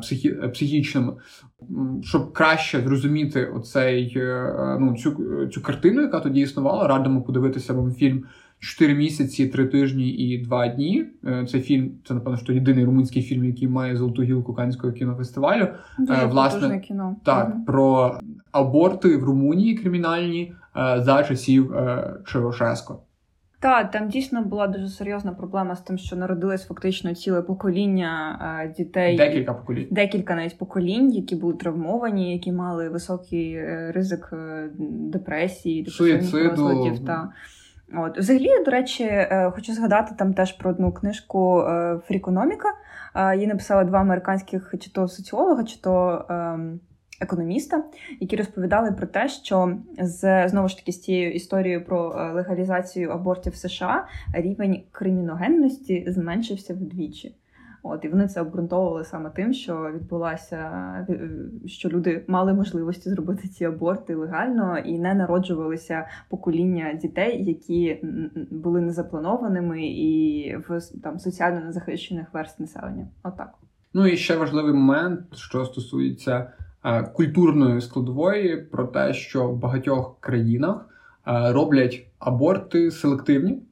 психі... 0.00 0.30
психічними 0.30 1.12
щоб 2.02 2.32
краще 2.32 2.80
зрозуміти 2.80 3.46
оцей 3.46 4.12
е, 4.16 4.76
ну 4.80 4.96
цю 4.96 5.46
цю 5.46 5.62
картину, 5.62 6.02
яка 6.02 6.20
тоді 6.20 6.40
існувала, 6.40 6.88
радимо 6.88 7.22
подивитися 7.22 7.72
вам 7.72 7.92
фільм 7.92 8.24
чотири 8.58 8.94
місяці, 8.94 9.46
три 9.46 9.66
тижні 9.66 10.10
і 10.10 10.38
два 10.38 10.68
дні. 10.68 11.06
Е, 11.24 11.46
цей 11.48 11.60
фільм 11.60 11.90
це 12.04 12.14
напевно 12.14 12.38
що 12.38 12.52
єдиний 12.52 12.84
румунський 12.84 13.22
фільм, 13.22 13.44
який 13.44 13.68
має 13.68 13.96
золоту 13.96 14.22
гілку 14.22 14.54
Канського 14.54 14.92
кінофестивалю. 14.92 15.68
Дуже 15.98 16.22
е, 16.22 16.26
Власне 16.26 16.80
кіно. 16.80 17.16
так 17.24 17.48
угу. 17.54 17.64
про 17.64 18.18
аборти 18.52 19.16
в 19.16 19.24
Румунії 19.24 19.74
кримінальні 19.74 20.52
за 20.74 21.24
часів 21.28 21.74
Чевошеско. 22.26 23.00
Так, 23.60 23.90
там 23.90 24.08
дійсно 24.08 24.42
була 24.44 24.66
дуже 24.66 24.88
серйозна 24.88 25.32
проблема 25.32 25.76
з 25.76 25.80
тим, 25.80 25.98
що 25.98 26.16
народилось 26.16 26.66
фактично 26.66 27.14
ціле 27.14 27.42
покоління 27.42 28.38
е, 28.64 28.74
дітей. 28.76 29.16
Декілька 29.16 29.54
поколінь. 29.54 29.88
Декілька 29.90 30.34
навіть 30.34 30.58
поколінь, 30.58 31.12
які 31.12 31.36
були 31.36 31.54
травмовані, 31.54 32.32
які 32.32 32.52
мали 32.52 32.88
високий 32.88 33.52
е, 33.52 33.92
ризик 33.94 34.30
е, 34.32 34.70
депресії, 34.88 35.86
розладів. 36.32 37.04
Та. 37.04 37.28
От. 37.94 38.18
Взагалі, 38.18 38.48
до 38.64 38.70
речі, 38.70 39.28
хочу 39.54 39.72
згадати 39.72 40.14
там 40.18 40.34
теж 40.34 40.52
про 40.52 40.70
одну 40.70 40.92
книжку 40.92 41.64
Фрікономіка. 42.06 42.68
Її 43.34 43.46
написали 43.46 43.84
два 43.84 43.98
американських 43.98 44.74
чи 44.80 44.90
то 44.90 45.08
соціолога, 45.08 45.64
чи 45.64 45.80
то. 45.80 46.26
Ем, 46.28 46.80
економіста, 47.20 47.84
які 48.20 48.36
розповідали 48.36 48.92
про 48.92 49.06
те, 49.06 49.28
що 49.28 49.78
з 49.98 50.48
знову 50.48 50.68
ж 50.68 50.76
таки 50.76 50.92
з 50.92 51.00
цією 51.00 51.32
історією 51.32 51.84
про 51.84 52.12
е, 52.12 52.32
легалізацію 52.32 53.10
абортів 53.10 53.52
в 53.52 53.56
США 53.56 54.08
рівень 54.34 54.82
криміногенності 54.92 56.04
зменшився 56.08 56.74
вдвічі. 56.74 57.34
От 57.88 58.04
і 58.04 58.08
вони 58.08 58.28
це 58.28 58.40
обґрунтовували 58.40 59.04
саме 59.04 59.30
тим, 59.30 59.52
що 59.52 59.90
відбулася, 59.94 60.56
е, 61.08 61.30
що 61.66 61.88
люди 61.88 62.24
мали 62.28 62.54
можливості 62.54 63.10
зробити 63.10 63.48
ці 63.48 63.64
аборти 63.64 64.14
легально 64.14 64.78
і 64.78 64.98
не 64.98 65.14
народжувалися 65.14 66.06
покоління 66.28 66.98
дітей, 67.02 67.44
які 67.44 68.00
були 68.50 68.80
незапланованими 68.80 69.86
і 69.86 70.56
в 70.56 70.80
там 71.02 71.18
соціально 71.18 71.60
незахищених 71.60 72.26
верст 72.34 72.60
населення. 72.60 73.06
Отак. 73.22 73.54
Ну 73.94 74.06
і 74.06 74.16
ще 74.16 74.36
важливий 74.36 74.72
момент, 74.72 75.20
що 75.34 75.64
стосується 75.64 76.46
Е, 76.86 77.02
культурної 77.02 77.80
складової 77.80 78.56
про 78.56 78.84
те, 78.84 79.14
що 79.14 79.48
в 79.48 79.56
багатьох 79.56 80.16
країнах 80.20 80.88
е, 81.26 81.52
роблять 81.52 82.06
аборти 82.18 82.90
селективні. 82.90 83.62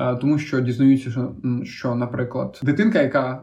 Е, 0.00 0.16
тому 0.16 0.38
що 0.38 0.60
дізнаються, 0.60 1.10
що, 1.10 1.32
що, 1.64 1.94
наприклад, 1.94 2.60
дитинка, 2.62 3.02
яка 3.02 3.40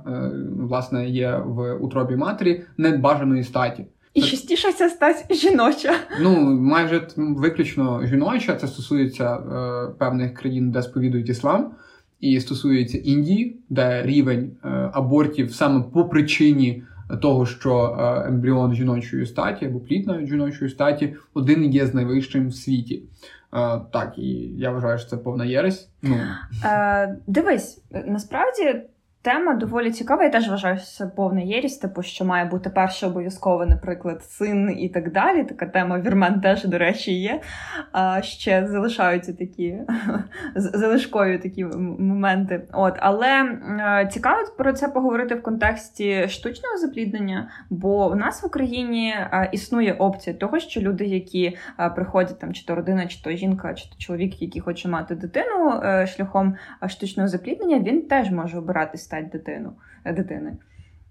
власне 0.59 1.09
є 1.09 1.41
в 1.45 1.73
утробі 1.73 2.15
матері, 2.15 2.63
не 2.77 2.97
бажаної 2.97 3.43
статі, 3.43 3.85
і 4.17 4.21
частіше 4.21 4.73
ця 4.73 4.89
стать 4.89 5.33
жіноча. 5.35 5.93
Ну 6.21 6.59
майже 6.61 7.07
виключно 7.17 8.05
жіноча. 8.05 8.55
Це 8.55 8.67
стосується 8.67 9.35
е, 9.35 9.93
певних 9.97 10.33
країн, 10.33 10.71
де 10.71 10.81
сповідують 10.81 11.29
іслам, 11.29 11.71
і 12.19 12.39
стосується 12.39 12.97
Індії, 12.97 13.59
де 13.69 14.03
рівень 14.05 14.51
е, 14.63 14.89
абортів 14.93 15.53
саме 15.53 15.83
по 15.93 16.05
причині 16.05 16.83
того, 17.21 17.45
що 17.45 17.97
е, 17.99 18.27
ембріон 18.27 18.75
жіночої 18.75 19.25
статі 19.25 19.65
або 19.65 19.79
плід 19.79 20.07
навіть 20.07 20.29
жіночої 20.29 20.71
статі 20.71 21.15
один 21.33 21.65
є 21.65 21.85
з 21.85 21.93
найвищим 21.93 22.47
в 22.47 22.55
світі. 22.55 23.03
Е, 23.53 23.79
так, 23.93 24.13
і 24.17 24.29
я 24.57 24.71
вважаю, 24.71 24.97
що 24.97 25.09
це 25.09 25.17
повна 25.17 25.45
єресь. 25.45 25.89
Ну. 26.01 26.19
Е, 26.65 27.15
Дивись, 27.27 27.81
насправді 27.91 28.81
Тема 29.27 29.53
доволі 29.53 29.91
цікава. 29.91 30.23
Я 30.23 30.29
теж 30.29 30.49
вважаю, 30.49 30.77
що 30.77 30.85
це 30.85 31.07
повна 31.07 31.41
єрість, 31.41 31.81
типу, 31.81 32.03
що 32.03 32.25
має 32.25 32.45
бути 32.45 32.69
перше 32.69 33.07
обов'язково, 33.07 33.65
наприклад, 33.65 34.23
син 34.23 34.79
і 34.79 34.89
так 34.89 35.11
далі. 35.11 35.43
Така 35.43 35.65
тема 35.65 35.99
вірмен 35.99 36.41
теж, 36.41 36.65
до 36.65 36.77
речі, 36.77 37.13
є. 37.13 37.41
А 37.91 38.21
Ще 38.21 38.67
залишаються 38.67 39.33
такі 39.33 39.75
залишкові 40.55 41.37
такі 41.37 41.65
моменти. 41.99 42.67
От, 42.73 42.93
Але 42.99 43.59
цікаво 44.11 44.37
про 44.57 44.73
це 44.73 44.87
поговорити 44.87 45.35
в 45.35 45.43
контексті 45.43 46.27
штучного 46.27 46.77
запліднення, 46.77 47.49
бо 47.69 48.09
в 48.09 48.15
нас 48.15 48.43
в 48.43 48.45
Україні 48.45 49.15
існує 49.51 49.93
опція 49.93 50.35
того, 50.35 50.59
що 50.59 50.81
люди, 50.81 51.05
які 51.05 51.57
приходять 51.95 52.39
там, 52.39 52.53
чи 52.53 52.65
то 52.65 52.75
родина, 52.75 53.07
чи 53.07 53.21
то 53.23 53.31
жінка, 53.31 53.73
чи 53.73 53.89
то 53.89 53.95
чоловік, 53.97 54.41
який 54.41 54.61
хоче 54.61 54.87
мати 54.89 55.15
дитину 55.15 55.81
е, 55.83 56.07
шляхом 56.07 56.55
штучного 56.87 57.29
запліднення, 57.29 57.79
він 57.79 58.01
теж 58.01 58.31
може 58.31 58.57
обирати 58.57 58.97
стать 59.17 59.29
дитину, 59.31 59.73
е, 60.05 60.13
дитини. 60.13 60.57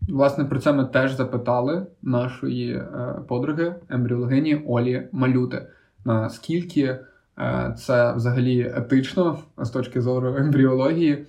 Власне, 0.08 0.44
про 0.44 0.58
це 0.58 0.72
ми 0.72 0.84
теж 0.84 1.16
запитали 1.16 1.86
нашої 2.02 2.76
е, 2.76 2.86
подруги 3.28 3.74
ембріологині 3.88 4.62
Олі 4.66 5.08
Малюти. 5.12 5.66
Наскільки 6.04 6.82
е, 6.82 7.74
це 7.78 8.12
взагалі 8.12 8.72
етично 8.76 9.38
з 9.58 9.70
точки 9.70 10.00
зору 10.00 10.36
ембріології 10.36 11.26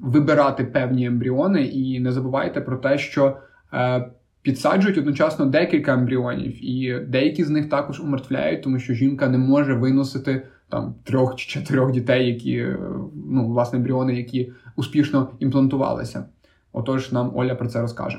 вибирати 0.00 0.64
певні 0.64 1.06
ембріони, 1.06 1.64
і 1.64 2.00
не 2.00 2.12
забувайте 2.12 2.60
про 2.60 2.76
те, 2.76 2.98
що 2.98 3.36
підсаджують 4.42 4.98
одночасно 4.98 5.46
декілька 5.46 5.92
ембріонів, 5.92 6.64
і 6.64 7.00
деякі 7.08 7.44
з 7.44 7.50
них 7.50 7.68
також 7.68 8.00
умертвляють, 8.00 8.62
тому 8.62 8.78
що 8.78 8.94
жінка 8.94 9.28
не 9.28 9.38
може 9.38 9.74
виносити 9.74 10.42
там 10.68 10.94
трьох 11.04 11.36
чи 11.36 11.60
чотирьох 11.60 11.92
дітей, 11.92 12.28
які 12.28 12.66
ну 13.30 13.46
власне 13.46 13.78
ембріони, 13.78 14.16
які 14.16 14.52
успішно 14.78 15.28
імплантувалися. 15.38 16.24
Отож, 16.72 17.12
нам 17.12 17.36
Оля 17.36 17.54
про 17.54 17.68
це 17.68 17.80
розкаже. 17.80 18.18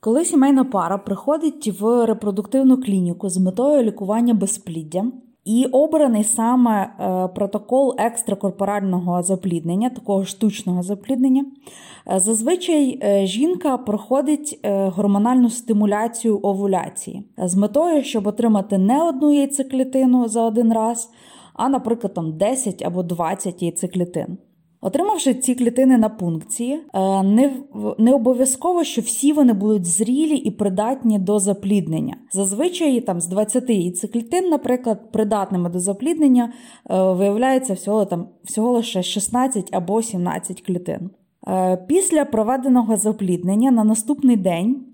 Коли 0.00 0.24
сімейна 0.24 0.64
пара 0.64 0.98
приходить 0.98 1.80
в 1.80 2.06
репродуктивну 2.06 2.80
клініку 2.80 3.28
з 3.28 3.38
метою 3.38 3.82
лікування 3.82 4.34
безпліддя, 4.34 5.04
і 5.44 5.64
обраний 5.72 6.24
саме 6.24 6.82
е, 6.82 7.28
протокол 7.28 7.94
екстракорпорального 7.98 9.22
запліднення, 9.22 9.90
такого 9.90 10.24
штучного 10.24 10.82
запліднення, 10.82 11.44
е, 12.12 12.20
зазвичай 12.20 13.00
е, 13.02 13.26
жінка 13.26 13.78
проходить 13.78 14.60
гормональну 14.66 15.50
стимуляцію 15.50 16.40
овуляції 16.42 17.24
з 17.38 17.54
метою, 17.54 18.04
щоб 18.04 18.26
отримати 18.26 18.78
не 18.78 19.02
одну 19.02 19.32
яйцеклітину 19.32 20.28
за 20.28 20.42
один 20.42 20.72
раз, 20.72 21.10
а, 21.58 21.68
наприклад, 21.68 22.14
там 22.14 22.38
10 22.38 22.82
або 22.82 23.02
20 23.02 23.62
яйцеклітин. 23.62 24.38
Отримавши 24.80 25.34
ці 25.34 25.54
клітини 25.54 25.98
на 25.98 26.08
пункції, 26.08 26.80
е, 26.94 27.22
не 27.22 27.52
не 27.98 28.14
обов'язково, 28.14 28.84
що 28.84 29.00
всі 29.00 29.32
вони 29.32 29.52
будуть 29.52 29.86
зрілі 29.86 30.36
і 30.36 30.50
придатні 30.50 31.18
до 31.18 31.38
запліднення. 31.38 32.16
Зазвичай 32.32 33.00
там 33.00 33.20
з 33.20 33.26
20 33.26 33.70
яйцеклітин, 33.70 34.48
наприклад, 34.48 35.12
придатними 35.12 35.68
до 35.68 35.80
запліднення 35.80 36.52
е, 36.90 37.12
виявляється 37.12 37.74
всього 37.74 38.04
там 38.04 38.28
всього 38.44 38.72
лише 38.72 39.02
16 39.02 39.68
або 39.72 40.02
17 40.02 40.60
клітин. 40.60 41.10
Е, 41.48 41.76
після 41.88 42.24
проведеного 42.24 42.96
запліднення 42.96 43.70
на 43.70 43.84
наступний 43.84 44.36
день. 44.36 44.84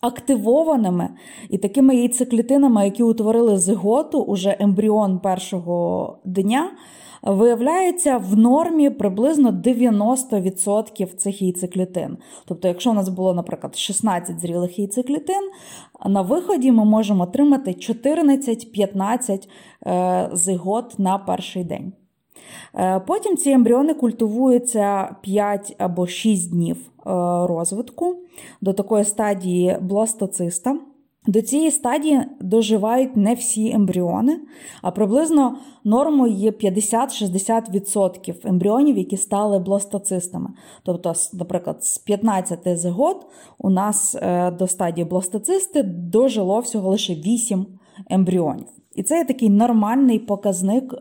Активованими 0.00 1.08
і 1.50 1.58
такими 1.58 1.96
яйцеклітинами, 1.96 2.84
які 2.84 3.02
утворили 3.02 3.58
зиготу, 3.58 4.20
уже 4.20 4.56
ембріон 4.60 5.18
першого 5.18 6.18
дня, 6.24 6.70
виявляється 7.22 8.16
в 8.16 8.36
нормі 8.36 8.90
приблизно 8.90 9.50
90% 9.50 11.16
цих 11.16 11.42
яйцеклітин. 11.42 12.16
Тобто, 12.44 12.68
якщо 12.68 12.90
у 12.90 12.94
нас 12.94 13.08
було, 13.08 13.34
наприклад, 13.34 13.76
16 13.76 14.40
зрілих 14.40 14.78
яйцеклітин, 14.78 15.50
на 16.06 16.22
виході 16.22 16.72
ми 16.72 16.84
можемо 16.84 17.24
отримати 17.24 17.70
14-15 17.70 19.48
е, 19.86 20.30
зигот 20.32 20.98
на 20.98 21.18
перший 21.18 21.64
день. 21.64 21.92
Е, 22.74 23.00
потім 23.00 23.36
ці 23.36 23.50
ембріони 23.50 23.94
культивуються 23.94 25.16
5 25.22 25.76
або 25.78 26.06
6 26.06 26.50
днів 26.50 26.76
розвитку 27.46 28.16
до 28.60 28.72
такої 28.72 29.04
стадії 29.04 29.78
бластоциста. 29.80 30.78
До 31.26 31.42
цієї 31.42 31.70
стадії 31.70 32.20
доживають 32.40 33.16
не 33.16 33.34
всі 33.34 33.72
ембріони, 33.72 34.40
а 34.82 34.90
приблизно 34.90 35.56
нормою 35.84 36.32
є 36.32 36.50
50-60% 36.50 38.48
ембріонів, 38.48 38.98
які 38.98 39.16
стали 39.16 39.58
бластоцистами. 39.58 40.50
Тобто, 40.82 41.12
наприклад, 41.32 41.84
з 41.84 41.98
15 41.98 42.78
зигот 42.78 43.26
у 43.58 43.70
нас 43.70 44.14
е, 44.14 44.50
до 44.50 44.66
стадії 44.66 45.04
бластоцисти 45.04 45.82
дожило 45.82 46.60
всього 46.60 46.90
лише 46.90 47.14
8 47.14 47.66
ембріонів. 48.10 48.66
І 48.94 49.02
це 49.02 49.18
є 49.18 49.24
такий 49.24 49.50
нормальний 49.50 50.18
показник 50.18 50.94
е, 50.94 51.00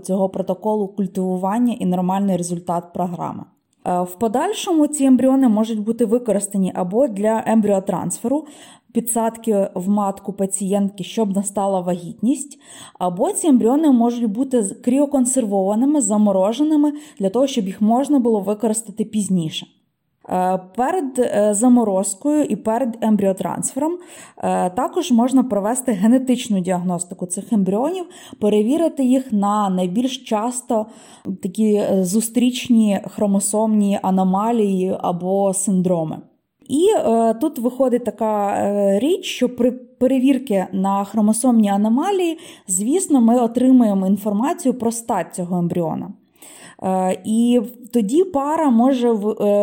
цього 0.00 0.28
протоколу 0.28 0.88
культивування 0.88 1.72
і 1.72 1.86
нормальний 1.86 2.36
результат 2.36 2.92
програми. 2.92 3.44
Е, 3.86 4.02
в 4.02 4.18
подальшому 4.18 4.86
ці 4.86 5.04
ембріони 5.04 5.48
можуть 5.48 5.80
бути 5.80 6.04
використані 6.04 6.72
або 6.74 7.08
для 7.08 7.42
ембріотрансферу, 7.46 8.46
підсадки 8.92 9.68
в 9.74 9.88
матку 9.88 10.32
пацієнтки, 10.32 11.04
щоб 11.04 11.36
настала 11.36 11.80
вагітність, 11.80 12.58
або 12.98 13.32
ці 13.32 13.46
ембріони 13.46 13.90
можуть 13.90 14.30
бути 14.32 14.62
кріоконсервованими, 14.84 16.00
замороженими 16.00 16.92
для 17.18 17.30
того, 17.30 17.46
щоб 17.46 17.66
їх 17.66 17.80
можна 17.80 18.18
було 18.18 18.40
використати 18.40 19.04
пізніше. 19.04 19.66
Е, 20.28 20.58
перед 20.76 21.18
е, 21.18 21.54
заморозкою 21.54 22.44
і 22.44 22.56
перед 22.56 22.98
ембріотрансфером 23.00 23.92
е, 24.38 24.70
також 24.70 25.10
можна 25.10 25.44
провести 25.44 25.92
генетичну 25.92 26.60
діагностику 26.60 27.26
цих 27.26 27.52
ембріонів, 27.52 28.04
перевірити 28.40 29.04
їх 29.04 29.32
на 29.32 29.70
найбільш 29.70 30.18
часто 30.18 30.86
такі 31.42 31.82
зустрічні 32.00 33.00
хромосомні 33.14 33.98
аномалії 34.02 34.96
або 35.00 35.54
синдроми. 35.54 36.18
І 36.68 36.88
е, 36.96 37.34
тут 37.34 37.58
виходить 37.58 38.04
така 38.04 38.54
е, 38.54 38.98
річ, 38.98 39.24
що 39.24 39.56
при 39.56 39.70
перевірці 39.72 40.64
на 40.72 41.04
хромосомні 41.04 41.68
аномалії, 41.68 42.38
звісно, 42.68 43.20
ми 43.20 43.38
отримуємо 43.38 44.06
інформацію 44.06 44.74
про 44.74 44.92
стать 44.92 45.34
цього 45.34 45.58
ембріона. 45.58 46.12
Е, 46.82 47.20
і 47.24 47.60
тоді 47.92 48.24
пара 48.24 48.70
може 48.70 49.08
е, 49.08 49.14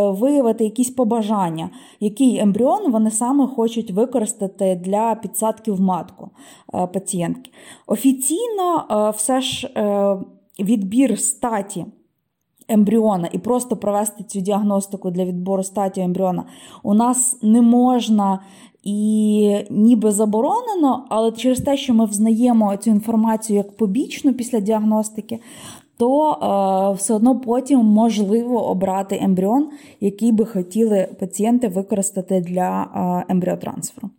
виявити 0.10 0.64
якісь 0.64 0.90
побажання, 0.90 1.70
який 2.00 2.40
ембріон 2.40 2.92
вони 2.92 3.12
саме 3.12 3.48
хочуть 3.48 3.92
використати 3.92 4.82
для 4.86 5.16
підсадки 5.16 5.72
в 5.72 5.82
матку 5.82 6.30
е, 6.74 6.88
пацієнтки. 6.88 7.52
Офіційно 7.88 8.86
все 9.18 9.42
ж 9.42 9.70
відбір 10.60 11.20
статі 11.20 11.86
ембріона 12.68 13.30
і 13.32 13.38
просто 13.38 13.78
провести 13.78 14.24
цю 14.24 14.40
діагностику 14.40 15.12
для 15.12 15.26
відбору 15.26 15.64
статі 15.64 16.02
ембріона 16.02 16.44
у 16.84 16.94
нас 16.94 17.38
не 17.42 17.62
можна. 17.62 18.40
І 18.84 19.56
ніби 19.70 20.12
заборонено, 20.12 21.06
але 21.10 21.32
через 21.32 21.62
те, 21.62 21.78
що 21.78 21.94
ми 21.94 22.06
взнаємо 22.06 22.78
цю 22.78 22.90
інформацію 22.90 23.58
як 23.58 23.78
побічну 23.78 24.34
після 24.34 24.60
діагностики, 24.60 25.40
то 26.00 26.32
е, 26.32 26.96
все 26.96 27.14
одно 27.14 27.40
потім 27.40 27.80
можливо 27.80 28.70
обрати 28.70 29.20
ембріон, 29.22 29.70
який 30.00 30.32
би 30.32 30.46
хотіли 30.46 31.08
пацієнти 31.20 31.68
використати 31.68 32.42
для 32.42 32.88
е, 33.28 33.32
ембріотрансферу. 33.32 34.10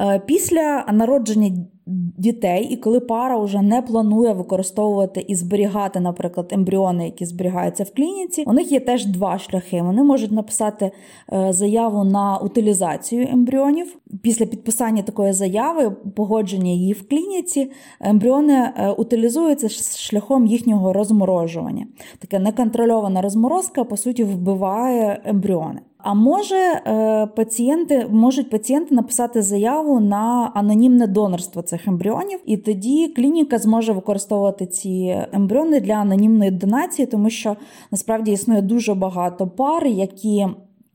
Е, 0.00 0.22
після 0.26 0.84
народження 0.92 1.66
дітей, 1.86 2.64
і 2.64 2.76
коли 2.76 3.00
пара 3.00 3.38
вже 3.38 3.62
не 3.62 3.82
планує 3.82 4.32
використовувати 4.32 5.24
і 5.28 5.34
зберігати, 5.34 6.00
наприклад, 6.00 6.48
ембріони, 6.52 7.04
які 7.04 7.24
зберігаються 7.24 7.84
в 7.84 7.94
клініці, 7.94 8.44
у 8.46 8.52
них 8.52 8.72
є 8.72 8.80
теж 8.80 9.06
два 9.06 9.38
шляхи. 9.38 9.82
Вони 9.82 10.02
можуть 10.02 10.32
написати 10.32 10.90
е, 11.32 11.52
заяву 11.52 12.04
на 12.04 12.38
утилізацію 12.38 13.28
ембріонів. 13.32 13.96
Після 14.22 14.46
підписання 14.46 15.02
такої 15.02 15.32
заяви, 15.32 15.90
погодження 15.90 16.70
її 16.70 16.92
в 16.92 17.08
клініці, 17.08 17.70
ембріони 18.00 18.54
е, 18.54 18.90
утилізуються 18.90 19.68
шляхом 19.98 20.46
їхнього 20.46 20.92
розморожування. 20.92 21.86
Таке 22.18 22.38
неконтрольована 22.38 23.22
розморозка, 23.22 23.84
по 23.84 23.96
суті, 23.96 24.24
вбиває 24.24 25.22
ембріони. 25.24 25.80
А 26.02 26.14
може 26.14 26.56
е, 26.56 27.26
пацієнти 27.26 28.06
можуть 28.10 28.50
пацієнти 28.50 28.94
написати 28.94 29.42
заяву 29.42 30.00
на 30.00 30.52
анонімне 30.54 31.06
донорство 31.06 31.62
цих 31.62 31.88
ембріонів, 31.88 32.40
і 32.46 32.56
тоді 32.56 33.08
клініка 33.08 33.58
зможе 33.58 33.92
використовувати 33.92 34.66
ці 34.66 35.24
ембріони 35.32 35.80
для 35.80 35.94
анонімної 35.94 36.50
донації, 36.50 37.06
тому 37.06 37.30
що 37.30 37.56
насправді 37.90 38.32
існує 38.32 38.62
дуже 38.62 38.94
багато 38.94 39.46
пар, 39.46 39.86
які 39.86 40.46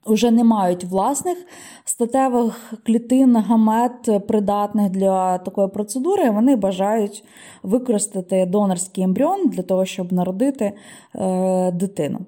вже 0.05 0.31
не 0.31 0.43
мають 0.43 0.83
власних 0.83 1.37
статевих 1.85 2.73
клітин, 2.85 3.35
гамет 3.35 4.27
придатних 4.27 4.89
для 4.89 5.37
такої 5.37 5.67
процедури. 5.67 6.29
Вони 6.29 6.55
бажають 6.55 7.23
використати 7.63 8.45
донорський 8.45 9.03
ембріон 9.03 9.49
для 9.49 9.63
того, 9.63 9.85
щоб 9.85 10.13
народити 10.13 10.73
е, 11.15 11.71
дитину. 11.71 12.19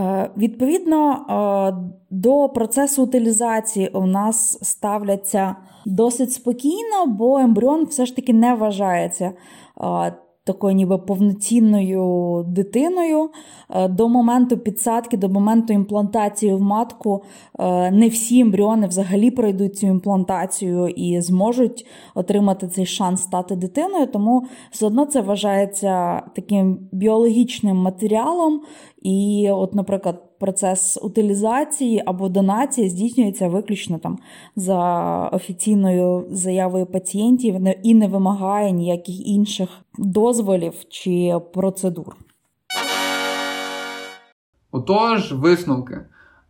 Е, 0.00 0.30
відповідно 0.36 1.12
е, 1.12 1.90
до 2.10 2.48
процесу 2.48 3.02
утилізації 3.02 3.88
у 3.88 4.06
нас 4.06 4.58
ставляться 4.62 5.56
досить 5.86 6.32
спокійно, 6.32 7.06
бо 7.06 7.38
ембріон 7.38 7.84
все 7.84 8.06
ж 8.06 8.16
таки 8.16 8.32
не 8.32 8.54
вважається 8.54 9.24
е, 9.24 9.32
такою 10.44 10.74
ніби 10.74 10.98
повноцінною 10.98 12.44
дитиною. 12.48 13.30
Е, 13.70 13.88
до 13.88 14.08
моменту 14.08 14.58
підсадки, 14.58 15.16
до 15.16 15.28
моменту 15.28 15.72
імплантації 15.72 16.54
в 16.54 16.60
матку 16.60 17.22
е, 17.58 17.90
не 17.90 18.08
всі 18.08 18.40
ембріони 18.40 18.86
взагалі 18.86 19.30
пройдуть 19.30 19.76
цю 19.76 19.86
імплантацію 19.86 20.88
і 20.88 21.20
зможуть 21.20 21.86
отримати 22.14 22.68
цей 22.68 22.86
шанс 22.86 23.22
стати 23.22 23.56
дитиною, 23.56 24.06
тому 24.06 24.46
все 24.70 24.86
одно 24.86 25.06
це 25.06 25.20
вважається 25.20 26.22
таким 26.34 26.78
біологічним 26.92 27.76
матеріалом. 27.76 28.60
І, 29.02 29.48
от, 29.52 29.74
наприклад, 29.74 30.29
процес 30.40 30.98
утилізації 31.02 32.02
або 32.06 32.28
донації 32.28 32.88
здійснюється 32.88 33.48
виключно 33.48 33.98
там 33.98 34.18
за 34.56 34.78
офіційною 35.28 36.26
заявою 36.30 36.86
пацієнтів 36.86 37.56
і 37.82 37.94
не 37.94 38.08
вимагає 38.08 38.72
ніяких 38.72 39.26
інших 39.26 39.68
дозволів 39.98 40.74
чи 40.88 41.40
процедур. 41.52 42.16
Отож, 44.72 45.32
висновки. 45.32 46.00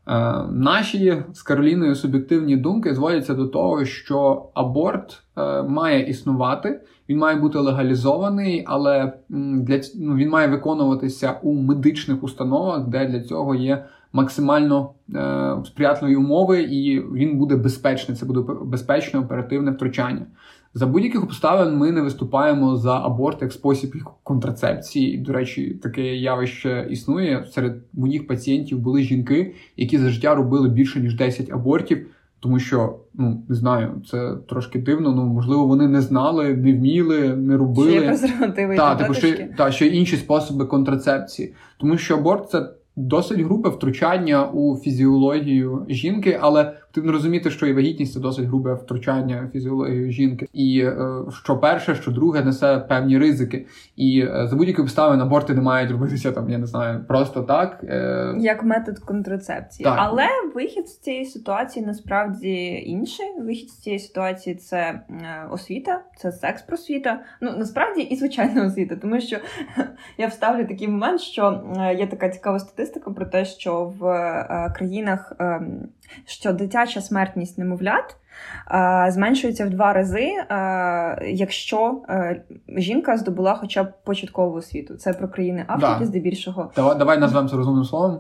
Е, 0.07 0.43
наші 0.51 1.23
з 1.33 1.43
Кароліною 1.43 1.95
суб'єктивні 1.95 2.57
думки 2.57 2.95
зводяться 2.95 3.35
до 3.35 3.47
того, 3.47 3.85
що 3.85 4.49
аборт 4.55 5.23
е, 5.37 5.63
має 5.63 6.09
існувати, 6.11 6.81
він 7.09 7.19
має 7.19 7.37
бути 7.37 7.59
легалізований, 7.59 8.65
але 8.67 9.13
для 9.29 9.81
ну, 10.01 10.15
він 10.15 10.29
має 10.29 10.49
виконуватися 10.49 11.41
у 11.43 11.55
медичних 11.55 12.23
установах, 12.23 12.89
де 12.89 13.07
для 13.07 13.21
цього 13.21 13.55
є 13.55 13.85
максимально 14.13 14.91
е, 15.15 15.57
сприятливі 15.67 16.17
умови, 16.17 16.63
і 16.63 17.01
він 17.01 17.39
буде 17.39 17.57
безпечний. 17.57 18.19
Це 18.19 18.27
буде 18.27 18.41
безпечне 18.63 19.21
оперативне 19.21 19.71
втручання. 19.71 20.27
За 20.75 20.87
будь-яких 20.87 21.23
обставин 21.23 21.77
ми 21.77 21.93
не 21.93 22.01
виступаємо 22.01 22.77
за 22.77 22.99
аборт 22.99 23.43
як 23.43 23.53
спосіб 23.53 23.95
контрацепції. 24.23 25.19
До 25.19 25.33
речі, 25.33 25.79
таке 25.83 26.03
явище 26.03 26.87
існує. 26.91 27.47
Серед 27.51 27.77
моїх 27.93 28.27
пацієнтів 28.27 28.79
були 28.79 29.03
жінки, 29.03 29.55
які 29.77 29.99
за 29.99 30.11
життя 30.11 30.35
робили 30.35 30.69
більше 30.69 31.01
ніж 31.01 31.15
10 31.15 31.51
абортів. 31.51 32.07
Тому 32.41 32.59
що, 32.59 32.97
ну 33.15 33.43
не 33.49 33.55
знаю, 33.55 34.03
це 34.11 34.37
трошки 34.49 34.79
дивно. 34.79 35.13
Ну 35.13 35.25
можливо, 35.25 35.67
вони 35.67 35.89
не 35.89 36.01
знали, 36.01 36.57
не 36.57 36.73
вміли, 36.73 37.37
не 37.37 37.57
робили 37.57 37.91
Що 37.91 38.01
є 38.01 38.07
презервативи 38.07 38.77
та, 38.77 38.95
типу, 38.95 39.15
таблеточки. 39.15 39.37
ще, 39.37 39.55
та, 39.59 39.73
ще 39.73 39.87
інші 39.87 40.17
способи 40.17 40.65
контрацепції. 40.65 41.55
Тому 41.79 41.99
що 41.99 42.17
аборт 42.17 42.51
це 42.51 42.71
досить 42.97 43.41
грубе 43.41 43.71
втручання 43.71 44.51
у 44.51 44.77
фізіологію 44.77 45.87
жінки, 45.89 46.39
але 46.41 46.73
потрібно 46.91 47.13
розуміти, 47.13 47.51
що 47.51 47.67
і 47.67 47.73
вагітність 47.73 48.13
це 48.13 48.21
досить 48.21 48.45
грубе 48.45 48.75
втручання 48.75 49.49
в 49.49 49.53
фізіологію 49.53 50.11
жінки. 50.11 50.49
І 50.53 50.81
е, 50.81 50.97
що 51.45 51.59
перше, 51.59 51.95
що 51.95 52.11
друге 52.11 52.45
несе 52.45 52.79
певні 52.79 53.19
ризики. 53.19 53.67
І 53.97 54.21
е, 54.21 54.47
за 54.51 54.57
будь-які 54.57 54.81
обставини 54.81 55.23
аборти 55.23 55.55
не 55.55 55.61
мають 55.61 55.91
робитися 55.91 56.33
там, 56.33 56.51
я 56.51 56.59
не 56.59 56.67
знаю, 56.67 57.05
просто 57.09 57.43
так. 57.43 57.85
Е, 57.85 58.35
Як 58.39 58.63
метод 58.63 58.99
контрацепції. 58.99 59.85
Так. 59.85 59.97
Але 59.99 60.27
вихід 60.55 60.89
з 60.89 60.99
цієї 60.99 61.25
ситуації 61.25 61.87
насправді 61.87 62.83
інший. 62.87 63.27
Вихід 63.41 63.71
з 63.71 63.79
цієї 63.79 64.01
ситуації 64.01 64.57
це 64.57 65.01
освіта, 65.51 66.01
це 66.17 66.33
секс-просвіта. 66.33 67.19
Ну 67.41 67.53
насправді 67.59 68.01
і 68.01 68.17
звичайна 68.17 68.67
освіта, 68.67 68.97
тому 68.97 69.21
що 69.21 69.37
я 70.19 70.27
вставлю 70.27 70.67
такий 70.67 70.89
момент, 70.89 71.21
що 71.21 71.63
є 71.99 72.07
така 72.07 72.29
цікава 72.29 72.59
статистика 72.59 73.11
про 73.11 73.27
те, 73.27 73.45
що 73.45 73.93
в 74.01 74.01
країнах, 74.77 75.33
е, 75.41 75.61
що 76.27 76.53
дитяча 76.53 77.01
смертність 77.01 77.59
немовлят. 77.59 78.17
Зменшується 79.09 79.67
в 79.67 79.71
два 79.71 79.93
рази, 79.93 80.29
якщо 81.33 82.03
е, 82.09 82.43
жінка 82.77 83.17
здобула 83.17 83.55
хоча 83.55 83.85
б 83.85 83.93
початкову 84.05 84.57
освіту. 84.57 84.95
Це 84.95 85.13
про 85.13 85.29
країни 85.29 85.65
Африки, 85.69 85.97
Да. 86.01 86.07
здебільшого. 86.07 86.73
давай, 86.77 86.99
давай 86.99 87.19
назвемо 87.19 87.49
це 87.49 87.57
розумним 87.57 87.85
словом. 87.85 88.19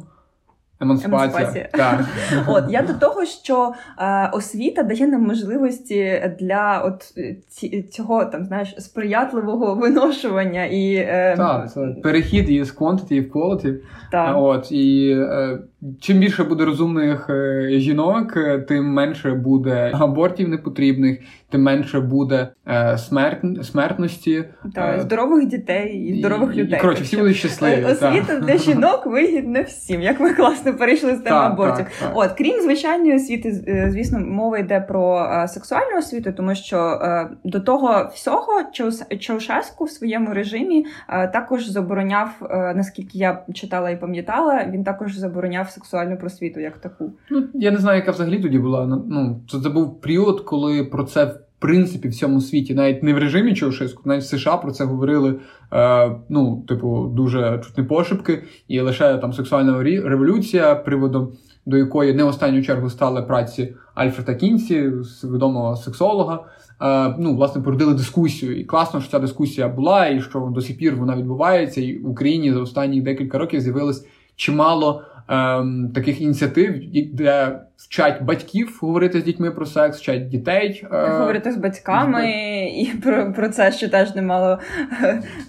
Емансипація. 0.82 1.40
Емансипація. 1.40 1.68
Так. 1.72 2.04
От 2.48 2.64
я 2.72 2.82
до 2.82 2.94
того, 2.94 3.24
що 3.24 3.72
е, 3.98 4.30
освіта 4.32 4.82
дає 4.82 5.06
нам 5.06 5.22
можливості 5.22 6.30
для 6.40 6.82
от 6.84 7.14
ці, 7.48 7.82
цього 7.82 8.24
там 8.24 8.44
знаєш 8.44 8.74
сприятливого 8.78 9.74
виношування 9.74 10.64
і 10.64 10.94
е, 10.94 11.34
Так, 11.36 11.72
це 11.72 11.80
перехід 12.02 12.50
із 12.50 12.76
quantity 12.76 13.30
в 13.30 13.36
quality. 13.36 13.76
та. 14.12 14.34
От 14.34 14.72
і 14.72 15.10
е, 15.20 15.58
чим 16.00 16.18
більше 16.18 16.44
буде 16.44 16.64
розумних 16.64 17.30
е, 17.30 17.68
жінок, 17.70 18.36
е, 18.36 18.58
тим 18.58 18.84
менше 18.84 19.30
буде 19.30 19.90
абортів 19.94 20.48
непотрібних, 20.48 21.18
тим 21.50 21.62
менше 21.62 22.00
буде 22.00 22.48
е, 22.66 22.72
смертн- 22.92 23.62
смертності. 23.62 24.44
та 24.74 25.00
здорових 25.00 25.46
дітей 25.46 25.96
і 25.96 26.18
здорових 26.18 26.56
і, 26.56 26.60
людей. 26.60 26.78
І, 26.78 26.82
коротше, 26.82 27.02
всі 27.02 27.16
будуть 27.16 27.36
щасливі. 27.36 27.84
Освіта 27.84 28.40
для 28.40 28.56
жінок 28.56 29.06
вигідна 29.06 29.62
всім, 29.62 30.02
як 30.02 30.20
ми 30.20 30.34
класно 30.34 30.74
перейшли 30.74 31.16
з 31.16 31.18
теми 31.18 31.36
абортів. 31.36 31.84
так, 31.84 31.92
так. 32.00 32.12
От, 32.14 32.32
крім 32.38 32.60
звичайної 32.60 33.16
освіти, 33.16 33.52
звісно, 33.90 34.18
мова 34.20 34.58
йде 34.58 34.80
про 34.80 35.28
сексуальну 35.48 35.98
освіту, 35.98 36.32
тому 36.32 36.54
що 36.54 37.00
до 37.44 37.60
того 37.60 38.10
всього 38.14 38.62
Чаушеску 39.18 39.84
в 39.84 39.90
своєму 39.90 40.34
режимі 40.34 40.86
також 41.08 41.68
забороняв, 41.68 42.28
наскільки 42.76 43.18
я 43.18 43.42
читала 43.54 43.90
і 43.90 44.00
пам'ятала, 44.00 44.64
він 44.72 44.84
також 44.84 45.16
забороняв 45.16 45.69
сексуальну 45.70 46.18
просвіту 46.18 46.60
як 46.60 46.78
таку. 46.78 47.12
Ну, 47.30 47.42
я 47.54 47.70
не 47.70 47.78
знаю, 47.78 47.96
яка 47.98 48.10
взагалі 48.10 48.38
тоді 48.38 48.58
була. 48.58 48.86
Ну, 48.86 49.40
це, 49.50 49.60
це 49.60 49.68
був 49.68 50.00
період, 50.00 50.40
коли 50.40 50.84
про 50.84 51.04
це 51.04 51.24
в 51.24 51.38
принципі 51.58 52.08
в 52.08 52.10
всьому 52.10 52.40
світі, 52.40 52.74
навіть 52.74 53.02
не 53.02 53.14
в 53.14 53.18
режимі 53.18 53.54
Чаушеску, 53.54 54.02
навіть 54.04 54.22
в 54.22 54.26
США 54.26 54.56
про 54.56 54.72
це 54.72 54.84
говорили. 54.84 55.34
Е, 55.72 56.10
ну, 56.28 56.64
типу, 56.68 57.12
дуже 57.16 57.60
чутні 57.64 57.84
пошепки, 57.84 58.42
і 58.68 58.80
лише 58.80 59.18
там 59.18 59.32
сексуальна 59.32 59.82
революція, 59.82 60.74
приводом 60.74 61.32
до 61.66 61.76
якої 61.76 62.14
не 62.14 62.24
останню 62.24 62.62
чергу 62.62 62.90
стали 62.90 63.22
праці 63.22 63.74
Альфреда 63.94 64.34
Кінсі, 64.34 64.92
з- 65.02 65.24
відомого 65.24 65.76
сексолога. 65.76 66.40
Е, 66.82 67.14
ну, 67.18 67.34
власне, 67.36 67.62
породили 67.62 67.94
дискусію. 67.94 68.60
І 68.60 68.64
класно, 68.64 69.00
що 69.00 69.10
ця 69.10 69.18
дискусія 69.18 69.68
була, 69.68 70.06
і 70.06 70.20
що 70.20 70.50
до 70.54 70.60
сих 70.60 70.78
пір 70.78 70.96
вона 70.96 71.16
відбувається. 71.16 71.80
І 71.80 71.98
в 71.98 72.08
Україні 72.10 72.52
за 72.52 72.60
останні 72.60 73.00
декілька 73.00 73.38
років 73.38 73.60
з'явилось 73.60 74.06
чимало 74.36 75.02
ем, 75.30 75.90
таких 75.94 76.20
ініціатив, 76.20 76.74
де 77.12 77.60
вчать 77.76 78.22
батьків 78.22 78.78
говорити 78.82 79.20
з 79.20 79.24
дітьми 79.24 79.50
про 79.50 79.66
секс, 79.66 79.98
вчать 80.00 80.28
дітей. 80.28 80.84
е, 80.92 81.08
Говорити 81.10 81.52
з 81.52 81.56
батьками 81.56 82.30
і 82.76 82.86
про, 83.02 83.32
про 83.32 83.48
це, 83.48 83.72
що 83.72 83.88
теж 83.88 84.14
немало 84.14 84.58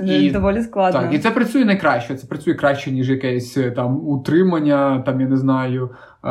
І- 0.06 0.32
доволі 0.32 0.62
складно. 0.62 1.02
Так, 1.02 1.14
і 1.14 1.20
це 1.20 1.32
працює 1.32 1.66
найкраще. 1.66 2.16
Це 2.16 2.28
працює 2.28 2.54
краще, 2.54 2.92
ніж 2.92 3.10
якесь 3.10 3.58
е, 3.58 3.72
там 3.72 4.08
утримання, 4.08 5.00
там 5.06 5.22
я 5.22 5.28
не 5.28 5.38
знаю, 5.38 5.90
е, 6.24 6.28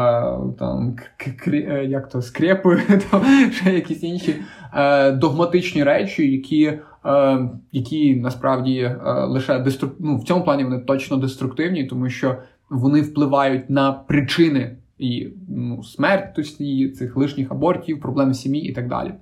там 0.58 0.96
к- 1.16 1.30
крі- 1.46 1.72
е, 1.74 1.84
як 1.84 2.08
то 2.08 2.22
скрепи, 2.22 2.82
там 3.10 3.22
ще 3.52 3.72
якісь 3.74 4.02
інші 4.02 4.36
е, 4.76 5.12
догматичні 5.12 5.84
речі, 5.84 6.32
які, 6.32 6.64
е, 7.06 7.38
які 7.72 8.16
насправді 8.16 8.76
е, 8.78 8.98
лише 9.06 9.58
деструк... 9.58 9.92
ну, 9.98 10.16
в 10.16 10.24
цьому 10.24 10.44
плані 10.44 10.64
вони 10.64 10.78
точно 10.78 11.16
деструктивні, 11.16 11.84
тому 11.84 12.08
що 12.08 12.36
вони 12.70 13.02
впливають 13.02 13.70
на 13.70 13.92
причини 13.92 14.76
і 14.98 15.28
ну, 15.48 15.84
смертності, 15.84 16.90
цих 16.90 17.16
лишніх 17.16 17.50
абортів, 17.50 18.00
проблем 18.00 18.30
в 18.30 18.36
сім'ї 18.36 18.62
і 18.62 18.72
так 18.72 18.88
далі. 18.88 19.14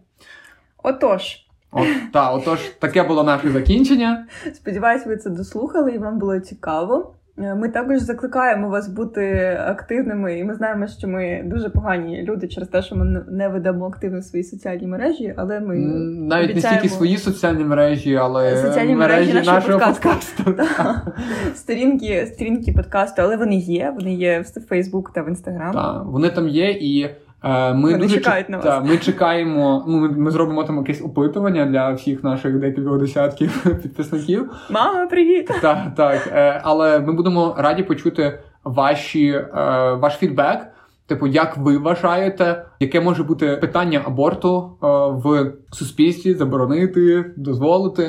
Отож. 0.82 1.44
От, 1.70 1.86
та, 2.12 2.32
отож, 2.32 2.60
таке 2.78 3.02
було 3.02 3.24
наше 3.24 3.50
закінчення. 3.50 4.26
Сподіваюсь, 4.54 5.06
ви 5.06 5.16
це 5.16 5.30
дослухали 5.30 5.92
і 5.92 5.98
вам 5.98 6.18
було 6.18 6.40
цікаво. 6.40 7.14
Е, 7.40 7.54
Ми 7.54 7.68
також 7.68 7.98
закликаємо 7.98 8.68
вас 8.68 8.88
бути 8.88 9.56
активними, 9.66 10.38
і 10.38 10.44
ми 10.44 10.54
знаємо, 10.54 10.86
що 10.86 11.08
ми 11.08 11.42
дуже 11.46 11.68
погані 11.68 12.22
люди 12.22 12.48
через 12.48 12.68
те, 12.68 12.82
що 12.82 12.96
ми 12.96 13.24
не- 13.30 13.48
ведемо 13.48 13.86
активно 13.86 14.22
свої 14.22 14.44
соціальні 14.44 14.86
мережі, 14.86 15.34
але 15.36 15.60
ми 15.60 15.76
навіть 15.76 16.28
Навіть 16.28 16.48
не 16.48 16.54
тільки 16.54 16.68
стільки 16.68 16.88
свої 16.88 17.16
соціальні 17.16 17.64
мережі, 17.64 18.16
але 18.16 18.56
Соціальні 18.56 18.94
мережі 18.94 19.32
нашого 19.32 19.56
нашого 19.56 19.78
подкасту. 19.78 20.44
подкасту. 20.44 21.12
сторінки, 21.54 22.26
сторінки 22.34 22.72
подкасту, 22.72 23.22
але 23.22 23.36
вони 23.36 23.56
є. 23.56 23.92
Вони 23.98 24.14
є 24.14 24.40
в 24.40 24.60
Фейсбук 24.68 25.12
та 25.12 25.22
в 25.22 25.28
Інстаграм. 25.28 25.72
Так, 25.72 26.02
вони 26.06 26.30
там 26.30 26.48
є, 26.48 26.70
і 26.70 27.10
ми 27.42 27.72
Вони 27.74 27.96
дуже 27.98 28.14
чекають 28.14 28.48
на 28.48 28.56
вас. 28.56 28.66
та, 28.66 28.80
ми 28.80 28.98
чекаємо. 28.98 29.84
Ну, 29.88 29.96
ми, 29.96 30.08
ми 30.08 30.30
зробимо 30.30 30.64
там 30.64 30.76
якесь 30.76 31.02
опитування 31.02 31.66
для 31.66 31.92
всіх 31.92 32.24
наших 32.24 32.60
декількох 32.60 32.98
десятків 32.98 33.62
підписників. 33.82 34.50
Мама, 34.70 35.06
привіт! 35.06 35.50
Так, 35.62 35.78
так. 35.96 36.26
Е, 36.32 36.60
але 36.64 37.00
ми 37.00 37.12
будемо 37.12 37.54
раді 37.58 37.82
почути 37.82 38.38
ваші, 38.64 39.26
е, 39.28 39.46
ваш 39.92 40.14
фідбек. 40.14 40.66
Типу, 41.06 41.26
як 41.26 41.56
ви 41.56 41.78
вважаєте, 41.78 42.64
яке 42.80 43.00
може 43.00 43.22
бути 43.22 43.56
питання 43.56 44.02
аборту 44.04 44.70
е, 44.82 44.86
в 45.10 45.52
суспільстві, 45.72 46.34
заборонити, 46.34 47.24
дозволити? 47.36 48.02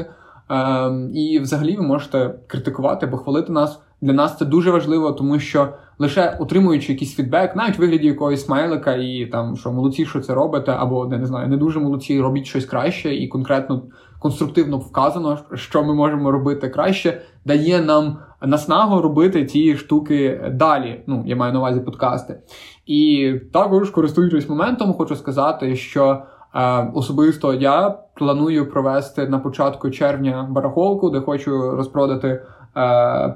Е, 0.52 0.92
і 1.14 1.40
взагалі 1.40 1.76
ви 1.76 1.84
можете 1.84 2.34
критикувати 2.48 3.06
або 3.06 3.18
хвалити 3.18 3.52
нас. 3.52 3.82
Для 4.02 4.14
нас 4.14 4.38
це 4.38 4.46
дуже 4.46 4.72
важливо, 4.72 5.12
тому 5.12 5.40
що 5.40 5.74
лише 6.00 6.38
отримуючи 6.40 6.92
якийсь 6.92 7.16
фідбек, 7.16 7.56
навіть 7.56 7.78
в 7.78 7.82
вигляді 7.82 8.08
якогось 8.08 8.46
смайлика, 8.46 8.96
і 8.96 9.26
там 9.26 9.58
що 9.58 9.72
молодці, 9.72 10.06
що 10.06 10.20
це 10.20 10.34
робите, 10.34 10.76
або 10.80 11.06
не, 11.06 11.18
не 11.18 11.26
знаю, 11.26 11.48
не 11.48 11.58
дуже 11.58 11.80
молодці, 11.80 12.22
робіть 12.22 12.46
щось 12.46 12.66
краще 12.66 13.16
і 13.16 13.28
конкретно 13.28 13.82
конструктивно 14.20 14.78
вказано, 14.78 15.40
що 15.54 15.84
ми 15.84 15.94
можемо 15.94 16.32
робити 16.32 16.70
краще, 16.70 17.22
дає 17.46 17.82
нам 17.82 18.18
наснагу 18.42 19.02
робити 19.02 19.46
ці 19.46 19.78
штуки 19.78 20.42
далі. 20.54 21.04
Ну, 21.08 21.24
я 21.26 21.36
маю 21.36 21.54
на 21.54 21.60
увазі 21.60 21.80
подкасти. 21.80 22.40
І 22.86 23.34
також, 23.54 23.90
користуючись 23.90 24.50
моментом, 24.50 24.94
хочу 24.94 25.16
сказати, 25.16 25.76
що 25.76 26.22
е, 26.56 26.92
особисто 26.94 27.54
я 27.54 27.90
планую 28.16 28.72
провести 28.72 29.28
на 29.28 29.40
початку 29.40 29.90
червня 29.90 30.48
барахолку, 30.52 31.10
де 31.10 31.20
хочу 31.20 31.72
розпродати. 31.72 32.42
Е, 32.78 33.36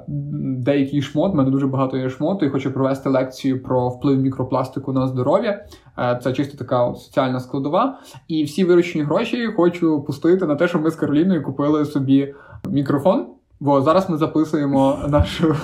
Деякий 0.58 1.02
шмот, 1.02 1.34
в 1.34 1.36
мене 1.36 1.52
дуже 1.52 1.68
багато 1.68 1.98
є 1.98 2.10
шмоту, 2.10 2.46
і 2.46 2.50
хочу 2.50 2.72
провести 2.72 3.10
лекцію 3.10 3.64
про 3.64 3.90
вплив 3.90 4.20
мікропластику 4.20 4.94
на 4.94 5.08
здоров'я. 5.08 5.66
Е, 6.00 6.20
Це 6.24 6.34
чисто 6.34 6.58
така 6.58 6.94
соціальна 6.96 7.40
складова. 7.40 8.00
І 8.28 8.44
всі 8.44 8.64
виручені 8.64 9.04
гроші 9.04 9.48
хочу 9.48 10.02
пустити 10.02 10.46
на 10.46 10.56
те, 10.56 10.68
що 10.68 10.80
ми 10.80 10.92
з 10.92 10.96
Кароліною 10.96 11.44
купили 11.44 11.86
собі 11.86 12.34
мікрофон. 12.70 13.26
Бо 13.64 13.82
зараз 13.82 14.09
ми 14.09 14.18
записуємо 14.18 14.99
нашу 15.09 15.55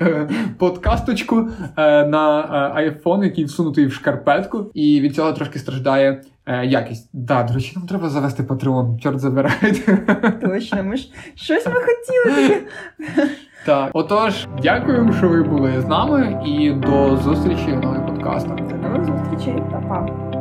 е, 0.00 0.28
подкасточку 0.58 1.48
е, 1.76 2.06
на 2.06 2.40
е, 2.76 2.90
iPhone, 2.90 3.24
який 3.24 3.44
всунутий 3.44 3.86
в 3.86 3.92
шкарпетку, 3.92 4.70
і 4.74 5.00
від 5.00 5.14
цього 5.14 5.32
трошки 5.32 5.58
страждає 5.58 6.22
е, 6.46 6.66
якість. 6.66 7.10
Да, 7.12 7.42
до 7.42 7.54
речі, 7.54 7.72
нам 7.76 7.86
треба 7.86 8.08
завести 8.08 8.42
Patreon, 8.42 8.98
чорт 8.98 9.20
забирайте. 9.20 9.96
Точно, 10.42 10.84
ми 10.84 10.96
ж 10.96 11.12
щось 11.34 11.66
ми 11.66 11.72
хотіли. 11.72 12.56
Так, 13.66 13.90
отож, 13.92 14.46
дякуємо, 14.62 15.12
що 15.12 15.28
ви 15.28 15.42
були 15.42 15.80
з 15.80 15.86
нами, 15.86 16.42
і 16.46 16.70
до 16.70 17.16
зустрічі 17.16 17.72
в 17.72 17.80
нових 17.80 18.06
подкастах. 18.06 18.56
До 18.56 18.76
нових 18.76 19.04
зустрічей, 19.04 19.62
па-па. 19.70 20.31